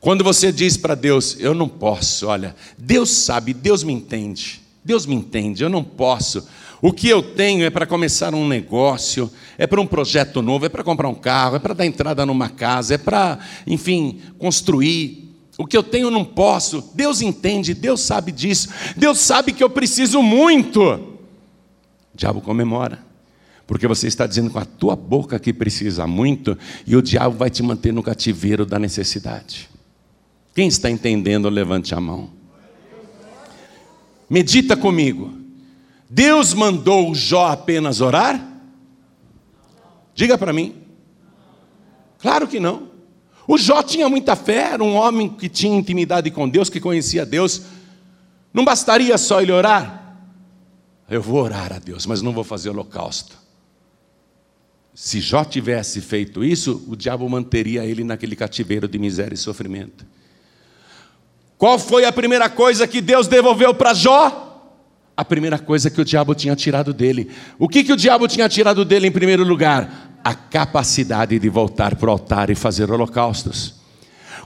Quando 0.00 0.24
você 0.24 0.50
diz 0.50 0.78
para 0.78 0.94
Deus, 0.94 1.36
eu 1.38 1.52
não 1.52 1.68
posso, 1.68 2.26
olha, 2.26 2.56
Deus 2.78 3.10
sabe, 3.10 3.52
Deus 3.52 3.84
me 3.84 3.92
entende, 3.92 4.62
Deus 4.82 5.04
me 5.04 5.14
entende, 5.14 5.62
eu 5.62 5.68
não 5.68 5.84
posso. 5.84 6.48
O 6.80 6.90
que 6.90 7.06
eu 7.06 7.22
tenho 7.22 7.62
é 7.64 7.68
para 7.68 7.84
começar 7.84 8.34
um 8.34 8.48
negócio, 8.48 9.30
é 9.58 9.66
para 9.66 9.78
um 9.78 9.86
projeto 9.86 10.40
novo, 10.40 10.64
é 10.64 10.70
para 10.70 10.82
comprar 10.82 11.06
um 11.08 11.14
carro, 11.14 11.56
é 11.56 11.58
para 11.58 11.74
dar 11.74 11.84
entrada 11.84 12.24
numa 12.24 12.48
casa, 12.48 12.94
é 12.94 12.98
para, 12.98 13.38
enfim, 13.66 14.20
construir. 14.38 15.36
O 15.58 15.66
que 15.66 15.76
eu 15.76 15.82
tenho 15.82 16.06
eu 16.06 16.10
não 16.10 16.24
posso. 16.24 16.90
Deus 16.94 17.20
entende, 17.20 17.74
Deus 17.74 18.00
sabe 18.00 18.32
disso. 18.32 18.70
Deus 18.96 19.18
sabe 19.18 19.52
que 19.52 19.62
eu 19.62 19.68
preciso 19.68 20.22
muito. 20.22 20.80
O 20.80 22.16
diabo 22.16 22.40
comemora. 22.40 23.04
Porque 23.66 23.86
você 23.86 24.06
está 24.06 24.26
dizendo 24.26 24.48
com 24.48 24.58
a 24.58 24.64
tua 24.64 24.96
boca 24.96 25.38
que 25.38 25.52
precisa 25.52 26.06
muito, 26.06 26.56
e 26.86 26.96
o 26.96 27.02
diabo 27.02 27.36
vai 27.36 27.50
te 27.50 27.62
manter 27.62 27.92
no 27.92 28.02
cativeiro 28.02 28.64
da 28.64 28.78
necessidade. 28.78 29.68
Quem 30.54 30.68
está 30.68 30.90
entendendo, 30.90 31.48
levante 31.48 31.94
a 31.94 32.00
mão. 32.00 32.30
Medita 34.28 34.76
comigo. 34.76 35.32
Deus 36.08 36.52
mandou 36.54 37.14
Jó 37.14 37.46
apenas 37.46 38.00
orar? 38.00 38.48
Diga 40.14 40.36
para 40.36 40.52
mim. 40.52 40.74
Claro 42.18 42.46
que 42.46 42.60
não. 42.60 42.90
O 43.46 43.56
Jó 43.58 43.82
tinha 43.82 44.08
muita 44.08 44.36
fé, 44.36 44.72
era 44.72 44.84
um 44.84 44.94
homem 44.94 45.28
que 45.28 45.48
tinha 45.48 45.76
intimidade 45.76 46.30
com 46.30 46.48
Deus, 46.48 46.68
que 46.68 46.80
conhecia 46.80 47.26
Deus. 47.26 47.62
Não 48.52 48.64
bastaria 48.64 49.16
só 49.18 49.40
ele 49.40 49.52
orar? 49.52 50.18
Eu 51.08 51.20
vou 51.20 51.42
orar 51.42 51.72
a 51.72 51.78
Deus, 51.78 52.06
mas 52.06 52.22
não 52.22 52.32
vou 52.32 52.44
fazer 52.44 52.70
holocausto. 52.70 53.36
Se 54.94 55.20
Jó 55.20 55.44
tivesse 55.44 56.00
feito 56.00 56.44
isso, 56.44 56.84
o 56.86 56.94
diabo 56.94 57.28
manteria 57.28 57.84
ele 57.84 58.04
naquele 58.04 58.36
cativeiro 58.36 58.86
de 58.86 58.98
miséria 58.98 59.34
e 59.34 59.38
sofrimento. 59.38 60.06
Qual 61.60 61.78
foi 61.78 62.06
a 62.06 62.10
primeira 62.10 62.48
coisa 62.48 62.86
que 62.86 63.02
Deus 63.02 63.28
devolveu 63.28 63.74
para 63.74 63.92
Jó? 63.92 64.72
A 65.14 65.22
primeira 65.22 65.58
coisa 65.58 65.90
que 65.90 66.00
o 66.00 66.04
diabo 66.06 66.34
tinha 66.34 66.56
tirado 66.56 66.94
dele. 66.94 67.30
O 67.58 67.68
que, 67.68 67.84
que 67.84 67.92
o 67.92 67.98
diabo 67.98 68.26
tinha 68.26 68.48
tirado 68.48 68.82
dele 68.82 69.08
em 69.08 69.12
primeiro 69.12 69.44
lugar? 69.44 70.18
A 70.24 70.32
capacidade 70.32 71.38
de 71.38 71.48
voltar 71.50 71.96
para 71.96 72.08
o 72.08 72.12
altar 72.12 72.48
e 72.48 72.54
fazer 72.54 72.90
holocaustos. 72.90 73.74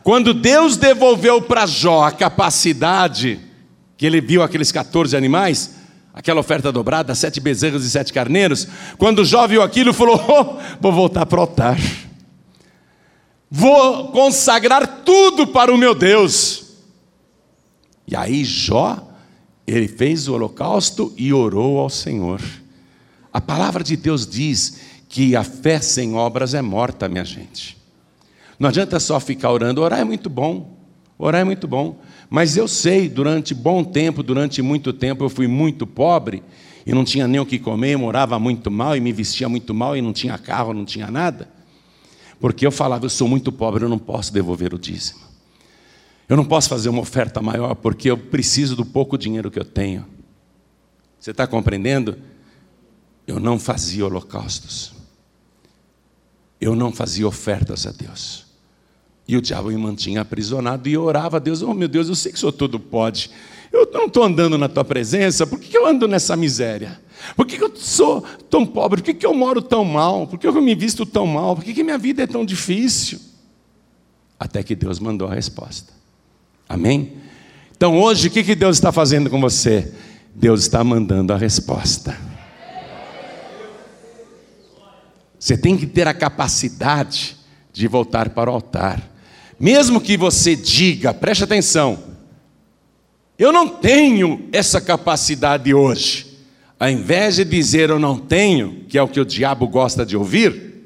Quando 0.03 0.35
Deus 0.35 0.77
devolveu 0.77 1.41
para 1.41 1.67
Jó 1.67 2.03
a 2.03 2.11
capacidade, 2.11 3.39
que 3.97 4.05
ele 4.05 4.21
viu 4.21 4.43
aqueles 4.43 4.73
14 4.73 5.17
animais, 5.17 5.77
aquela 6.12 6.41
oferta 6.41 6.73
dobrada, 6.73 7.15
sete 7.15 7.39
bezerros 7.39 7.85
e 7.85 7.91
sete 7.91 8.12
carneiros, 8.12 8.67
quando 8.99 9.25
Jó 9.25 9.47
viu 9.47 9.62
aquilo, 9.62 9.95
falou: 9.95 10.21
oh, 10.29 10.59
vou 10.81 10.93
voltar 10.93 11.27
para 11.27 11.39
o 11.39 11.43
altar, 11.43 11.79
vou 13.49 14.09
consagrar 14.09 15.03
tudo 15.05 15.47
para 15.47 15.73
o 15.73 15.79
meu 15.79 15.95
Deus. 15.95 16.64
E 18.07 18.15
aí 18.15 18.45
Jó, 18.45 19.11
ele 19.67 19.89
fez 19.89 20.29
o 20.29 20.35
holocausto 20.35 21.13
e 21.17 21.33
orou 21.33 21.79
ao 21.79 21.89
Senhor. 21.89 22.41
A 23.33 23.41
palavra 23.41 23.83
de 23.83 23.97
Deus 23.97 24.27
diz 24.27 24.81
que 25.09 25.35
a 25.35 25.43
fé 25.43 25.81
sem 25.81 26.15
obras 26.15 26.55
é 26.55 26.63
morta, 26.63 27.09
minha 27.09 27.25
gente. 27.25 27.77
Não 28.59 28.69
adianta 28.69 29.01
só 29.01 29.19
ficar 29.19 29.51
orando, 29.51 29.81
orar 29.81 30.01
é 30.01 30.05
muito 30.05 30.31
bom, 30.31 30.77
orar 31.19 31.41
é 31.41 31.45
muito 31.45 31.67
bom. 31.67 31.99
Mas 32.31 32.57
eu 32.57 32.69
sei, 32.69 33.09
durante 33.09 33.55
bom 33.55 33.85
tempo, 33.85 34.23
durante 34.23 34.61
muito 34.63 34.93
tempo, 34.93 35.25
eu 35.25 35.29
fui 35.29 35.47
muito 35.47 35.87
pobre 35.87 36.43
e 36.87 36.93
não 36.93 37.05
tinha 37.05 37.27
nem 37.27 37.41
o 37.41 37.47
que 37.47 37.59
comer, 37.59 37.97
morava 37.97 38.39
muito 38.39 38.71
mal 38.71 38.97
e 38.97 39.01
me 39.01 39.13
vestia 39.13 39.49
muito 39.49 39.73
mal 39.73 39.97
e 39.97 40.03
não 40.03 40.13
tinha 40.13 40.37
carro, 40.37 40.75
não 40.75 40.85
tinha 40.85 41.11
nada. 41.11 41.49
Porque 42.39 42.67
eu 42.67 42.71
falava, 42.71 43.07
eu 43.07 43.11
sou 43.11 43.27
muito 43.27 43.51
pobre, 43.51 43.85
eu 43.85 43.89
não 43.89 43.99
posso 43.99 44.33
devolver 44.33 44.75
o 44.75 44.79
dízimo. 44.79 45.21
Eu 46.29 46.37
não 46.37 46.45
posso 46.45 46.68
fazer 46.68 46.89
uma 46.89 47.03
oferta 47.03 47.43
maior 47.43 47.75
porque 47.75 48.11
eu 48.11 48.16
preciso 48.16 48.75
do 48.75 48.85
pouco 48.85 49.18
dinheiro 49.18 49.51
que 49.51 49.59
eu 49.59 49.64
tenho. 49.64 50.07
Você 51.20 51.31
está 51.31 51.47
compreendendo? 51.47 52.16
Eu 53.27 53.41
não 53.41 53.59
fazia 53.59 54.05
holocaustos. 54.05 54.93
Eu 56.61 56.75
não 56.75 56.93
fazia 56.93 57.27
ofertas 57.27 57.87
a 57.87 57.93
Deus. 57.93 58.45
E 59.27 59.37
o 59.37 59.43
diabo 59.43 59.68
me 59.68 59.77
mantinha 59.77 60.20
aprisionado 60.20 60.89
e 60.89 60.93
eu 60.93 61.03
orava 61.03 61.39
a 61.39 61.41
Deus: 61.41 61.62
Oh 61.62 61.72
meu 61.72 61.89
Deus, 61.89 62.09
eu 62.09 62.14
sei 62.14 62.31
que 62.31 62.37
o 62.37 62.41
Senhor 62.41 62.53
tudo 62.53 62.79
pode. 62.79 63.31
Eu 63.72 63.91
não 63.93 64.07
estou 64.07 64.22
andando 64.22 64.57
na 64.57 64.68
tua 64.68 64.85
presença, 64.85 65.47
por 65.47 65.59
que 65.59 65.77
eu 65.77 65.87
ando 65.87 66.07
nessa 66.07 66.37
miséria? 66.37 67.01
Por 67.35 67.47
que 67.47 67.62
eu 67.62 67.75
sou 67.75 68.22
tão 68.51 68.64
pobre? 68.64 69.03
Por 69.03 69.14
que 69.14 69.27
eu 69.27 69.35
moro 69.35 69.61
tão 69.62 69.85
mal? 69.85 70.27
Por 70.27 70.39
que 70.39 70.47
eu 70.47 70.53
me 70.61 70.75
visto 70.75 71.05
tão 71.05 71.27
mal? 71.27 71.57
Por 71.57 71.64
que 71.64 71.83
minha 71.83 71.99
vida 71.99 72.22
é 72.22 72.27
tão 72.27 72.45
difícil? 72.45 73.18
Até 74.39 74.62
que 74.62 74.75
Deus 74.77 75.01
mandou 75.01 75.27
a 75.27 75.35
resposta. 75.35 75.93
Amém? 76.69 77.15
Então 77.77 78.01
hoje, 78.01 78.29
o 78.29 78.31
que 78.31 78.55
Deus 78.55 78.77
está 78.77 78.91
fazendo 78.91 79.29
com 79.29 79.41
você? 79.41 79.93
Deus 80.35 80.62
está 80.62 80.83
mandando 80.83 81.33
a 81.33 81.37
resposta. 81.37 82.17
Você 85.39 85.59
tem 85.59 85.77
que 85.77 85.87
ter 85.87 86.09
a 86.09 86.15
capacidade 86.15 87.37
de 87.73 87.87
voltar 87.87 88.31
para 88.31 88.51
o 88.51 88.55
altar. 88.55 89.03
Mesmo 89.61 90.01
que 90.01 90.17
você 90.17 90.57
diga, 90.57 91.12
preste 91.12 91.45
atenção, 91.45 92.03
eu 93.39 93.53
não 93.53 93.69
tenho 93.69 94.49
essa 94.53 94.81
capacidade 94.81 95.75
hoje. 95.75 96.39
Ao 96.81 96.89
invés 96.89 97.37
de 97.37 97.45
dizer 97.45 97.91
eu 97.91 97.99
não 97.99 98.19
tenho, 98.19 98.85
que 98.89 98.97
é 98.97 99.03
o 99.03 99.09
que 99.09 99.21
o 99.21 99.25
diabo 99.25 99.69
gosta 99.69 100.05
de 100.05 100.17
ouvir, 100.17 100.83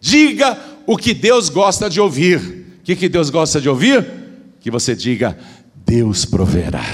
diga 0.00 0.58
o 0.86 0.96
que 0.96 1.12
Deus 1.12 1.48
gosta 1.48 1.90
de 1.90 2.00
ouvir. 2.00 2.38
O 2.80 2.84
que, 2.84 2.96
que 2.96 3.08
Deus 3.08 3.30
gosta 3.30 3.60
de 3.60 3.68
ouvir? 3.68 4.21
Que 4.62 4.70
você 4.70 4.94
diga: 4.94 5.36
Deus 5.84 6.24
proverá. 6.24 6.84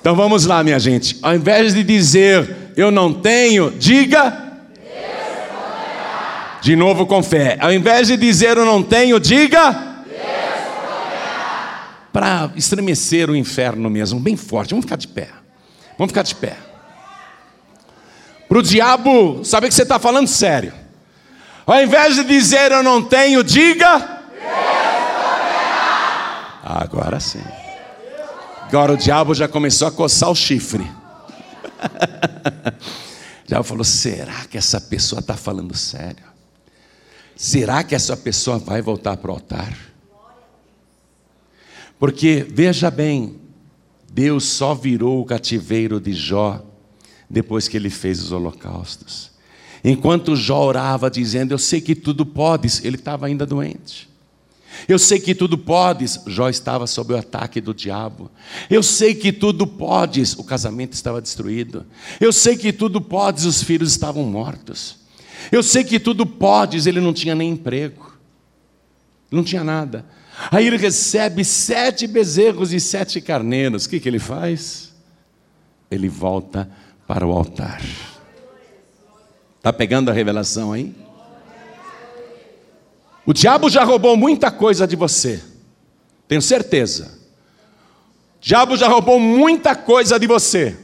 Então 0.00 0.14
vamos 0.14 0.44
lá, 0.44 0.62
minha 0.62 0.78
gente. 0.78 1.18
Ao 1.22 1.34
invés 1.34 1.74
de 1.74 1.82
dizer 1.82 2.72
eu 2.76 2.90
não 2.90 3.12
tenho, 3.12 3.70
diga. 3.70 4.42
De 6.60 6.74
novo 6.74 7.06
com 7.06 7.22
fé. 7.22 7.58
Ao 7.60 7.72
invés 7.72 8.08
de 8.08 8.16
dizer 8.16 8.56
eu 8.56 8.64
não 8.64 8.82
tenho, 8.82 9.20
diga. 9.20 9.94
Para 12.12 12.50
estremecer 12.54 13.28
o 13.28 13.36
inferno 13.36 13.90
mesmo, 13.90 14.20
bem 14.20 14.36
forte. 14.36 14.70
Vamos 14.70 14.84
ficar 14.84 14.96
de 14.96 15.08
pé. 15.08 15.28
Vamos 15.98 16.10
ficar 16.10 16.22
de 16.22 16.34
pé. 16.34 16.56
Para 18.48 18.58
o 18.58 18.62
diabo 18.62 19.44
saber 19.44 19.68
que 19.68 19.74
você 19.74 19.82
está 19.82 19.98
falando 19.98 20.28
sério. 20.28 20.72
Ao 21.66 21.82
invés 21.82 22.16
de 22.16 22.24
dizer 22.24 22.72
eu 22.72 22.82
não 22.82 23.02
tenho, 23.02 23.42
diga. 23.42 24.13
Agora 26.66 27.20
sim. 27.20 27.42
Agora 28.62 28.94
o 28.94 28.96
diabo 28.96 29.34
já 29.34 29.46
começou 29.46 29.86
a 29.86 29.92
coçar 29.92 30.30
o 30.30 30.34
chifre. 30.34 30.84
O 33.44 33.46
diabo 33.46 33.64
falou: 33.64 33.84
será 33.84 34.46
que 34.46 34.56
essa 34.56 34.80
pessoa 34.80 35.20
está 35.20 35.36
falando 35.36 35.76
sério? 35.76 36.24
Será 37.36 37.84
que 37.84 37.94
essa 37.94 38.16
pessoa 38.16 38.58
vai 38.58 38.80
voltar 38.80 39.18
para 39.18 39.30
o 39.30 39.34
altar? 39.34 39.76
Porque, 41.98 42.46
veja 42.48 42.90
bem, 42.90 43.38
Deus 44.10 44.44
só 44.44 44.74
virou 44.74 45.20
o 45.20 45.26
cativeiro 45.26 46.00
de 46.00 46.14
Jó 46.14 46.64
depois 47.28 47.68
que 47.68 47.76
ele 47.76 47.90
fez 47.90 48.22
os 48.22 48.32
holocaustos. 48.32 49.30
Enquanto 49.84 50.34
Jó 50.34 50.64
orava, 50.64 51.10
dizendo: 51.10 51.52
Eu 51.52 51.58
sei 51.58 51.82
que 51.82 51.94
tudo 51.94 52.24
podes, 52.24 52.82
ele 52.82 52.96
estava 52.96 53.26
ainda 53.26 53.44
doente. 53.44 54.13
Eu 54.88 54.98
sei 54.98 55.18
que 55.18 55.34
tudo 55.34 55.56
podes, 55.56 56.20
Jó 56.26 56.48
estava 56.48 56.86
sob 56.86 57.14
o 57.14 57.16
ataque 57.16 57.60
do 57.60 57.72
diabo. 57.72 58.30
Eu 58.68 58.82
sei 58.82 59.14
que 59.14 59.32
tudo 59.32 59.66
podes, 59.66 60.34
o 60.34 60.44
casamento 60.44 60.92
estava 60.92 61.20
destruído. 61.20 61.86
Eu 62.20 62.32
sei 62.32 62.56
que 62.56 62.72
tudo 62.72 63.00
podes, 63.00 63.44
os 63.44 63.62
filhos 63.62 63.90
estavam 63.90 64.24
mortos. 64.24 64.96
Eu 65.50 65.62
sei 65.62 65.84
que 65.84 65.98
tudo 65.98 66.26
podes, 66.26 66.86
ele 66.86 67.00
não 67.00 67.12
tinha 67.12 67.34
nem 67.34 67.50
emprego, 67.50 68.14
não 69.30 69.44
tinha 69.44 69.64
nada. 69.64 70.04
Aí 70.50 70.66
ele 70.66 70.76
recebe 70.76 71.44
sete 71.44 72.06
bezerros 72.06 72.72
e 72.72 72.80
sete 72.80 73.20
carneiros. 73.20 73.84
O 73.84 73.90
que, 73.90 74.00
que 74.00 74.08
ele 74.08 74.18
faz? 74.18 74.92
Ele 75.90 76.08
volta 76.08 76.68
para 77.06 77.26
o 77.26 77.32
altar. 77.32 77.82
Está 79.58 79.72
pegando 79.72 80.10
a 80.10 80.14
revelação 80.14 80.72
aí? 80.72 80.94
O 83.26 83.32
diabo 83.32 83.70
já 83.70 83.84
roubou 83.84 84.16
muita 84.16 84.50
coisa 84.50 84.86
de 84.86 84.96
você, 84.96 85.42
tenho 86.28 86.42
certeza. 86.42 87.18
O 88.38 88.44
diabo 88.44 88.76
já 88.76 88.86
roubou 88.86 89.18
muita 89.18 89.74
coisa 89.74 90.18
de 90.18 90.26
você. 90.26 90.76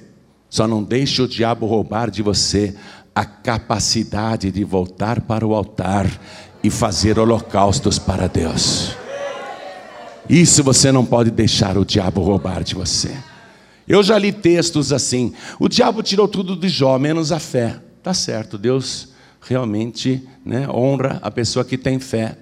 Só 0.48 0.66
não 0.66 0.82
deixe 0.82 1.20
o 1.20 1.28
diabo 1.28 1.66
roubar 1.66 2.10
de 2.10 2.22
você 2.22 2.74
a 3.14 3.24
capacidade 3.24 4.50
de 4.50 4.64
voltar 4.64 5.20
para 5.20 5.46
o 5.46 5.54
altar 5.54 6.10
e 6.64 6.70
fazer 6.70 7.18
holocaustos 7.18 7.98
para 7.98 8.26
Deus. 8.26 8.96
Isso 10.28 10.64
você 10.64 10.90
não 10.90 11.04
pode 11.04 11.30
deixar 11.30 11.76
o 11.76 11.84
diabo 11.84 12.22
roubar 12.22 12.64
de 12.64 12.74
você. 12.74 13.14
Eu 13.86 14.02
já 14.02 14.18
li 14.18 14.32
textos 14.32 14.92
assim: 14.92 15.34
o 15.58 15.68
diabo 15.68 16.02
tirou 16.02 16.26
tudo 16.26 16.56
de 16.56 16.68
Jó, 16.68 16.98
menos 16.98 17.32
a 17.32 17.38
fé. 17.38 17.78
Tá 18.02 18.14
certo, 18.14 18.56
Deus 18.56 19.09
realmente 19.40 20.26
né, 20.44 20.68
honra 20.68 21.18
a 21.22 21.30
pessoa 21.30 21.64
que 21.64 21.78
tem 21.78 21.98
fé. 21.98 22.36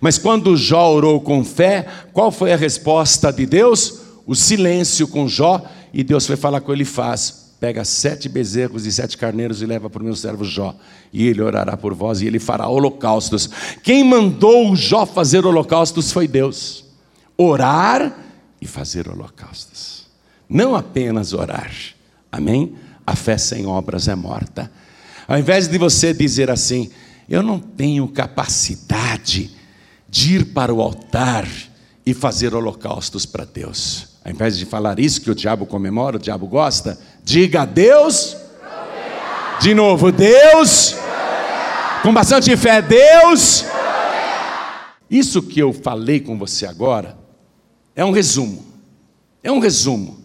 Mas 0.00 0.18
quando 0.18 0.56
Jó 0.56 0.92
orou 0.92 1.20
com 1.20 1.44
fé, 1.44 1.86
qual 2.12 2.30
foi 2.30 2.52
a 2.52 2.56
resposta 2.56 3.32
de 3.32 3.46
Deus? 3.46 4.00
O 4.26 4.34
silêncio 4.34 5.06
com 5.06 5.28
Jó, 5.28 5.62
e 5.92 6.02
Deus 6.02 6.26
foi 6.26 6.36
falar 6.36 6.60
com 6.60 6.72
ele: 6.72 6.84
faz, 6.84 7.54
pega 7.60 7.84
sete 7.84 8.28
bezerros 8.28 8.86
e 8.86 8.92
sete 8.92 9.16
carneiros 9.16 9.62
e 9.62 9.66
leva 9.66 9.90
para 9.90 10.00
o 10.00 10.04
meu 10.04 10.16
servo 10.16 10.44
Jó, 10.44 10.74
e 11.12 11.26
ele 11.26 11.42
orará 11.42 11.76
por 11.76 11.94
vós 11.94 12.20
e 12.20 12.26
ele 12.26 12.38
fará 12.38 12.68
holocaustos. 12.68 13.48
Quem 13.82 14.02
mandou 14.02 14.74
Jó 14.74 15.04
fazer 15.04 15.44
holocaustos 15.44 16.10
foi 16.10 16.26
Deus. 16.26 16.84
Orar 17.36 18.16
e 18.60 18.66
fazer 18.66 19.08
holocaustos. 19.08 20.06
Não 20.48 20.74
apenas 20.74 21.32
orar. 21.32 21.72
Amém? 22.30 22.74
A 23.06 23.16
fé 23.16 23.36
sem 23.36 23.66
obras 23.66 24.06
é 24.06 24.14
morta. 24.14 24.70
Ao 25.32 25.38
invés 25.38 25.66
de 25.66 25.78
você 25.78 26.12
dizer 26.12 26.50
assim, 26.50 26.90
eu 27.26 27.42
não 27.42 27.58
tenho 27.58 28.06
capacidade 28.06 29.50
de 30.06 30.36
ir 30.36 30.44
para 30.52 30.74
o 30.74 30.82
altar 30.82 31.48
e 32.04 32.12
fazer 32.12 32.54
holocaustos 32.54 33.24
para 33.24 33.46
Deus. 33.46 34.18
Ao 34.22 34.30
invés 34.30 34.58
de 34.58 34.66
falar 34.66 35.00
isso 35.00 35.22
que 35.22 35.30
o 35.30 35.34
diabo 35.34 35.64
comemora, 35.64 36.16
o 36.16 36.20
diabo 36.20 36.46
gosta, 36.46 37.00
diga 37.24 37.62
a 37.62 37.64
Deus. 37.64 38.36
De 39.58 39.72
novo, 39.72 40.12
Deus. 40.12 40.96
Com 42.02 42.12
bastante 42.12 42.54
fé, 42.54 42.82
Deus. 42.82 43.64
Isso 45.10 45.40
que 45.40 45.60
eu 45.60 45.72
falei 45.72 46.20
com 46.20 46.38
você 46.38 46.66
agora 46.66 47.16
é 47.96 48.04
um 48.04 48.10
resumo. 48.10 48.66
É 49.42 49.50
um 49.50 49.60
resumo. 49.60 50.22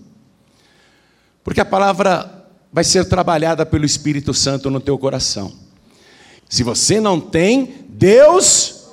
Porque 1.46 1.62
a 1.62 1.66
palavra 1.66 2.37
vai 2.72 2.84
ser 2.84 3.06
trabalhada 3.06 3.66
pelo 3.66 3.86
Espírito 3.86 4.34
Santo 4.34 4.70
no 4.70 4.80
teu 4.80 4.98
coração. 4.98 5.52
Se 6.50 6.64
você 6.64 7.00
não 7.02 7.20
tem, 7.20 7.86
Deus. 7.90 8.88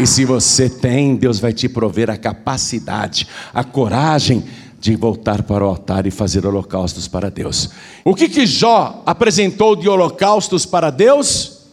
E 0.00 0.06
se 0.06 0.24
você 0.24 0.70
tem, 0.70 1.16
Deus 1.16 1.40
vai 1.40 1.52
te 1.52 1.68
prover 1.68 2.08
a 2.08 2.16
capacidade, 2.16 3.26
a 3.52 3.64
coragem 3.64 4.44
de 4.78 4.94
voltar 4.94 5.42
para 5.42 5.64
o 5.64 5.68
altar 5.68 6.06
e 6.06 6.10
fazer 6.10 6.46
holocaustos 6.46 7.08
para 7.08 7.30
Deus. 7.30 7.70
O 8.04 8.14
que 8.14 8.28
que 8.28 8.46
Jó 8.46 9.02
apresentou 9.04 9.74
de 9.74 9.88
holocaustos 9.88 10.64
para 10.64 10.90
Deus? 10.90 11.64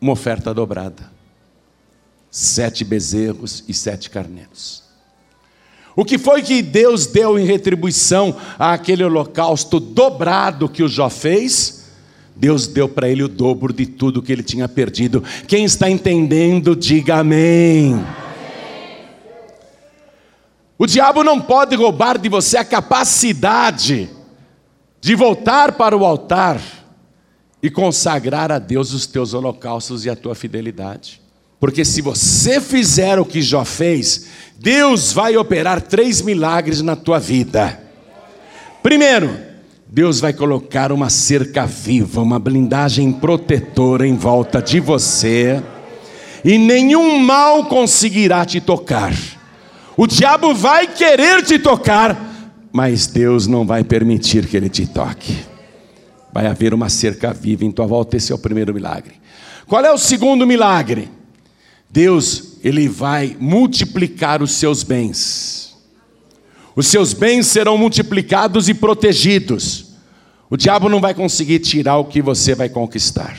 Uma 0.00 0.12
oferta 0.12 0.52
dobrada. 0.52 1.12
Sete 2.30 2.84
bezerros 2.84 3.64
e 3.68 3.72
sete 3.72 4.10
carneiros. 4.10 4.87
O 5.98 6.04
que 6.04 6.16
foi 6.16 6.42
que 6.42 6.62
Deus 6.62 7.08
deu 7.08 7.36
em 7.36 7.44
retribuição 7.44 8.36
àquele 8.56 9.02
holocausto 9.02 9.80
dobrado 9.80 10.68
que 10.68 10.80
o 10.80 10.88
Jó 10.88 11.10
fez? 11.10 11.86
Deus 12.36 12.68
deu 12.68 12.88
para 12.88 13.08
ele 13.08 13.24
o 13.24 13.28
dobro 13.28 13.72
de 13.72 13.84
tudo 13.84 14.22
que 14.22 14.30
ele 14.30 14.44
tinha 14.44 14.68
perdido. 14.68 15.24
Quem 15.48 15.64
está 15.64 15.90
entendendo, 15.90 16.76
diga 16.76 17.16
amém. 17.16 18.00
O 20.78 20.86
diabo 20.86 21.24
não 21.24 21.40
pode 21.40 21.74
roubar 21.74 22.16
de 22.16 22.28
você 22.28 22.58
a 22.58 22.64
capacidade 22.64 24.08
de 25.00 25.16
voltar 25.16 25.72
para 25.72 25.96
o 25.96 26.04
altar 26.04 26.60
e 27.60 27.68
consagrar 27.68 28.52
a 28.52 28.60
Deus 28.60 28.92
os 28.92 29.04
teus 29.04 29.34
holocaustos 29.34 30.04
e 30.04 30.10
a 30.10 30.14
tua 30.14 30.36
fidelidade. 30.36 31.20
Porque 31.60 31.84
se 31.84 32.00
você 32.00 32.60
fizer 32.60 33.18
o 33.18 33.24
que 33.24 33.42
Jó 33.42 33.64
fez, 33.64 34.26
Deus 34.58 35.12
vai 35.12 35.36
operar 35.36 35.80
três 35.82 36.22
milagres 36.22 36.82
na 36.82 36.94
tua 36.94 37.18
vida. 37.18 37.80
Primeiro, 38.82 39.30
Deus 39.86 40.20
vai 40.20 40.32
colocar 40.32 40.92
uma 40.92 41.10
cerca 41.10 41.66
viva, 41.66 42.22
uma 42.22 42.38
blindagem 42.38 43.10
protetora 43.12 44.06
em 44.06 44.14
volta 44.14 44.62
de 44.62 44.78
você, 44.78 45.62
e 46.44 46.58
nenhum 46.58 47.18
mal 47.18 47.64
conseguirá 47.64 48.44
te 48.44 48.60
tocar. 48.60 49.14
O 49.96 50.06
diabo 50.06 50.54
vai 50.54 50.86
querer 50.86 51.42
te 51.42 51.58
tocar, 51.58 52.54
mas 52.70 53.08
Deus 53.08 53.46
não 53.48 53.66
vai 53.66 53.82
permitir 53.82 54.46
que 54.46 54.56
ele 54.56 54.68
te 54.68 54.86
toque. 54.86 55.36
Vai 56.32 56.46
haver 56.46 56.72
uma 56.72 56.88
cerca 56.88 57.32
viva 57.32 57.64
em 57.64 57.72
tua 57.72 57.86
volta, 57.86 58.16
esse 58.16 58.30
é 58.30 58.34
o 58.34 58.38
primeiro 58.38 58.72
milagre. 58.72 59.14
Qual 59.66 59.84
é 59.84 59.90
o 59.90 59.98
segundo 59.98 60.46
milagre? 60.46 61.17
Deus, 61.90 62.58
ele 62.62 62.88
vai 62.88 63.36
multiplicar 63.38 64.42
os 64.42 64.52
seus 64.52 64.82
bens. 64.82 65.76
Os 66.76 66.86
seus 66.86 67.12
bens 67.12 67.46
serão 67.46 67.76
multiplicados 67.76 68.68
e 68.68 68.74
protegidos. 68.74 69.86
O 70.50 70.56
diabo 70.56 70.88
não 70.88 71.00
vai 71.00 71.14
conseguir 71.14 71.58
tirar 71.58 71.96
o 71.96 72.04
que 72.04 72.22
você 72.22 72.54
vai 72.54 72.68
conquistar. 72.68 73.38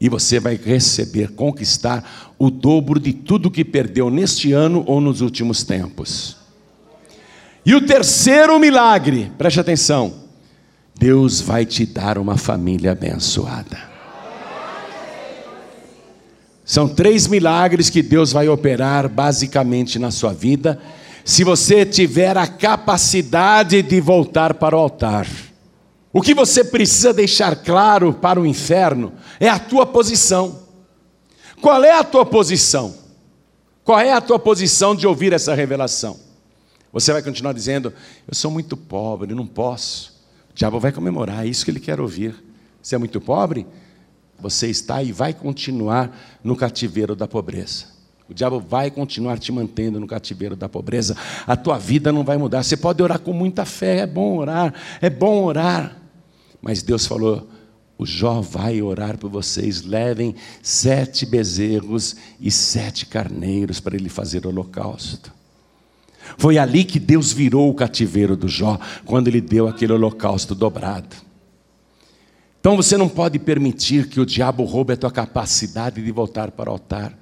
E 0.00 0.08
você 0.08 0.40
vai 0.40 0.56
receber, 0.56 1.32
conquistar 1.32 2.34
o 2.38 2.50
dobro 2.50 2.98
de 2.98 3.12
tudo 3.12 3.50
que 3.50 3.64
perdeu 3.64 4.10
neste 4.10 4.52
ano 4.52 4.82
ou 4.86 5.00
nos 5.00 5.20
últimos 5.20 5.62
tempos. 5.62 6.36
E 7.64 7.74
o 7.74 7.86
terceiro 7.86 8.58
milagre, 8.58 9.30
preste 9.38 9.60
atenção: 9.60 10.14
Deus 10.98 11.40
vai 11.40 11.64
te 11.64 11.86
dar 11.86 12.18
uma 12.18 12.36
família 12.36 12.92
abençoada. 12.92 13.91
São 16.64 16.88
três 16.88 17.26
milagres 17.26 17.90
que 17.90 18.02
Deus 18.02 18.32
vai 18.32 18.48
operar 18.48 19.08
basicamente 19.08 19.98
na 19.98 20.10
sua 20.10 20.32
vida, 20.32 20.78
se 21.24 21.44
você 21.44 21.84
tiver 21.84 22.36
a 22.36 22.46
capacidade 22.46 23.82
de 23.82 24.00
voltar 24.00 24.54
para 24.54 24.76
o 24.76 24.78
altar. 24.78 25.26
O 26.12 26.20
que 26.20 26.34
você 26.34 26.62
precisa 26.62 27.12
deixar 27.12 27.56
claro 27.56 28.12
para 28.12 28.40
o 28.40 28.46
inferno 28.46 29.12
é 29.40 29.48
a 29.48 29.58
tua 29.58 29.86
posição. 29.86 30.60
Qual 31.60 31.82
é 31.82 31.92
a 31.92 32.04
tua 32.04 32.26
posição? 32.26 32.94
Qual 33.84 33.98
é 33.98 34.12
a 34.12 34.20
tua 34.20 34.38
posição 34.38 34.94
de 34.94 35.06
ouvir 35.06 35.32
essa 35.32 35.54
revelação? 35.54 36.18
Você 36.92 37.12
vai 37.12 37.22
continuar 37.22 37.52
dizendo: 37.52 37.92
Eu 38.28 38.34
sou 38.34 38.50
muito 38.50 38.76
pobre, 38.76 39.34
não 39.34 39.46
posso. 39.46 40.12
O 40.50 40.54
diabo 40.54 40.78
vai 40.78 40.92
comemorar, 40.92 41.46
é 41.46 41.48
isso 41.48 41.64
que 41.64 41.70
ele 41.70 41.80
quer 41.80 42.00
ouvir. 42.00 42.34
Você 42.82 42.94
é 42.94 42.98
muito 42.98 43.20
pobre? 43.20 43.66
Você 44.42 44.68
está 44.68 45.02
e 45.02 45.12
vai 45.12 45.32
continuar 45.32 46.14
no 46.42 46.56
cativeiro 46.56 47.14
da 47.14 47.28
pobreza. 47.28 47.86
O 48.28 48.34
diabo 48.34 48.58
vai 48.58 48.90
continuar 48.90 49.38
te 49.38 49.52
mantendo 49.52 50.00
no 50.00 50.06
cativeiro 50.06 50.56
da 50.56 50.68
pobreza. 50.68 51.16
A 51.46 51.56
tua 51.56 51.78
vida 51.78 52.10
não 52.10 52.24
vai 52.24 52.36
mudar. 52.36 52.62
Você 52.62 52.76
pode 52.76 53.02
orar 53.02 53.18
com 53.20 53.32
muita 53.32 53.64
fé, 53.64 53.98
é 53.98 54.06
bom 54.06 54.38
orar, 54.38 54.74
é 55.00 55.08
bom 55.08 55.44
orar. 55.44 55.96
Mas 56.60 56.82
Deus 56.82 57.06
falou: 57.06 57.48
o 57.98 58.06
Jó 58.06 58.40
vai 58.40 58.82
orar 58.82 59.18
por 59.18 59.30
vocês. 59.30 59.82
Levem 59.82 60.34
sete 60.62 61.24
bezerros 61.24 62.16
e 62.40 62.50
sete 62.50 63.06
carneiros 63.06 63.80
para 63.80 63.94
ele 63.94 64.08
fazer 64.08 64.46
holocausto. 64.46 65.32
Foi 66.38 66.58
ali 66.58 66.84
que 66.84 66.98
Deus 66.98 67.32
virou 67.32 67.68
o 67.68 67.74
cativeiro 67.74 68.36
do 68.36 68.48
Jó, 68.48 68.78
quando 69.04 69.28
ele 69.28 69.40
deu 69.40 69.68
aquele 69.68 69.92
holocausto 69.92 70.54
dobrado. 70.54 71.16
Então 72.62 72.76
você 72.76 72.96
não 72.96 73.08
pode 73.08 73.40
permitir 73.40 74.06
que 74.06 74.20
o 74.20 74.24
diabo 74.24 74.62
roube 74.62 74.92
a 74.92 74.96
tua 74.96 75.10
capacidade 75.10 76.00
de 76.00 76.12
voltar 76.12 76.52
para 76.52 76.70
o 76.70 76.72
altar. 76.74 77.12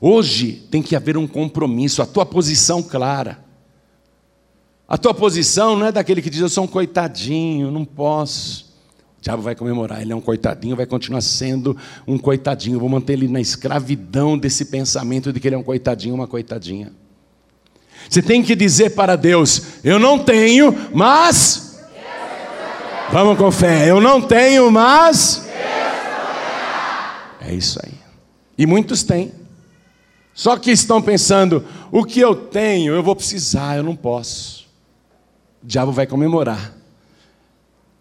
Hoje 0.00 0.52
tem 0.70 0.80
que 0.80 0.94
haver 0.94 1.16
um 1.16 1.26
compromisso, 1.26 2.00
a 2.00 2.06
tua 2.06 2.24
posição 2.24 2.80
clara. 2.80 3.42
A 4.86 4.96
tua 4.96 5.12
posição 5.12 5.74
não 5.74 5.86
é 5.86 5.90
daquele 5.90 6.22
que 6.22 6.30
diz 6.30 6.40
eu 6.40 6.48
sou 6.48 6.62
um 6.62 6.68
coitadinho, 6.68 7.72
não 7.72 7.84
posso. 7.84 8.72
O 9.18 9.22
diabo 9.22 9.42
vai 9.42 9.56
comemorar, 9.56 10.00
ele 10.00 10.12
é 10.12 10.16
um 10.16 10.20
coitadinho, 10.20 10.76
vai 10.76 10.86
continuar 10.86 11.22
sendo 11.22 11.76
um 12.06 12.16
coitadinho. 12.16 12.78
Vou 12.78 12.88
manter 12.88 13.14
ele 13.14 13.26
na 13.26 13.40
escravidão 13.40 14.38
desse 14.38 14.66
pensamento 14.66 15.32
de 15.32 15.40
que 15.40 15.48
ele 15.48 15.56
é 15.56 15.58
um 15.58 15.64
coitadinho, 15.64 16.14
uma 16.14 16.28
coitadinha. 16.28 16.92
Você 18.08 18.22
tem 18.22 18.44
que 18.44 18.54
dizer 18.54 18.90
para 18.90 19.16
Deus: 19.16 19.82
eu 19.82 19.98
não 19.98 20.20
tenho, 20.20 20.72
mas 20.94 21.73
Vamos 23.14 23.38
com 23.38 23.48
fé. 23.52 23.88
Eu 23.88 24.00
não 24.00 24.20
tenho, 24.20 24.68
mas. 24.72 25.46
É 27.40 27.54
isso 27.54 27.78
aí. 27.80 27.92
E 28.58 28.66
muitos 28.66 29.04
têm. 29.04 29.30
Só 30.34 30.56
que 30.56 30.72
estão 30.72 31.00
pensando: 31.00 31.64
o 31.92 32.04
que 32.04 32.18
eu 32.18 32.34
tenho, 32.34 32.92
eu 32.92 33.04
vou 33.04 33.14
precisar, 33.14 33.76
eu 33.76 33.84
não 33.84 33.94
posso. 33.94 34.64
O 35.62 35.66
diabo 35.68 35.92
vai 35.92 36.08
comemorar. 36.08 36.74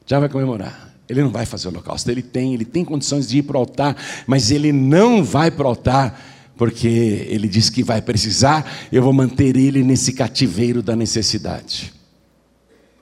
O 0.02 0.06
diabo 0.08 0.22
vai 0.22 0.30
comemorar. 0.30 0.92
Ele 1.08 1.22
não 1.22 1.30
vai 1.30 1.46
fazer 1.46 1.68
o 1.68 1.70
holocausto. 1.70 2.10
Ele 2.10 2.24
tem, 2.24 2.56
ele 2.56 2.66
tem 2.66 2.84
condições 2.84 3.28
de 3.28 3.38
ir 3.38 3.44
para 3.44 3.58
o 3.58 3.60
altar, 3.60 3.96
mas 4.26 4.50
ele 4.50 4.72
não 4.72 5.24
vai 5.24 5.52
para 5.52 5.66
o 5.66 5.68
altar, 5.68 6.20
porque 6.58 6.88
ele 7.30 7.48
diz 7.48 7.70
que 7.70 7.84
vai 7.84 8.02
precisar. 8.02 8.68
Eu 8.92 9.04
vou 9.04 9.14
manter 9.14 9.56
ele 9.56 9.84
nesse 9.84 10.12
cativeiro 10.12 10.82
da 10.82 10.96
necessidade. 10.96 11.94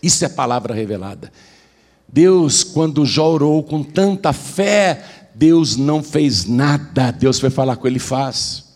Isso 0.04 0.26
é 0.26 0.28
palavra 0.28 0.74
revelada. 0.74 1.32
Deus, 2.12 2.64
quando 2.64 3.06
Jó 3.06 3.32
orou 3.32 3.64
com 3.64 3.82
tanta 3.82 4.34
fé, 4.34 5.30
Deus 5.34 5.78
não 5.78 6.04
fez 6.04 6.46
nada. 6.46 7.12
Deus 7.12 7.40
foi 7.40 7.50
falar 7.50 7.78
com 7.78 7.88
ele, 7.88 8.00
faz. 8.00 8.72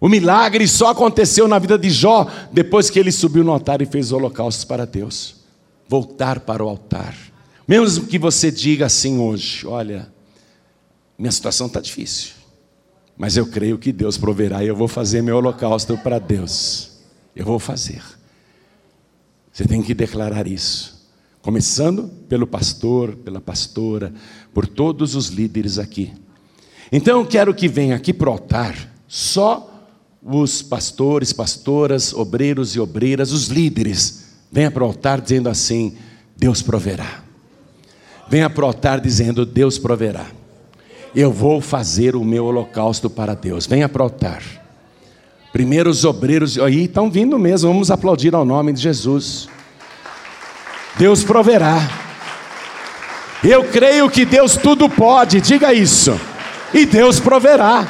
O 0.00 0.08
milagre 0.08 0.68
só 0.68 0.90
aconteceu 0.90 1.48
na 1.48 1.58
vida 1.58 1.78
de 1.78 1.90
Jó 1.90 2.30
depois 2.52 2.88
que 2.90 2.98
ele 2.98 3.10
subiu 3.10 3.42
no 3.42 3.52
altar 3.52 3.82
e 3.82 3.86
fez 3.86 4.12
holocaustos 4.12 4.64
para 4.64 4.84
Deus. 4.84 5.36
Voltar 5.88 6.40
para 6.40 6.64
o 6.64 6.68
altar. 6.68 7.16
Mesmo 7.66 8.06
que 8.06 8.18
você 8.18 8.50
diga 8.50 8.86
assim 8.86 9.18
hoje: 9.18 9.66
olha, 9.66 10.12
minha 11.18 11.32
situação 11.32 11.66
está 11.66 11.80
difícil, 11.80 12.32
mas 13.16 13.36
eu 13.36 13.46
creio 13.46 13.78
que 13.78 13.92
Deus 13.92 14.16
proverá 14.16 14.62
e 14.62 14.68
eu 14.68 14.76
vou 14.76 14.86
fazer 14.86 15.22
meu 15.22 15.36
holocausto 15.36 15.96
para 15.98 16.18
Deus. 16.18 16.98
Eu 17.34 17.44
vou 17.44 17.58
fazer. 17.58 18.02
Você 19.52 19.64
tem 19.64 19.82
que 19.82 19.94
declarar 19.94 20.46
isso. 20.46 20.97
Começando 21.48 22.10
pelo 22.28 22.46
pastor, 22.46 23.16
pela 23.24 23.40
pastora, 23.40 24.12
por 24.52 24.66
todos 24.66 25.14
os 25.14 25.28
líderes 25.28 25.78
aqui. 25.78 26.12
Então 26.92 27.20
eu 27.20 27.26
quero 27.26 27.54
que 27.54 27.66
venha 27.66 27.96
aqui 27.96 28.12
para 28.12 28.28
o 28.28 28.32
altar 28.32 28.76
só 29.08 29.88
os 30.22 30.60
pastores, 30.60 31.32
pastoras, 31.32 32.12
obreiros 32.12 32.76
e 32.76 32.80
obreiras, 32.80 33.32
os 33.32 33.46
líderes. 33.46 34.26
Venha 34.52 34.70
para 34.70 34.84
o 34.84 34.86
altar 34.88 35.22
dizendo 35.22 35.48
assim: 35.48 35.96
Deus 36.36 36.60
proverá. 36.60 37.24
Venha 38.28 38.50
para 38.50 38.64
o 38.64 38.66
altar 38.66 39.00
dizendo: 39.00 39.46
Deus 39.46 39.78
proverá. 39.78 40.26
Eu 41.14 41.32
vou 41.32 41.62
fazer 41.62 42.14
o 42.14 42.22
meu 42.22 42.44
holocausto 42.44 43.08
para 43.08 43.32
Deus. 43.32 43.66
Venha 43.66 43.88
para 43.88 44.02
o 44.02 44.04
altar. 44.04 44.42
Primeiro 45.50 45.88
os 45.88 46.04
obreiros, 46.04 46.58
aí 46.58 46.84
estão 46.84 47.10
vindo 47.10 47.38
mesmo, 47.38 47.70
vamos 47.72 47.90
aplaudir 47.90 48.34
ao 48.34 48.44
nome 48.44 48.70
de 48.70 48.82
Jesus. 48.82 49.48
Deus 50.98 51.22
proverá. 51.22 51.80
Eu 53.42 53.64
creio 53.64 54.10
que 54.10 54.24
Deus 54.24 54.56
tudo 54.56 54.88
pode, 54.88 55.40
diga 55.40 55.72
isso. 55.72 56.20
E 56.74 56.84
Deus 56.84 57.20
proverá. 57.20 57.86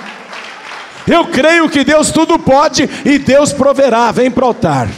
Eu 1.07 1.27
creio 1.29 1.71
que 1.71 1.83
Deus 1.83 2.11
tudo 2.13 2.39
pode 2.39 2.89
e 3.05 3.19
Deus 3.19 3.53
proverá. 3.53 4.13
Vem 4.13 4.31
para 4.31 4.45
o 4.45 4.49
altar. 4.49 4.89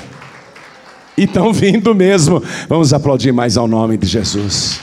E 1.17 1.27
vindo 1.55 1.95
mesmo. 1.95 2.43
Vamos 2.69 2.93
aplaudir 2.93 3.33
mais 3.33 3.57
ao 3.57 3.69
nome 3.69 3.97
de 3.97 4.07
Jesus. 4.07 4.81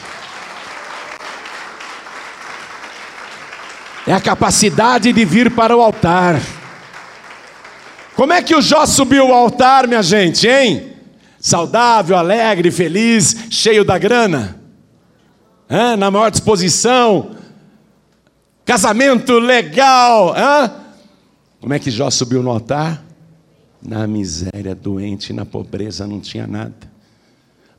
É 4.05 4.13
a 4.13 4.21
capacidade 4.21 5.11
de 5.11 5.25
vir 5.25 5.51
para 5.51 5.75
o 5.75 5.81
altar. 5.81 6.39
Como 8.15 8.31
é 8.31 8.41
que 8.41 8.55
o 8.55 8.61
Jó 8.61 8.85
subiu 8.85 9.27
ao 9.27 9.33
altar, 9.33 9.85
minha 9.85 10.01
gente, 10.01 10.47
hein? 10.47 10.96
Saudável, 11.39 12.17
alegre, 12.17 12.71
feliz, 12.71 13.47
cheio 13.49 13.83
da 13.83 13.97
grana, 13.97 14.59
na 15.97 16.09
maior 16.09 16.31
disposição, 16.31 17.35
casamento 18.65 19.37
legal. 19.39 20.33
Como 21.59 21.73
é 21.73 21.79
que 21.79 21.91
Jó 21.91 22.09
subiu 22.09 22.41
no 22.41 22.49
altar? 22.49 23.03
Na 23.81 24.07
miséria, 24.07 24.73
doente, 24.73 25.31
na 25.31 25.45
pobreza, 25.45 26.07
não 26.07 26.19
tinha 26.19 26.47
nada. 26.47 26.75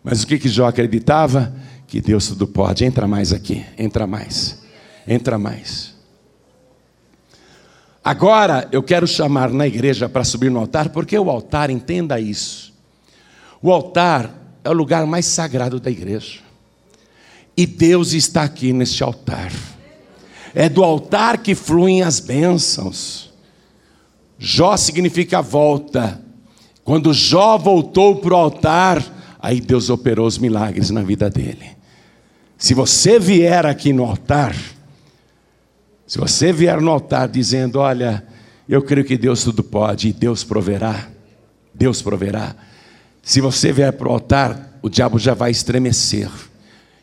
Mas 0.02 0.22
o 0.22 0.26
que, 0.26 0.38
que 0.38 0.48
Jó 0.48 0.66
acreditava? 0.66 1.52
Que 1.86 2.00
Deus 2.00 2.28
tudo 2.28 2.46
pode. 2.46 2.84
Entra 2.84 3.06
mais 3.08 3.32
aqui, 3.32 3.64
entra 3.76 4.06
mais, 4.06 4.62
entra 5.06 5.38
mais. 5.38 5.96
Agora 8.04 8.68
eu 8.72 8.82
quero 8.82 9.06
chamar 9.06 9.50
na 9.50 9.66
igreja 9.66 10.08
para 10.08 10.24
subir 10.24 10.50
no 10.50 10.60
altar, 10.60 10.90
porque 10.90 11.18
o 11.18 11.28
altar, 11.28 11.68
entenda 11.68 12.18
isso 12.20 12.68
o 13.62 13.72
altar 13.72 14.58
é 14.62 14.70
o 14.70 14.72
lugar 14.72 15.06
mais 15.06 15.26
sagrado 15.26 15.80
da 15.80 15.90
igreja. 15.90 16.40
E 17.56 17.66
Deus 17.66 18.12
está 18.12 18.42
aqui 18.44 18.72
neste 18.72 19.02
altar. 19.02 19.52
É 20.54 20.68
do 20.68 20.84
altar 20.84 21.38
que 21.38 21.54
fluem 21.54 22.02
as 22.02 22.20
bênçãos. 22.20 23.32
Jó 24.38 24.76
significa 24.76 25.42
volta. 25.42 26.20
Quando 26.84 27.12
Jó 27.12 27.58
voltou 27.58 28.16
para 28.16 28.34
o 28.34 28.36
altar, 28.36 29.36
aí 29.40 29.60
Deus 29.60 29.90
operou 29.90 30.26
os 30.26 30.38
milagres 30.38 30.90
na 30.90 31.02
vida 31.02 31.28
dele. 31.28 31.76
Se 32.56 32.74
você 32.74 33.18
vier 33.18 33.66
aqui 33.66 33.92
no 33.92 34.04
altar, 34.04 34.54
se 36.06 36.16
você 36.16 36.52
vier 36.52 36.80
no 36.80 36.90
altar 36.90 37.28
dizendo: 37.28 37.78
Olha, 37.78 38.24
eu 38.68 38.82
creio 38.82 39.06
que 39.06 39.18
Deus 39.18 39.42
tudo 39.42 39.62
pode 39.62 40.08
e 40.08 40.12
Deus 40.12 40.44
proverá, 40.44 41.08
Deus 41.74 42.00
proverá. 42.00 42.54
Se 43.28 43.42
você 43.42 43.70
vier 43.70 43.92
para 43.92 44.08
o 44.08 44.10
altar, 44.10 44.78
o 44.80 44.88
diabo 44.88 45.18
já 45.18 45.34
vai 45.34 45.50
estremecer. 45.50 46.30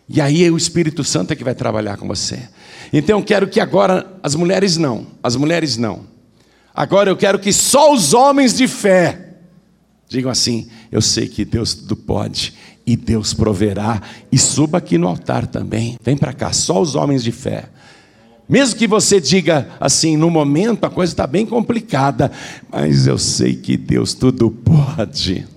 E 0.09 0.19
aí 0.19 0.43
é 0.43 0.49
o 0.49 0.57
Espírito 0.57 1.03
Santo 1.03 1.32
é 1.32 1.36
que 1.36 1.43
vai 1.43 1.53
trabalhar 1.53 1.97
com 1.97 2.07
você. 2.07 2.39
Então 2.91 3.19
eu 3.19 3.23
quero 3.23 3.47
que 3.47 3.59
agora, 3.59 4.11
as 4.23 4.34
mulheres 4.34 4.76
não, 4.76 5.05
as 5.21 5.36
mulheres 5.36 5.78
não. 5.78 5.99
Agora 6.73 7.11
eu 7.11 7.15
quero 7.15 7.38
que 7.38 7.53
só 7.53 7.93
os 7.93 8.15
homens 8.15 8.55
de 8.55 8.67
fé 8.67 9.36
digam 10.09 10.32
assim: 10.32 10.67
eu 10.91 10.99
sei 10.99 11.28
que 11.28 11.45
Deus 11.45 11.76
tudo 11.76 11.95
pode 11.95 12.55
e 12.88 12.95
Deus 12.95 13.32
proverá. 13.32 14.01
E 14.32 14.39
suba 14.39 14.80
aqui 14.80 14.97
no 14.97 15.07
altar 15.07 15.45
também. 15.45 15.95
Vem 16.01 16.17
para 16.17 16.34
cá, 16.34 16.51
só 16.51 16.82
os 16.82 16.95
homens 16.95 17.23
de 17.23 17.32
fé. 17.32 17.69
Mesmo 18.49 18.80
que 18.80 18.88
você 18.88 19.21
diga 19.21 19.69
assim, 19.80 20.17
no 20.17 20.32
momento 20.32 20.86
a 20.86 20.89
coisa 20.89 21.13
está 21.13 21.28
bem 21.28 21.45
complicada, 21.45 22.32
mas 22.71 23.05
eu 23.05 23.19
sei 23.19 23.55
que 23.55 23.78
Deus 23.78 24.15
tudo 24.15 24.49
pode. 24.49 25.53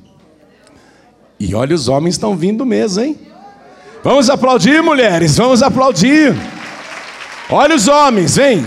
E 1.38 1.54
olha, 1.54 1.74
os 1.74 1.88
homens 1.88 2.14
estão 2.14 2.36
vindo 2.36 2.66
mesmo, 2.66 3.02
hein? 3.02 3.18
Vamos 4.02 4.30
aplaudir, 4.30 4.82
mulheres, 4.82 5.36
vamos 5.36 5.62
aplaudir. 5.62 6.34
Olha 7.50 7.74
os 7.74 7.88
homens, 7.88 8.36
vem. 8.36 8.66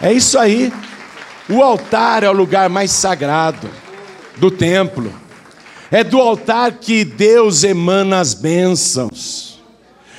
É 0.00 0.12
isso 0.12 0.38
aí. 0.38 0.72
O 1.48 1.62
altar 1.62 2.22
é 2.22 2.28
o 2.28 2.32
lugar 2.32 2.68
mais 2.68 2.90
sagrado 2.90 3.68
do 4.36 4.50
templo. 4.50 5.12
É 5.90 6.04
do 6.04 6.20
altar 6.20 6.72
que 6.72 7.04
Deus 7.04 7.64
emana 7.64 8.20
as 8.20 8.34
bênçãos. 8.34 9.58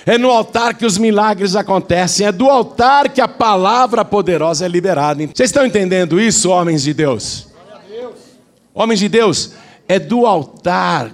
É 0.06 0.18
no 0.18 0.32
altar 0.32 0.74
que 0.74 0.86
os 0.86 0.98
milagres 0.98 1.56
acontecem. 1.56 2.26
É 2.26 2.32
do 2.32 2.50
altar 2.50 3.10
que 3.10 3.22
a 3.22 3.28
palavra 3.28 4.04
poderosa 4.04 4.66
é 4.66 4.68
liberada. 4.68 5.24
Vocês 5.28 5.50
estão 5.50 5.66
entendendo 5.66 6.20
isso, 6.20 6.50
homens 6.50 6.82
de 6.82 6.94
Deus? 6.94 7.48
Homens 8.74 9.00
de 9.00 9.10
Deus, 9.10 9.52
é 9.90 9.98
do 9.98 10.28
altar 10.28 11.12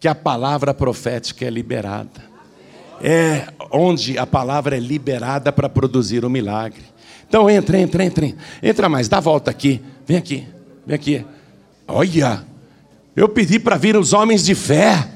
que 0.00 0.08
a 0.08 0.14
palavra 0.14 0.74
profética 0.74 1.44
é 1.44 1.50
liberada. 1.50 2.28
É 3.00 3.46
onde 3.70 4.18
a 4.18 4.26
palavra 4.26 4.76
é 4.76 4.80
liberada 4.80 5.52
para 5.52 5.68
produzir 5.68 6.24
o 6.24 6.30
milagre. 6.30 6.82
Então 7.28 7.48
entra, 7.48 7.78
entra, 7.78 8.04
entra, 8.04 8.34
entra 8.60 8.88
mais, 8.88 9.08
dá 9.08 9.20
volta 9.20 9.52
aqui, 9.52 9.80
vem 10.04 10.16
aqui, 10.16 10.48
vem 10.84 10.96
aqui. 10.96 11.24
Olha, 11.86 12.44
eu 13.14 13.28
pedi 13.28 13.60
para 13.60 13.76
vir 13.76 13.96
os 13.96 14.12
homens 14.12 14.44
de 14.44 14.54
fé. 14.56 15.08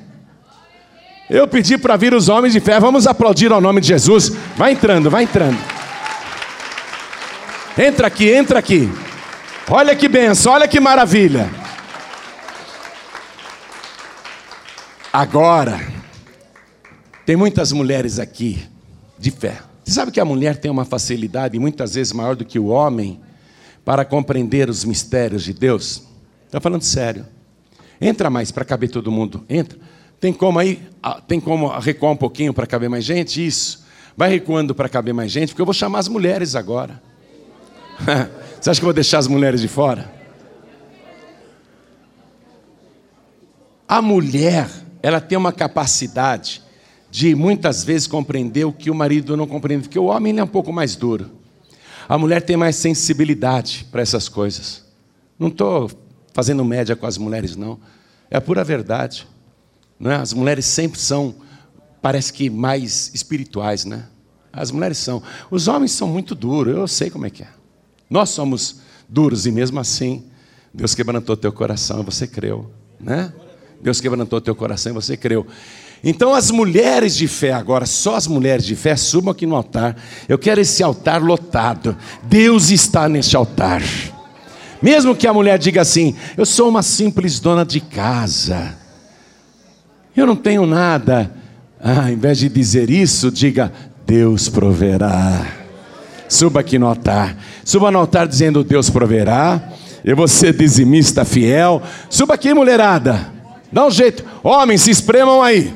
Eu 1.29 1.49
pedi 1.49 1.77
para 1.77 1.97
vir 1.97 2.15
os 2.15 2.29
homens 2.29 2.53
de 2.53 2.61
fé. 2.61 2.79
Vamos 2.79 3.07
aplaudir 3.07 3.51
ao 3.51 3.61
nome 3.61 3.81
de 3.81 3.89
Jesus. 3.89 4.31
Vai 4.57 4.73
entrando, 4.73 5.11
vai 5.11 5.25
entrando. 5.25 5.59
Entra 7.77 8.07
aqui, 8.07 8.31
entra 8.31 8.61
aqui. 8.61 8.89
Olha 9.69 9.97
que 9.97 10.07
benção, 10.07 10.53
olha 10.53 10.69
que 10.69 10.79
maravilha. 10.79 11.62
Agora, 15.13 15.79
Tem 17.25 17.37
muitas 17.37 17.71
mulheres 17.71 18.19
aqui 18.19 18.67
de 19.17 19.31
fé. 19.31 19.61
Você 19.85 19.93
sabe 19.93 20.11
que 20.11 20.19
a 20.19 20.25
mulher 20.25 20.57
tem 20.57 20.71
uma 20.71 20.85
facilidade, 20.85 21.59
muitas 21.59 21.95
vezes 21.95 22.13
maior 22.13 22.35
do 22.35 22.45
que 22.45 22.59
o 22.59 22.67
homem, 22.67 23.21
para 23.85 24.05
compreender 24.05 24.69
os 24.69 24.85
mistérios 24.85 25.45
de 25.45 25.53
Deus? 25.53 26.03
Estou 26.47 26.61
falando 26.61 26.83
sério. 26.83 27.25
Entra 28.01 28.29
mais 28.29 28.51
para 28.51 28.65
caber 28.65 28.91
todo 28.91 29.13
mundo. 29.13 29.45
Entra. 29.49 29.79
Tem 30.19 30.33
como 30.33 30.59
aí? 30.59 30.83
Tem 31.29 31.39
como 31.39 31.69
recuar 31.79 32.13
um 32.13 32.17
pouquinho 32.17 32.53
para 32.53 32.67
caber 32.67 32.91
mais 32.91 33.05
gente? 33.05 33.45
Isso. 33.45 33.85
Vai 34.17 34.31
recuando 34.31 34.75
para 34.75 34.89
caber 34.89 35.15
mais 35.15 35.31
gente, 35.31 35.51
porque 35.51 35.63
eu 35.63 35.67
vou 35.67 35.75
chamar 35.75 36.01
as 36.01 36.09
mulheres 36.09 36.57
agora. 36.57 37.01
Você 38.61 38.71
acha 38.71 38.81
que 38.81 38.85
eu 38.85 38.89
vou 38.89 38.95
deixar 38.95 39.19
as 39.19 39.29
mulheres 39.29 39.61
de 39.61 39.69
fora? 39.69 40.13
A 43.89 44.03
mulher, 44.03 44.69
ela 45.03 45.21
tem 45.21 45.37
uma 45.37 45.53
capacidade 45.53 46.63
de 47.11 47.35
muitas 47.35 47.85
vezes 47.85 48.07
compreender 48.07 48.65
o 48.65 48.73
que 48.73 48.91
o 48.91 48.95
marido 48.95 49.37
não 49.37 49.47
compreende, 49.47 49.83
porque 49.83 49.99
o 49.99 50.05
homem 50.07 50.39
é 50.39 50.45
um 50.45 50.47
pouco 50.47 50.73
mais 50.73 50.97
duro. 50.97 51.31
A 52.09 52.17
mulher 52.17 52.43
tem 52.43 52.57
mais 52.57 52.77
sensibilidade 52.77 53.87
para 53.91 54.01
essas 54.01 54.29
coisas. 54.29 54.85
Não 55.39 55.49
estou 55.49 55.91
fazendo 56.33 56.65
média 56.65 56.97
com 56.97 57.07
as 57.07 57.19
mulheres, 57.19 57.57
não. 57.57 57.79
É 58.31 58.37
a 58.37 58.41
pura 58.41 58.65
verdade. 58.65 59.27
Não 59.99 60.11
é? 60.11 60.17
As 60.17 60.33
mulheres 60.33 60.65
sempre 60.65 60.99
são, 60.99 61.35
parece 62.01 62.33
que 62.33 62.49
mais 62.49 63.11
espirituais, 63.15 63.85
né? 63.85 64.09
As 64.53 64.71
mulheres 64.71 64.99
são. 64.99 65.23
Os 65.51 65.69
homens 65.69 65.93
são 65.93 66.09
muito 66.09 66.35
duros, 66.35 66.75
eu 66.75 66.89
sei 66.89 67.11
como 67.11 67.27
é 67.27 67.31
que 67.31 67.43
é. 67.43 67.49
Nós 68.09 68.31
somos 68.31 68.81
duros 69.09 69.47
e 69.47 69.51
mesmo 69.51 69.79
assim, 69.79 70.25
Deus 70.73 70.95
quebrantou 70.95 71.37
teu 71.37 71.53
coração 71.53 72.03
você 72.03 72.27
creu, 72.27 72.71
né? 72.99 73.33
Deus 73.83 74.01
quebrantou 74.01 74.41
teu 74.41 74.55
coração 74.55 74.93
e 74.93 74.95
você 74.95 75.17
creu. 75.17 75.47
Então, 76.05 76.35
as 76.35 76.51
mulheres 76.51 77.15
de 77.17 77.29
fé, 77.29 77.53
agora, 77.53 77.87
só 77.87 78.17
as 78.17 78.27
mulheres 78.27 78.65
de 78.65 78.75
fé, 78.75 78.97
subam 78.97 79.31
aqui 79.31 79.47
no 79.47 79.55
altar. 79.55 79.97
Eu 80.29 80.39
quero 80.39 80.61
esse 80.61 80.83
altar 80.83 81.23
lotado. 81.23 81.97
Deus 82.25 82.71
está 82.71 83.09
neste 83.09 83.37
altar. 83.37 83.83
Mesmo 84.81 85.15
que 85.15 85.27
a 85.27 85.33
mulher 85.33 85.59
diga 85.59 85.81
assim: 85.81 86.15
Eu 86.37 86.45
sou 86.45 86.69
uma 86.69 86.83
simples 86.83 87.39
dona 87.39 87.65
de 87.65 87.81
casa, 87.81 88.77
eu 90.17 90.27
não 90.27 90.37
tenho 90.37 90.67
nada. 90.67 91.33
Ah, 91.81 92.05
ao 92.05 92.09
invés 92.11 92.39
de 92.39 92.49
dizer 92.49 92.91
isso, 92.91 93.31
diga: 93.31 93.73
Deus 94.05 94.49
proverá. 94.49 95.47
Suba 96.29 96.61
aqui 96.61 96.79
no 96.79 96.87
altar. 96.87 97.37
Suba 97.65 97.91
no 97.91 97.99
altar 97.99 98.27
dizendo: 98.27 98.65
Deus 98.65 98.91
proverá. 98.91 99.71
Eu 100.05 100.17
vou 100.17 100.27
ser 100.27 100.53
dizimista 100.53 101.25
fiel. 101.25 101.81
Suba 102.11 102.35
aqui, 102.35 102.53
mulherada. 102.53 103.33
Dá 103.73 103.87
um 103.87 103.91
jeito. 103.91 104.25
Homens, 104.43 104.83
se 104.83 104.91
espremam 104.91 105.43
aí. 105.43 105.75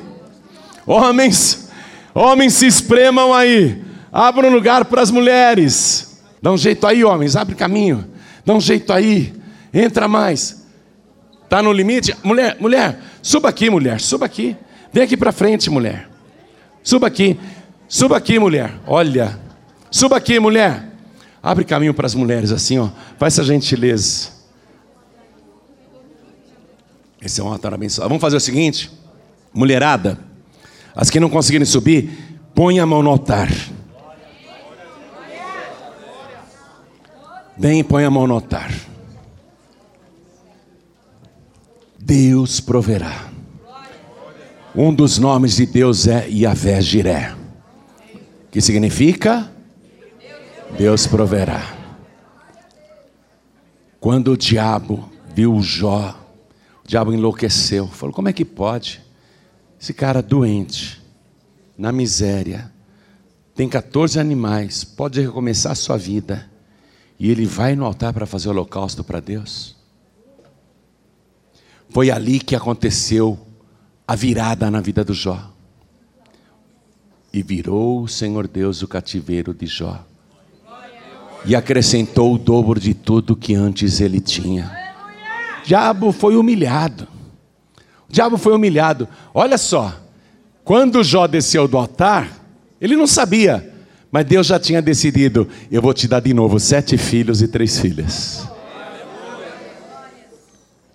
Homens, 0.86 1.70
homens 2.14 2.52
se 2.54 2.66
espremam 2.66 3.32
aí. 3.32 3.82
Abra 4.12 4.46
um 4.46 4.52
lugar 4.52 4.84
para 4.84 5.02
as 5.02 5.10
mulheres. 5.10 6.20
Dá 6.42 6.52
um 6.52 6.56
jeito 6.56 6.86
aí, 6.86 7.02
homens, 7.02 7.34
abre 7.34 7.54
caminho. 7.54 8.06
Dá 8.44 8.54
um 8.54 8.60
jeito 8.60 8.92
aí. 8.92 9.34
Entra 9.72 10.06
mais. 10.06 10.64
Tá 11.48 11.62
no 11.62 11.72
limite? 11.72 12.14
Mulher, 12.22 12.56
mulher, 12.60 13.00
suba 13.22 13.48
aqui, 13.48 13.70
mulher, 13.70 14.00
suba 14.00 14.26
aqui. 14.26 14.56
Vem 14.92 15.02
aqui 15.02 15.16
para 15.16 15.32
frente, 15.32 15.70
mulher. 15.70 16.08
Suba 16.82 17.06
aqui. 17.06 17.38
Suba 17.88 18.16
aqui, 18.16 18.38
mulher. 18.38 18.74
Olha. 18.86 19.38
Suba 19.90 20.16
aqui, 20.16 20.38
mulher. 20.38 20.84
Abre 21.42 21.64
caminho 21.64 21.94
para 21.94 22.06
as 22.06 22.14
mulheres 22.14 22.50
assim, 22.52 22.78
ó. 22.78 22.88
Faz 23.18 23.34
essa 23.34 23.44
gentileza. 23.44 24.35
Esse 27.26 27.40
é 27.40 27.44
um 27.44 27.48
altar 27.48 27.74
abençoado. 27.74 28.08
Vamos 28.08 28.20
fazer 28.20 28.36
o 28.36 28.40
seguinte, 28.40 28.88
mulherada. 29.52 30.16
As 30.94 31.10
que 31.10 31.18
não 31.18 31.28
conseguirem 31.28 31.66
subir, 31.66 32.38
põe 32.54 32.78
a 32.78 32.86
mão 32.86 33.02
no 33.02 33.10
altar. 33.10 33.48
Vem 37.58 37.80
e 37.80 37.84
põe 37.84 38.04
a 38.04 38.10
mão 38.10 38.28
no 38.28 38.34
altar. 38.34 38.72
Deus 41.98 42.60
proverá. 42.60 43.28
Um 44.72 44.94
dos 44.94 45.18
nomes 45.18 45.56
de 45.56 45.66
Deus 45.66 46.06
é 46.06 46.28
Yahvé 46.28 46.80
Jiré, 46.80 47.34
que 48.52 48.60
significa 48.60 49.50
Deus 50.78 51.08
proverá. 51.08 51.74
Quando 53.98 54.30
o 54.30 54.36
diabo 54.36 55.10
viu 55.34 55.60
Jó, 55.60 56.25
o 56.86 56.88
diabo 56.88 57.12
enlouqueceu, 57.12 57.88
falou: 57.88 58.14
Como 58.14 58.28
é 58.28 58.32
que 58.32 58.44
pode? 58.44 59.02
Esse 59.78 59.92
cara 59.92 60.22
doente, 60.22 61.02
na 61.76 61.90
miséria, 61.90 62.72
tem 63.56 63.68
14 63.68 64.20
animais, 64.20 64.84
pode 64.84 65.20
recomeçar 65.20 65.72
a 65.72 65.74
sua 65.74 65.96
vida, 65.96 66.48
e 67.18 67.28
ele 67.28 67.44
vai 67.44 67.74
no 67.74 67.84
altar 67.84 68.12
para 68.12 68.24
fazer 68.24 68.46
o 68.46 68.52
holocausto 68.52 69.02
para 69.02 69.18
Deus? 69.18 69.74
Foi 71.90 72.08
ali 72.08 72.38
que 72.38 72.54
aconteceu 72.54 73.36
a 74.06 74.14
virada 74.14 74.70
na 74.70 74.80
vida 74.80 75.04
do 75.04 75.12
Jó. 75.12 75.52
E 77.32 77.42
virou 77.42 78.02
o 78.02 78.08
Senhor 78.08 78.46
Deus 78.46 78.82
o 78.82 78.88
cativeiro 78.88 79.52
de 79.52 79.66
Jó. 79.66 80.04
E 81.44 81.56
acrescentou 81.56 82.32
o 82.32 82.38
dobro 82.38 82.78
de 82.78 82.94
tudo 82.94 83.34
que 83.34 83.54
antes 83.54 84.00
ele 84.00 84.20
tinha. 84.20 84.85
Diabo 85.66 86.12
foi 86.12 86.36
humilhado. 86.36 87.08
O 88.08 88.12
diabo 88.12 88.38
foi 88.38 88.54
humilhado. 88.54 89.08
Olha 89.34 89.58
só, 89.58 90.00
quando 90.62 91.02
Jó 91.02 91.26
desceu 91.26 91.66
do 91.66 91.76
altar, 91.76 92.40
ele 92.80 92.94
não 92.94 93.06
sabia, 93.06 93.74
mas 94.08 94.24
Deus 94.24 94.46
já 94.46 94.60
tinha 94.60 94.80
decidido: 94.80 95.48
eu 95.68 95.82
vou 95.82 95.92
te 95.92 96.06
dar 96.06 96.20
de 96.20 96.32
novo 96.32 96.60
sete 96.60 96.96
filhos 96.96 97.42
e 97.42 97.48
três 97.48 97.80
filhas. 97.80 98.48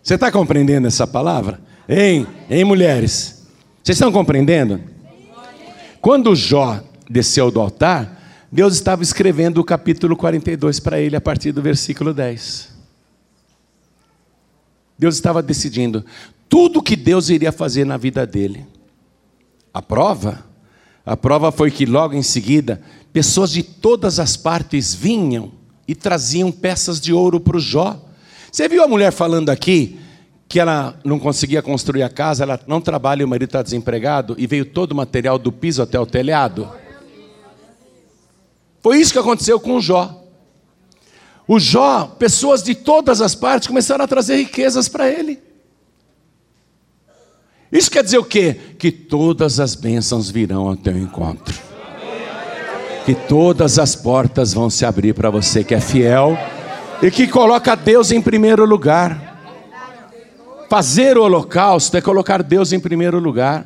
Você 0.02 0.16
está 0.16 0.32
compreendendo 0.32 0.88
essa 0.88 1.06
palavra? 1.06 1.60
Hein, 1.88 2.26
hein, 2.50 2.64
mulheres? 2.64 3.46
Vocês 3.84 3.98
estão 3.98 4.10
compreendendo? 4.10 4.80
Quando 6.00 6.34
Jó 6.34 6.80
desceu 7.10 7.52
do 7.52 7.60
altar, 7.60 8.20
Deus 8.50 8.76
estava 8.76 9.04
escrevendo 9.04 9.60
o 9.60 9.66
capítulo 9.66 10.16
42 10.16 10.80
para 10.80 10.98
ele 10.98 11.18
a 11.18 11.22
partir 11.22 11.52
do 11.52 11.62
versículo 11.62 12.14
10. 12.14 12.71
Deus 15.02 15.16
estava 15.16 15.41
decidindo 15.41 16.06
tudo 16.47 16.80
que 16.80 16.95
Deus 16.95 17.30
iria 17.30 17.52
fazer 17.52 17.84
na 17.88 17.97
vida 17.97 18.24
dele. 18.24 18.68
A 19.74 19.82
prova? 19.82 20.45
A 21.04 21.18
prova 21.18 21.52
foi 21.52 21.72
que 21.72 21.88
logo 21.88 22.14
em 22.14 22.22
seguida, 22.22 22.80
pessoas 23.12 23.49
de 23.49 23.64
todas 23.64 24.20
as 24.20 24.38
partes 24.38 24.93
vinham 24.93 25.54
e 25.88 25.95
traziam 25.95 26.52
peças 26.52 27.02
de 27.02 27.12
ouro 27.12 27.39
para 27.39 27.58
o 27.58 27.60
Jó. 27.60 27.99
Você 28.52 28.70
viu 28.70 28.84
a 28.84 28.88
mulher 28.88 29.12
falando 29.12 29.49
aqui 29.49 29.97
que 30.47 30.60
ela 30.60 30.95
não 31.04 31.18
conseguia 31.18 31.64
construir 31.64 32.04
a 32.04 32.10
casa, 32.10 32.43
ela 32.43 32.60
não 32.68 32.80
trabalha 32.80 33.24
e 33.24 33.26
o 33.26 33.28
marido 33.28 33.47
está 33.47 33.64
desempregado 33.64 34.36
e 34.38 34.45
veio 34.45 34.66
todo 34.66 34.91
o 34.91 34.95
material 34.95 35.39
do 35.39 35.52
piso 35.52 35.82
até 35.82 35.99
o 35.99 36.06
telhado? 36.06 36.70
Foi 38.82 38.99
isso 38.99 39.14
que 39.14 39.18
aconteceu 39.20 39.60
com 39.60 39.78
o 39.78 39.82
Jó. 39.82 40.21
O 41.48 41.60
Jó, 41.60 42.06
pessoas 42.20 42.64
de 42.64 42.76
todas 42.76 43.22
as 43.22 43.36
partes 43.36 43.68
começaram 43.68 44.06
a 44.06 44.08
trazer 44.08 44.38
riquezas 44.38 44.88
para 44.88 45.10
ele. 45.10 45.39
Isso 47.72 47.89
quer 47.89 48.04
dizer 48.04 48.18
o 48.18 48.24
quê? 48.24 48.58
Que 48.78 48.92
todas 48.92 49.60
as 49.60 49.76
bênçãos 49.76 50.30
virão 50.30 50.68
ao 50.68 50.76
teu 50.76 50.98
encontro. 50.98 51.58
Que 53.06 53.16
todas 53.16 53.80
as 53.80 53.96
portas 53.96 54.54
vão 54.54 54.70
se 54.70 54.86
abrir 54.86 55.14
para 55.14 55.30
você 55.30 55.64
que 55.64 55.74
é 55.74 55.80
fiel 55.80 56.38
e 57.02 57.10
que 57.10 57.28
coloca 57.28 57.76
Deus 57.76 58.12
em 58.12 58.22
primeiro 58.22 58.66
lugar. 58.66 59.30
Fazer 60.70 61.18
o 61.18 61.24
holocausto 61.24 61.98
é 61.98 62.02
colocar 62.02 62.44
Deus 62.44 62.72
em 62.74 62.80
primeiro 62.80 63.20
lugar. 63.20 63.66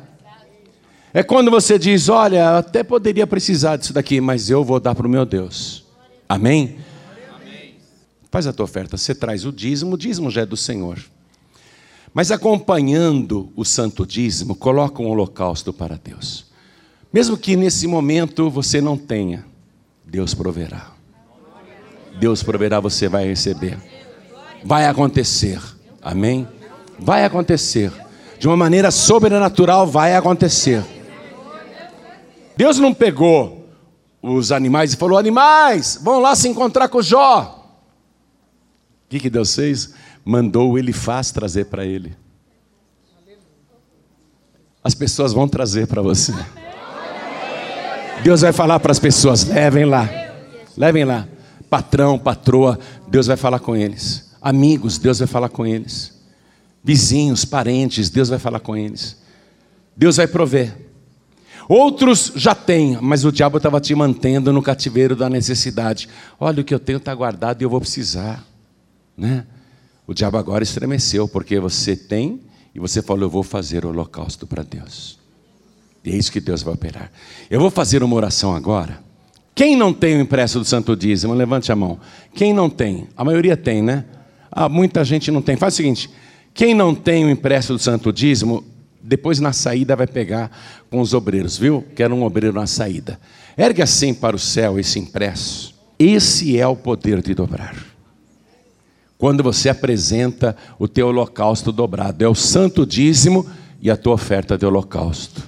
É 1.12 1.22
quando 1.22 1.50
você 1.50 1.78
diz: 1.78 2.08
Olha, 2.08 2.58
até 2.58 2.82
poderia 2.82 3.26
precisar 3.26 3.76
disso 3.76 3.92
daqui, 3.92 4.20
mas 4.20 4.50
eu 4.50 4.64
vou 4.64 4.78
dar 4.78 4.94
para 4.94 5.06
o 5.06 5.10
meu 5.10 5.24
Deus. 5.24 5.84
Amém? 6.28 6.76
Faz 8.36 8.46
a 8.46 8.52
tua 8.52 8.64
oferta, 8.64 8.98
você 8.98 9.14
traz 9.14 9.46
o 9.46 9.50
dízimo, 9.50 9.94
o 9.94 9.96
dízimo 9.96 10.30
já 10.30 10.42
é 10.42 10.44
do 10.44 10.58
Senhor. 10.58 11.02
Mas 12.12 12.30
acompanhando 12.30 13.50
o 13.56 13.64
santo 13.64 14.04
dízimo, 14.04 14.54
coloca 14.54 15.00
um 15.00 15.08
holocausto 15.08 15.72
para 15.72 15.96
Deus. 15.96 16.44
Mesmo 17.10 17.38
que 17.38 17.56
nesse 17.56 17.86
momento 17.86 18.50
você 18.50 18.78
não 18.78 18.94
tenha, 18.94 19.42
Deus 20.04 20.34
proverá. 20.34 20.92
Deus 22.20 22.42
proverá, 22.42 22.78
você 22.78 23.08
vai 23.08 23.26
receber. 23.26 23.78
Vai 24.62 24.86
acontecer. 24.86 25.58
Amém? 26.02 26.46
Vai 26.98 27.24
acontecer. 27.24 27.90
De 28.38 28.46
uma 28.46 28.54
maneira 28.54 28.90
sobrenatural, 28.90 29.86
vai 29.86 30.14
acontecer. 30.14 30.84
Deus 32.54 32.78
não 32.78 32.92
pegou 32.92 33.66
os 34.20 34.52
animais 34.52 34.92
e 34.92 34.96
falou: 34.96 35.16
animais, 35.16 35.98
vão 36.02 36.20
lá 36.20 36.36
se 36.36 36.46
encontrar 36.46 36.88
com 36.88 37.00
Jó. 37.00 37.55
O 39.06 39.08
que, 39.08 39.20
que 39.20 39.30
Deus 39.30 39.54
fez? 39.54 39.94
mandou 40.26 40.76
ele 40.76 40.92
faz 40.92 41.30
trazer 41.30 41.66
para 41.66 41.86
ele. 41.86 42.16
As 44.82 44.92
pessoas 44.92 45.32
vão 45.32 45.46
trazer 45.46 45.86
para 45.86 46.02
você. 46.02 46.34
Deus 48.24 48.40
vai 48.40 48.52
falar 48.52 48.80
para 48.80 48.90
as 48.90 48.98
pessoas: 48.98 49.44
levem 49.44 49.84
lá, 49.84 50.08
levem 50.76 51.04
lá. 51.04 51.28
Patrão, 51.70 52.18
patroa, 52.18 52.78
Deus 53.06 53.28
vai 53.28 53.36
falar 53.36 53.60
com 53.60 53.76
eles. 53.76 54.34
Amigos, 54.42 54.98
Deus 54.98 55.18
vai 55.20 55.28
falar 55.28 55.48
com 55.48 55.64
eles. 55.64 56.12
Vizinhos, 56.82 57.44
parentes, 57.44 58.10
Deus 58.10 58.28
vai 58.28 58.38
falar 58.38 58.60
com 58.60 58.76
eles. 58.76 59.20
Deus 59.96 60.16
vai 60.16 60.26
prover. 60.26 60.86
Outros 61.68 62.32
já 62.36 62.54
têm, 62.54 62.96
mas 63.00 63.24
o 63.24 63.32
diabo 63.32 63.56
estava 63.56 63.80
te 63.80 63.92
mantendo 63.94 64.52
no 64.52 64.62
cativeiro 64.62 65.16
da 65.16 65.28
necessidade. 65.28 66.08
Olha, 66.38 66.60
o 66.60 66.64
que 66.64 66.72
eu 66.72 66.78
tenho 66.78 66.98
está 66.98 67.12
guardado 67.12 67.60
e 67.60 67.64
eu 67.64 67.70
vou 67.70 67.80
precisar. 67.80 68.44
Né? 69.16 69.46
O 70.06 70.14
diabo 70.14 70.36
agora 70.36 70.62
estremeceu, 70.62 71.26
porque 71.26 71.58
você 71.58 71.96
tem 71.96 72.40
e 72.74 72.78
você 72.78 73.02
falou: 73.02 73.24
Eu 73.24 73.30
vou 73.30 73.42
fazer 73.42 73.84
o 73.84 73.88
holocausto 73.88 74.46
para 74.46 74.62
Deus. 74.62 75.18
E 76.04 76.10
é 76.10 76.16
isso 76.16 76.30
que 76.30 76.40
Deus 76.40 76.62
vai 76.62 76.74
operar. 76.74 77.10
Eu 77.50 77.58
vou 77.58 77.70
fazer 77.70 78.02
uma 78.02 78.14
oração 78.14 78.54
agora. 78.54 79.04
Quem 79.54 79.74
não 79.74 79.92
tem 79.92 80.16
o 80.16 80.20
impresso 80.20 80.58
do 80.58 80.64
Santo 80.64 80.94
Dízimo, 80.94 81.32
levante 81.32 81.72
a 81.72 81.76
mão. 81.76 81.98
Quem 82.34 82.52
não 82.52 82.68
tem? 82.68 83.08
A 83.16 83.24
maioria 83.24 83.56
tem, 83.56 83.82
né? 83.82 84.04
Ah, 84.52 84.68
muita 84.68 85.02
gente 85.02 85.30
não 85.30 85.42
tem. 85.42 85.56
Faz 85.56 85.74
o 85.74 85.76
seguinte: 85.78 86.10
quem 86.54 86.74
não 86.74 86.94
tem 86.94 87.24
o 87.24 87.30
impresso 87.30 87.72
do 87.72 87.78
Santo 87.78 88.12
Dízimo, 88.12 88.64
depois 89.02 89.40
na 89.40 89.52
saída 89.52 89.96
vai 89.96 90.06
pegar 90.06 90.50
com 90.90 91.00
os 91.00 91.14
obreiros, 91.14 91.56
viu? 91.56 91.84
Quero 91.94 92.14
um 92.14 92.22
obreiro 92.22 92.54
na 92.54 92.66
saída. 92.66 93.18
Ergue 93.56 93.82
assim 93.82 94.12
para 94.12 94.36
o 94.36 94.38
céu 94.38 94.78
esse 94.78 94.98
impresso. 94.98 95.74
Esse 95.98 96.58
é 96.58 96.66
o 96.66 96.76
poder 96.76 97.22
de 97.22 97.34
dobrar. 97.34 97.95
Quando 99.18 99.42
você 99.42 99.70
apresenta 99.70 100.54
o 100.78 100.86
teu 100.86 101.08
holocausto 101.08 101.72
dobrado, 101.72 102.22
é 102.22 102.28
o 102.28 102.34
santo 102.34 102.84
dízimo 102.84 103.46
e 103.80 103.90
a 103.90 103.96
tua 103.96 104.14
oferta 104.14 104.58
de 104.58 104.66
holocausto. 104.66 105.42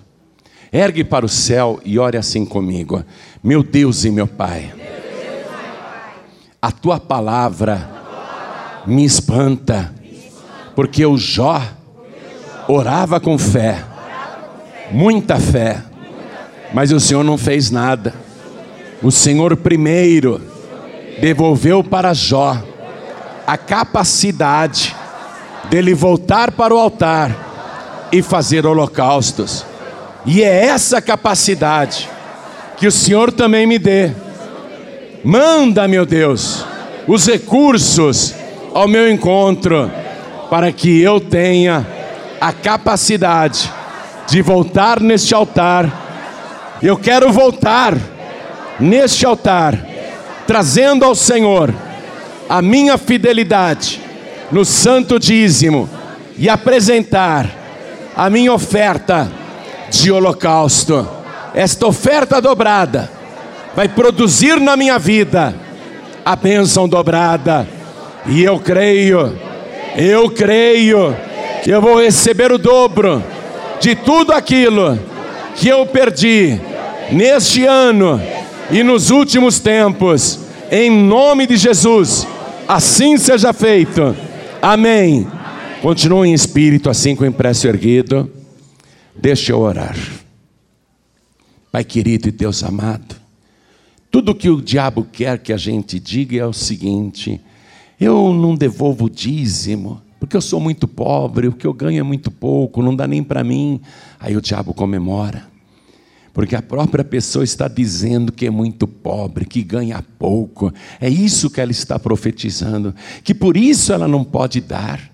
Ergue 0.72 1.04
para 1.04 1.26
o 1.26 1.28
céu 1.28 1.80
e 1.84 1.98
ore 1.98 2.16
assim 2.16 2.44
comigo. 2.44 3.04
Meu 3.42 3.62
Deus 3.62 4.04
e 4.04 4.10
meu 4.10 4.26
Pai, 4.26 4.72
a 6.60 6.72
tua 6.72 6.98
palavra 6.98 7.88
me 8.86 9.04
espanta, 9.04 9.94
porque 10.74 11.04
o 11.04 11.16
Jó 11.16 11.62
orava 12.66 13.20
com 13.20 13.38
fé, 13.38 13.84
muita 14.90 15.38
fé, 15.38 15.82
mas 16.72 16.90
o 16.90 17.00
Senhor 17.00 17.22
não 17.22 17.36
fez 17.36 17.70
nada. 17.70 18.14
O 19.02 19.10
Senhor 19.10 19.56
primeiro 19.56 20.40
devolveu 21.20 21.84
para 21.84 22.14
Jó 22.14 22.62
a 23.48 23.56
capacidade 23.56 24.94
dele 25.70 25.94
voltar 25.94 26.50
para 26.50 26.74
o 26.74 26.78
altar 26.78 28.06
e 28.12 28.20
fazer 28.20 28.66
holocaustos. 28.66 29.64
E 30.26 30.42
é 30.42 30.66
essa 30.66 31.00
capacidade 31.00 32.10
que 32.76 32.86
o 32.86 32.92
Senhor 32.92 33.32
também 33.32 33.66
me 33.66 33.78
dê. 33.78 34.10
Manda, 35.24 35.88
meu 35.88 36.04
Deus, 36.04 36.62
os 37.06 37.26
recursos 37.26 38.34
ao 38.74 38.86
meu 38.86 39.10
encontro, 39.10 39.90
para 40.50 40.70
que 40.70 41.00
eu 41.00 41.18
tenha 41.18 41.86
a 42.38 42.52
capacidade 42.52 43.72
de 44.28 44.42
voltar 44.42 45.00
neste 45.00 45.34
altar. 45.34 46.78
Eu 46.82 46.98
quero 46.98 47.32
voltar 47.32 47.96
neste 48.78 49.24
altar, 49.24 49.74
trazendo 50.46 51.02
ao 51.02 51.14
Senhor 51.14 51.87
a 52.48 52.62
minha 52.62 52.96
fidelidade 52.96 54.00
no 54.50 54.64
santo 54.64 55.18
dízimo 55.18 55.88
e 56.36 56.48
apresentar 56.48 57.50
a 58.16 58.30
minha 58.30 58.52
oferta 58.52 59.30
de 59.90 60.10
holocausto. 60.10 61.06
Esta 61.54 61.86
oferta 61.86 62.40
dobrada 62.40 63.10
vai 63.76 63.88
produzir 63.88 64.58
na 64.58 64.76
minha 64.76 64.98
vida 64.98 65.54
a 66.24 66.34
bênção 66.34 66.88
dobrada. 66.88 67.68
E 68.26 68.42
eu 68.42 68.58
creio, 68.58 69.38
eu 69.96 70.30
creio 70.30 71.14
que 71.62 71.70
eu 71.70 71.80
vou 71.80 72.00
receber 72.00 72.50
o 72.50 72.58
dobro 72.58 73.22
de 73.80 73.94
tudo 73.94 74.32
aquilo 74.32 74.98
que 75.54 75.68
eu 75.68 75.84
perdi 75.86 76.60
neste 77.10 77.64
ano 77.64 78.20
e 78.70 78.82
nos 78.82 79.10
últimos 79.10 79.60
tempos, 79.60 80.40
em 80.70 80.90
nome 80.90 81.46
de 81.46 81.56
Jesus 81.56 82.26
assim 82.68 83.16
seja 83.16 83.52
feito. 83.52 84.14
Amém. 84.60 85.26
Continue 85.80 86.28
em 86.28 86.34
espírito, 86.34 86.90
assim 86.90 87.16
com 87.16 87.24
o 87.24 87.26
impresso 87.26 87.66
erguido. 87.66 88.30
Deixa 89.16 89.52
eu 89.52 89.60
orar. 89.60 89.96
Pai 91.72 91.82
querido 91.82 92.28
e 92.28 92.32
Deus 92.32 92.62
amado, 92.62 93.16
tudo 94.10 94.34
que 94.34 94.48
o 94.48 94.60
diabo 94.60 95.06
quer 95.10 95.38
que 95.38 95.52
a 95.52 95.56
gente 95.56 95.98
diga 95.98 96.38
é 96.38 96.46
o 96.46 96.52
seguinte: 96.52 97.40
eu 98.00 98.32
não 98.32 98.54
devolvo 98.54 99.08
dízimo, 99.08 100.00
porque 100.18 100.36
eu 100.36 100.40
sou 100.40 100.60
muito 100.60 100.88
pobre, 100.88 101.48
o 101.48 101.52
que 101.52 101.66
eu 101.66 101.72
ganho 101.72 102.00
é 102.00 102.02
muito 102.02 102.30
pouco, 102.30 102.82
não 102.82 102.96
dá 102.96 103.06
nem 103.06 103.22
para 103.22 103.44
mim. 103.44 103.80
Aí 104.18 104.36
o 104.36 104.40
diabo 104.40 104.72
comemora 104.72 105.57
porque 106.38 106.54
a 106.54 106.62
própria 106.62 107.02
pessoa 107.02 107.42
está 107.42 107.66
dizendo 107.66 108.30
que 108.30 108.46
é 108.46 108.50
muito 108.50 108.86
pobre, 108.86 109.44
que 109.44 109.60
ganha 109.60 110.00
pouco. 110.20 110.72
É 111.00 111.08
isso 111.08 111.50
que 111.50 111.60
ela 111.60 111.72
está 111.72 111.98
profetizando, 111.98 112.94
que 113.24 113.34
por 113.34 113.56
isso 113.56 113.92
ela 113.92 114.06
não 114.06 114.22
pode 114.22 114.60
dar, 114.60 115.10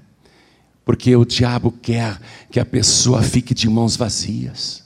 porque 0.85 1.16
o 1.16 1.25
diabo 1.25 1.72
quer 1.81 2.20
que 2.51 2.61
a 2.61 2.64
pessoa 2.66 3.22
fique 3.22 3.55
de 3.55 3.70
mãos 3.70 3.97
vazias. 3.97 4.85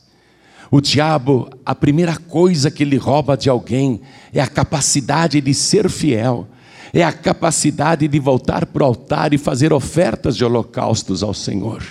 O 0.71 0.81
diabo, 0.81 1.51
a 1.67 1.75
primeira 1.75 2.17
coisa 2.17 2.71
que 2.71 2.85
ele 2.85 2.99
rouba 2.99 3.37
de 3.37 3.51
alguém 3.51 4.01
é 4.33 4.41
a 4.41 4.47
capacidade 4.47 5.41
de 5.41 5.53
ser 5.53 5.91
fiel, 5.91 6.47
é 6.93 7.03
a 7.03 7.13
capacidade 7.13 8.07
de 8.07 8.21
voltar 8.21 8.65
para 8.65 8.85
o 8.85 8.87
altar 8.87 9.35
e 9.35 9.39
fazer 9.39 9.73
ofertas 9.73 10.37
de 10.37 10.45
holocaustos 10.45 11.25
ao 11.25 11.35
Senhor. 11.35 11.83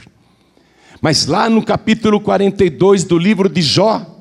Mas 1.01 1.25
lá 1.25 1.49
no 1.49 1.61
capítulo 1.61 2.21
42 2.21 3.03
do 3.03 3.17
livro 3.17 3.49
de 3.49 3.61
Jó, 3.61 4.13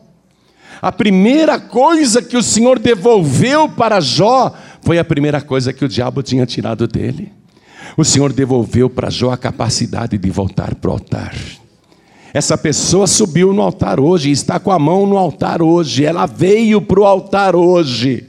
a 0.80 0.92
primeira 0.92 1.58
coisa 1.58 2.22
que 2.22 2.36
o 2.36 2.42
Senhor 2.42 2.78
devolveu 2.78 3.68
para 3.68 4.00
Jó 4.00 4.54
foi 4.82 4.98
a 4.98 5.04
primeira 5.04 5.40
coisa 5.40 5.72
que 5.72 5.84
o 5.84 5.88
diabo 5.88 6.22
tinha 6.22 6.46
tirado 6.46 6.86
dele. 6.86 7.32
O 7.96 8.04
Senhor 8.04 8.32
devolveu 8.32 8.90
para 8.90 9.10
Jó 9.10 9.30
a 9.30 9.36
capacidade 9.36 10.18
de 10.18 10.30
voltar 10.30 10.74
para 10.74 10.90
o 10.90 10.92
altar. 10.92 11.34
Essa 12.34 12.58
pessoa 12.58 13.06
subiu 13.06 13.52
no 13.52 13.62
altar 13.62 13.98
hoje, 13.98 14.30
está 14.30 14.60
com 14.60 14.70
a 14.70 14.78
mão 14.78 15.06
no 15.06 15.16
altar 15.16 15.62
hoje, 15.62 16.04
ela 16.04 16.26
veio 16.26 16.82
para 16.82 17.00
o 17.00 17.06
altar 17.06 17.56
hoje. 17.56 18.28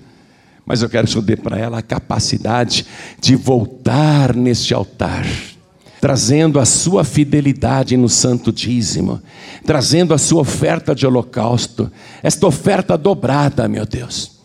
Mas 0.66 0.82
eu 0.82 0.90
quero 0.90 1.08
te 1.08 1.36
para 1.38 1.58
ela 1.58 1.80
a 1.80 1.82
capacidade 1.82 2.86
de 3.20 3.36
voltar 3.36 4.34
neste 4.36 4.74
altar 4.74 5.26
trazendo 6.00 6.60
a 6.60 6.66
sua 6.66 7.04
fidelidade 7.04 7.98
no 7.98 8.08
santo 8.08 8.52
dízimo, 8.52 9.22
trazendo 9.66 10.14
a 10.14 10.18
sua 10.18 10.42
oferta 10.42 10.94
de 10.94 11.06
holocausto, 11.06 11.92
esta 12.22 12.46
oferta 12.46 12.98
dobrada, 12.98 13.68
meu 13.68 13.86
Deus. 13.86 14.38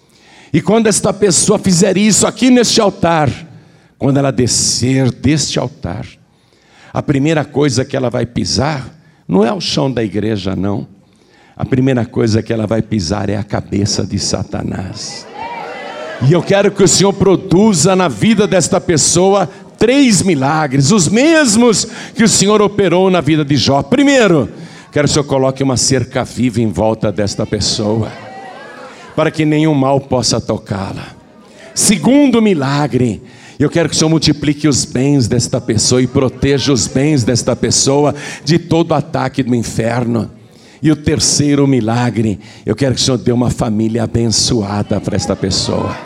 E 0.53 0.61
quando 0.61 0.87
esta 0.87 1.13
pessoa 1.13 1.59
fizer 1.59 1.97
isso 1.97 2.27
aqui 2.27 2.51
neste 2.51 2.81
altar, 2.81 3.31
quando 3.99 4.17
ela 4.17 4.31
descer 4.31 5.11
deste 5.11 5.59
altar, 5.59 6.07
a 6.93 7.03
primeira 7.03 7.45
coisa 7.45 7.85
que 7.85 7.97
ela 7.97 8.11
vai 8.11 8.27
pisar 8.27 8.99
não 9.27 9.45
é 9.45 9.53
o 9.53 9.61
chão 9.61 9.91
da 9.91 10.03
igreja, 10.03 10.55
não. 10.55 10.87
A 11.57 11.65
primeira 11.65 12.05
coisa 12.05 12.43
que 12.43 12.53
ela 12.53 12.67
vai 12.67 12.83
pisar 12.83 13.31
é 13.31 13.37
a 13.37 13.45
cabeça 13.45 14.05
de 14.05 14.19
Satanás. 14.19 15.27
E 16.29 16.33
eu 16.33 16.43
quero 16.43 16.71
que 16.71 16.83
o 16.83 16.89
Senhor 16.89 17.13
produza 17.13 17.97
na 17.97 18.09
vida 18.09 18.47
desta 18.47 18.81
pessoa 18.81 19.49
três 19.83 20.23
milagres, 20.23 20.93
os 20.93 21.09
mesmos 21.09 21.89
que 22.15 22.23
o 22.23 22.29
Senhor 22.29 22.63
operou 22.63 23.11
na 23.11 23.21
vida 23.21 23.45
de 23.45 23.57
Jó. 23.57 23.83
Primeiro, 23.83 24.49
quero 24.93 25.09
que 25.09 25.11
o 25.11 25.13
Senhor 25.13 25.25
coloque 25.25 25.61
uma 25.61 25.77
cerca 25.77 26.23
viva 26.23 26.61
em 26.61 26.69
volta 26.69 27.11
desta 27.11 27.45
pessoa, 27.45 28.13
para 29.17 29.29
que 29.29 29.45
nenhum 29.45 29.75
mal 29.75 30.01
possa 30.01 30.41
tocá-la. 30.41 31.09
Segundo 31.75 32.41
milagre, 32.41 33.21
eu 33.59 33.69
quero 33.69 33.89
que 33.89 33.97
o 33.97 33.99
Senhor 33.99 34.09
multiplique 34.09 34.69
os 34.69 34.85
bens 34.85 35.27
desta 35.27 35.61
pessoa 35.61 36.01
e 36.01 36.07
proteja 36.07 36.73
os 36.73 36.87
bens 36.87 37.25
desta 37.25 37.57
pessoa 37.57 38.15
de 38.45 38.61
todo 38.61 38.95
ataque 38.95 39.43
do 39.43 39.53
inferno. 39.53 40.31
E 40.81 40.93
o 40.93 40.97
terceiro 40.97 41.67
milagre, 41.67 42.39
eu 42.65 42.77
quero 42.77 42.95
que 42.95 43.01
o 43.01 43.05
Senhor 43.05 43.19
dê 43.19 43.33
uma 43.33 43.51
família 43.51 44.05
abençoada 44.05 45.01
para 45.01 45.17
esta 45.17 45.35
pessoa. 45.35 45.97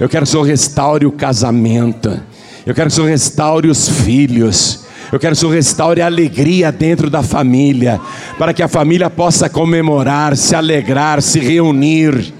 Eu 0.00 0.08
quero 0.08 0.24
que 0.24 0.30
o 0.30 0.32
Senhor 0.32 0.42
restaure 0.42 1.06
o 1.06 1.12
casamento. 1.12 2.20
Eu 2.68 2.74
quero 2.74 2.90
que 2.90 2.92
o 2.92 2.96
Senhor 2.96 3.08
restaure 3.08 3.68
os 3.70 3.88
filhos. 3.88 4.80
Eu 5.10 5.18
quero 5.18 5.34
que 5.34 5.38
o 5.38 5.40
Senhor 5.40 5.54
restaure 5.54 6.02
a 6.02 6.06
alegria 6.06 6.70
dentro 6.70 7.08
da 7.08 7.22
família, 7.22 7.98
para 8.38 8.52
que 8.52 8.62
a 8.62 8.68
família 8.68 9.08
possa 9.08 9.48
comemorar, 9.48 10.36
se 10.36 10.54
alegrar, 10.54 11.22
se 11.22 11.40
reunir. 11.40 12.30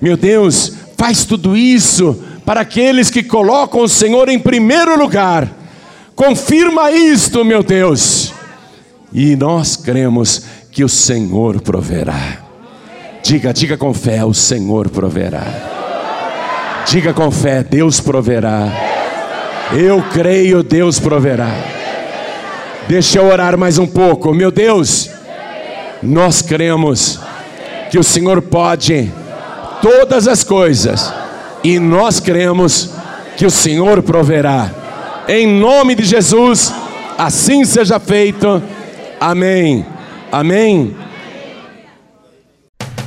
Meu 0.00 0.16
Deus, 0.16 0.72
faz 0.96 1.24
tudo 1.24 1.56
isso 1.56 2.20
para 2.44 2.62
aqueles 2.62 3.08
que 3.08 3.22
colocam 3.22 3.82
o 3.82 3.88
Senhor 3.88 4.28
em 4.28 4.40
primeiro 4.40 4.98
lugar. 4.98 5.48
Confirma 6.16 6.90
isto, 6.90 7.44
meu 7.44 7.62
Deus. 7.62 8.34
E 9.12 9.36
nós 9.36 9.76
cremos 9.76 10.42
que 10.72 10.82
o 10.82 10.88
Senhor 10.88 11.60
proverá. 11.60 12.38
Diga, 13.22 13.54
diga 13.54 13.76
com 13.76 13.94
fé: 13.94 14.24
o 14.24 14.34
Senhor 14.34 14.88
proverá. 14.88 15.46
Diga 16.84 17.14
com 17.14 17.30
fé: 17.30 17.62
Deus 17.62 18.00
proverá. 18.00 18.97
Eu 19.72 20.02
creio, 20.12 20.62
Deus 20.62 20.98
proverá. 20.98 21.50
Deixa 22.88 23.18
eu 23.18 23.26
orar 23.26 23.58
mais 23.58 23.78
um 23.78 23.86
pouco. 23.86 24.32
Meu 24.32 24.50
Deus, 24.50 25.10
nós 26.02 26.40
cremos 26.40 27.20
que 27.90 27.98
o 27.98 28.02
Senhor 28.02 28.40
pode 28.40 29.12
todas 29.82 30.26
as 30.26 30.42
coisas 30.42 31.12
e 31.62 31.78
nós 31.78 32.18
cremos 32.18 32.90
que 33.36 33.44
o 33.44 33.50
Senhor 33.50 34.02
proverá. 34.02 34.70
Em 35.28 35.46
nome 35.46 35.94
de 35.94 36.04
Jesus, 36.04 36.72
assim 37.18 37.64
seja 37.64 38.00
feito. 38.00 38.62
Amém. 39.20 39.84
Amém. 40.32 40.96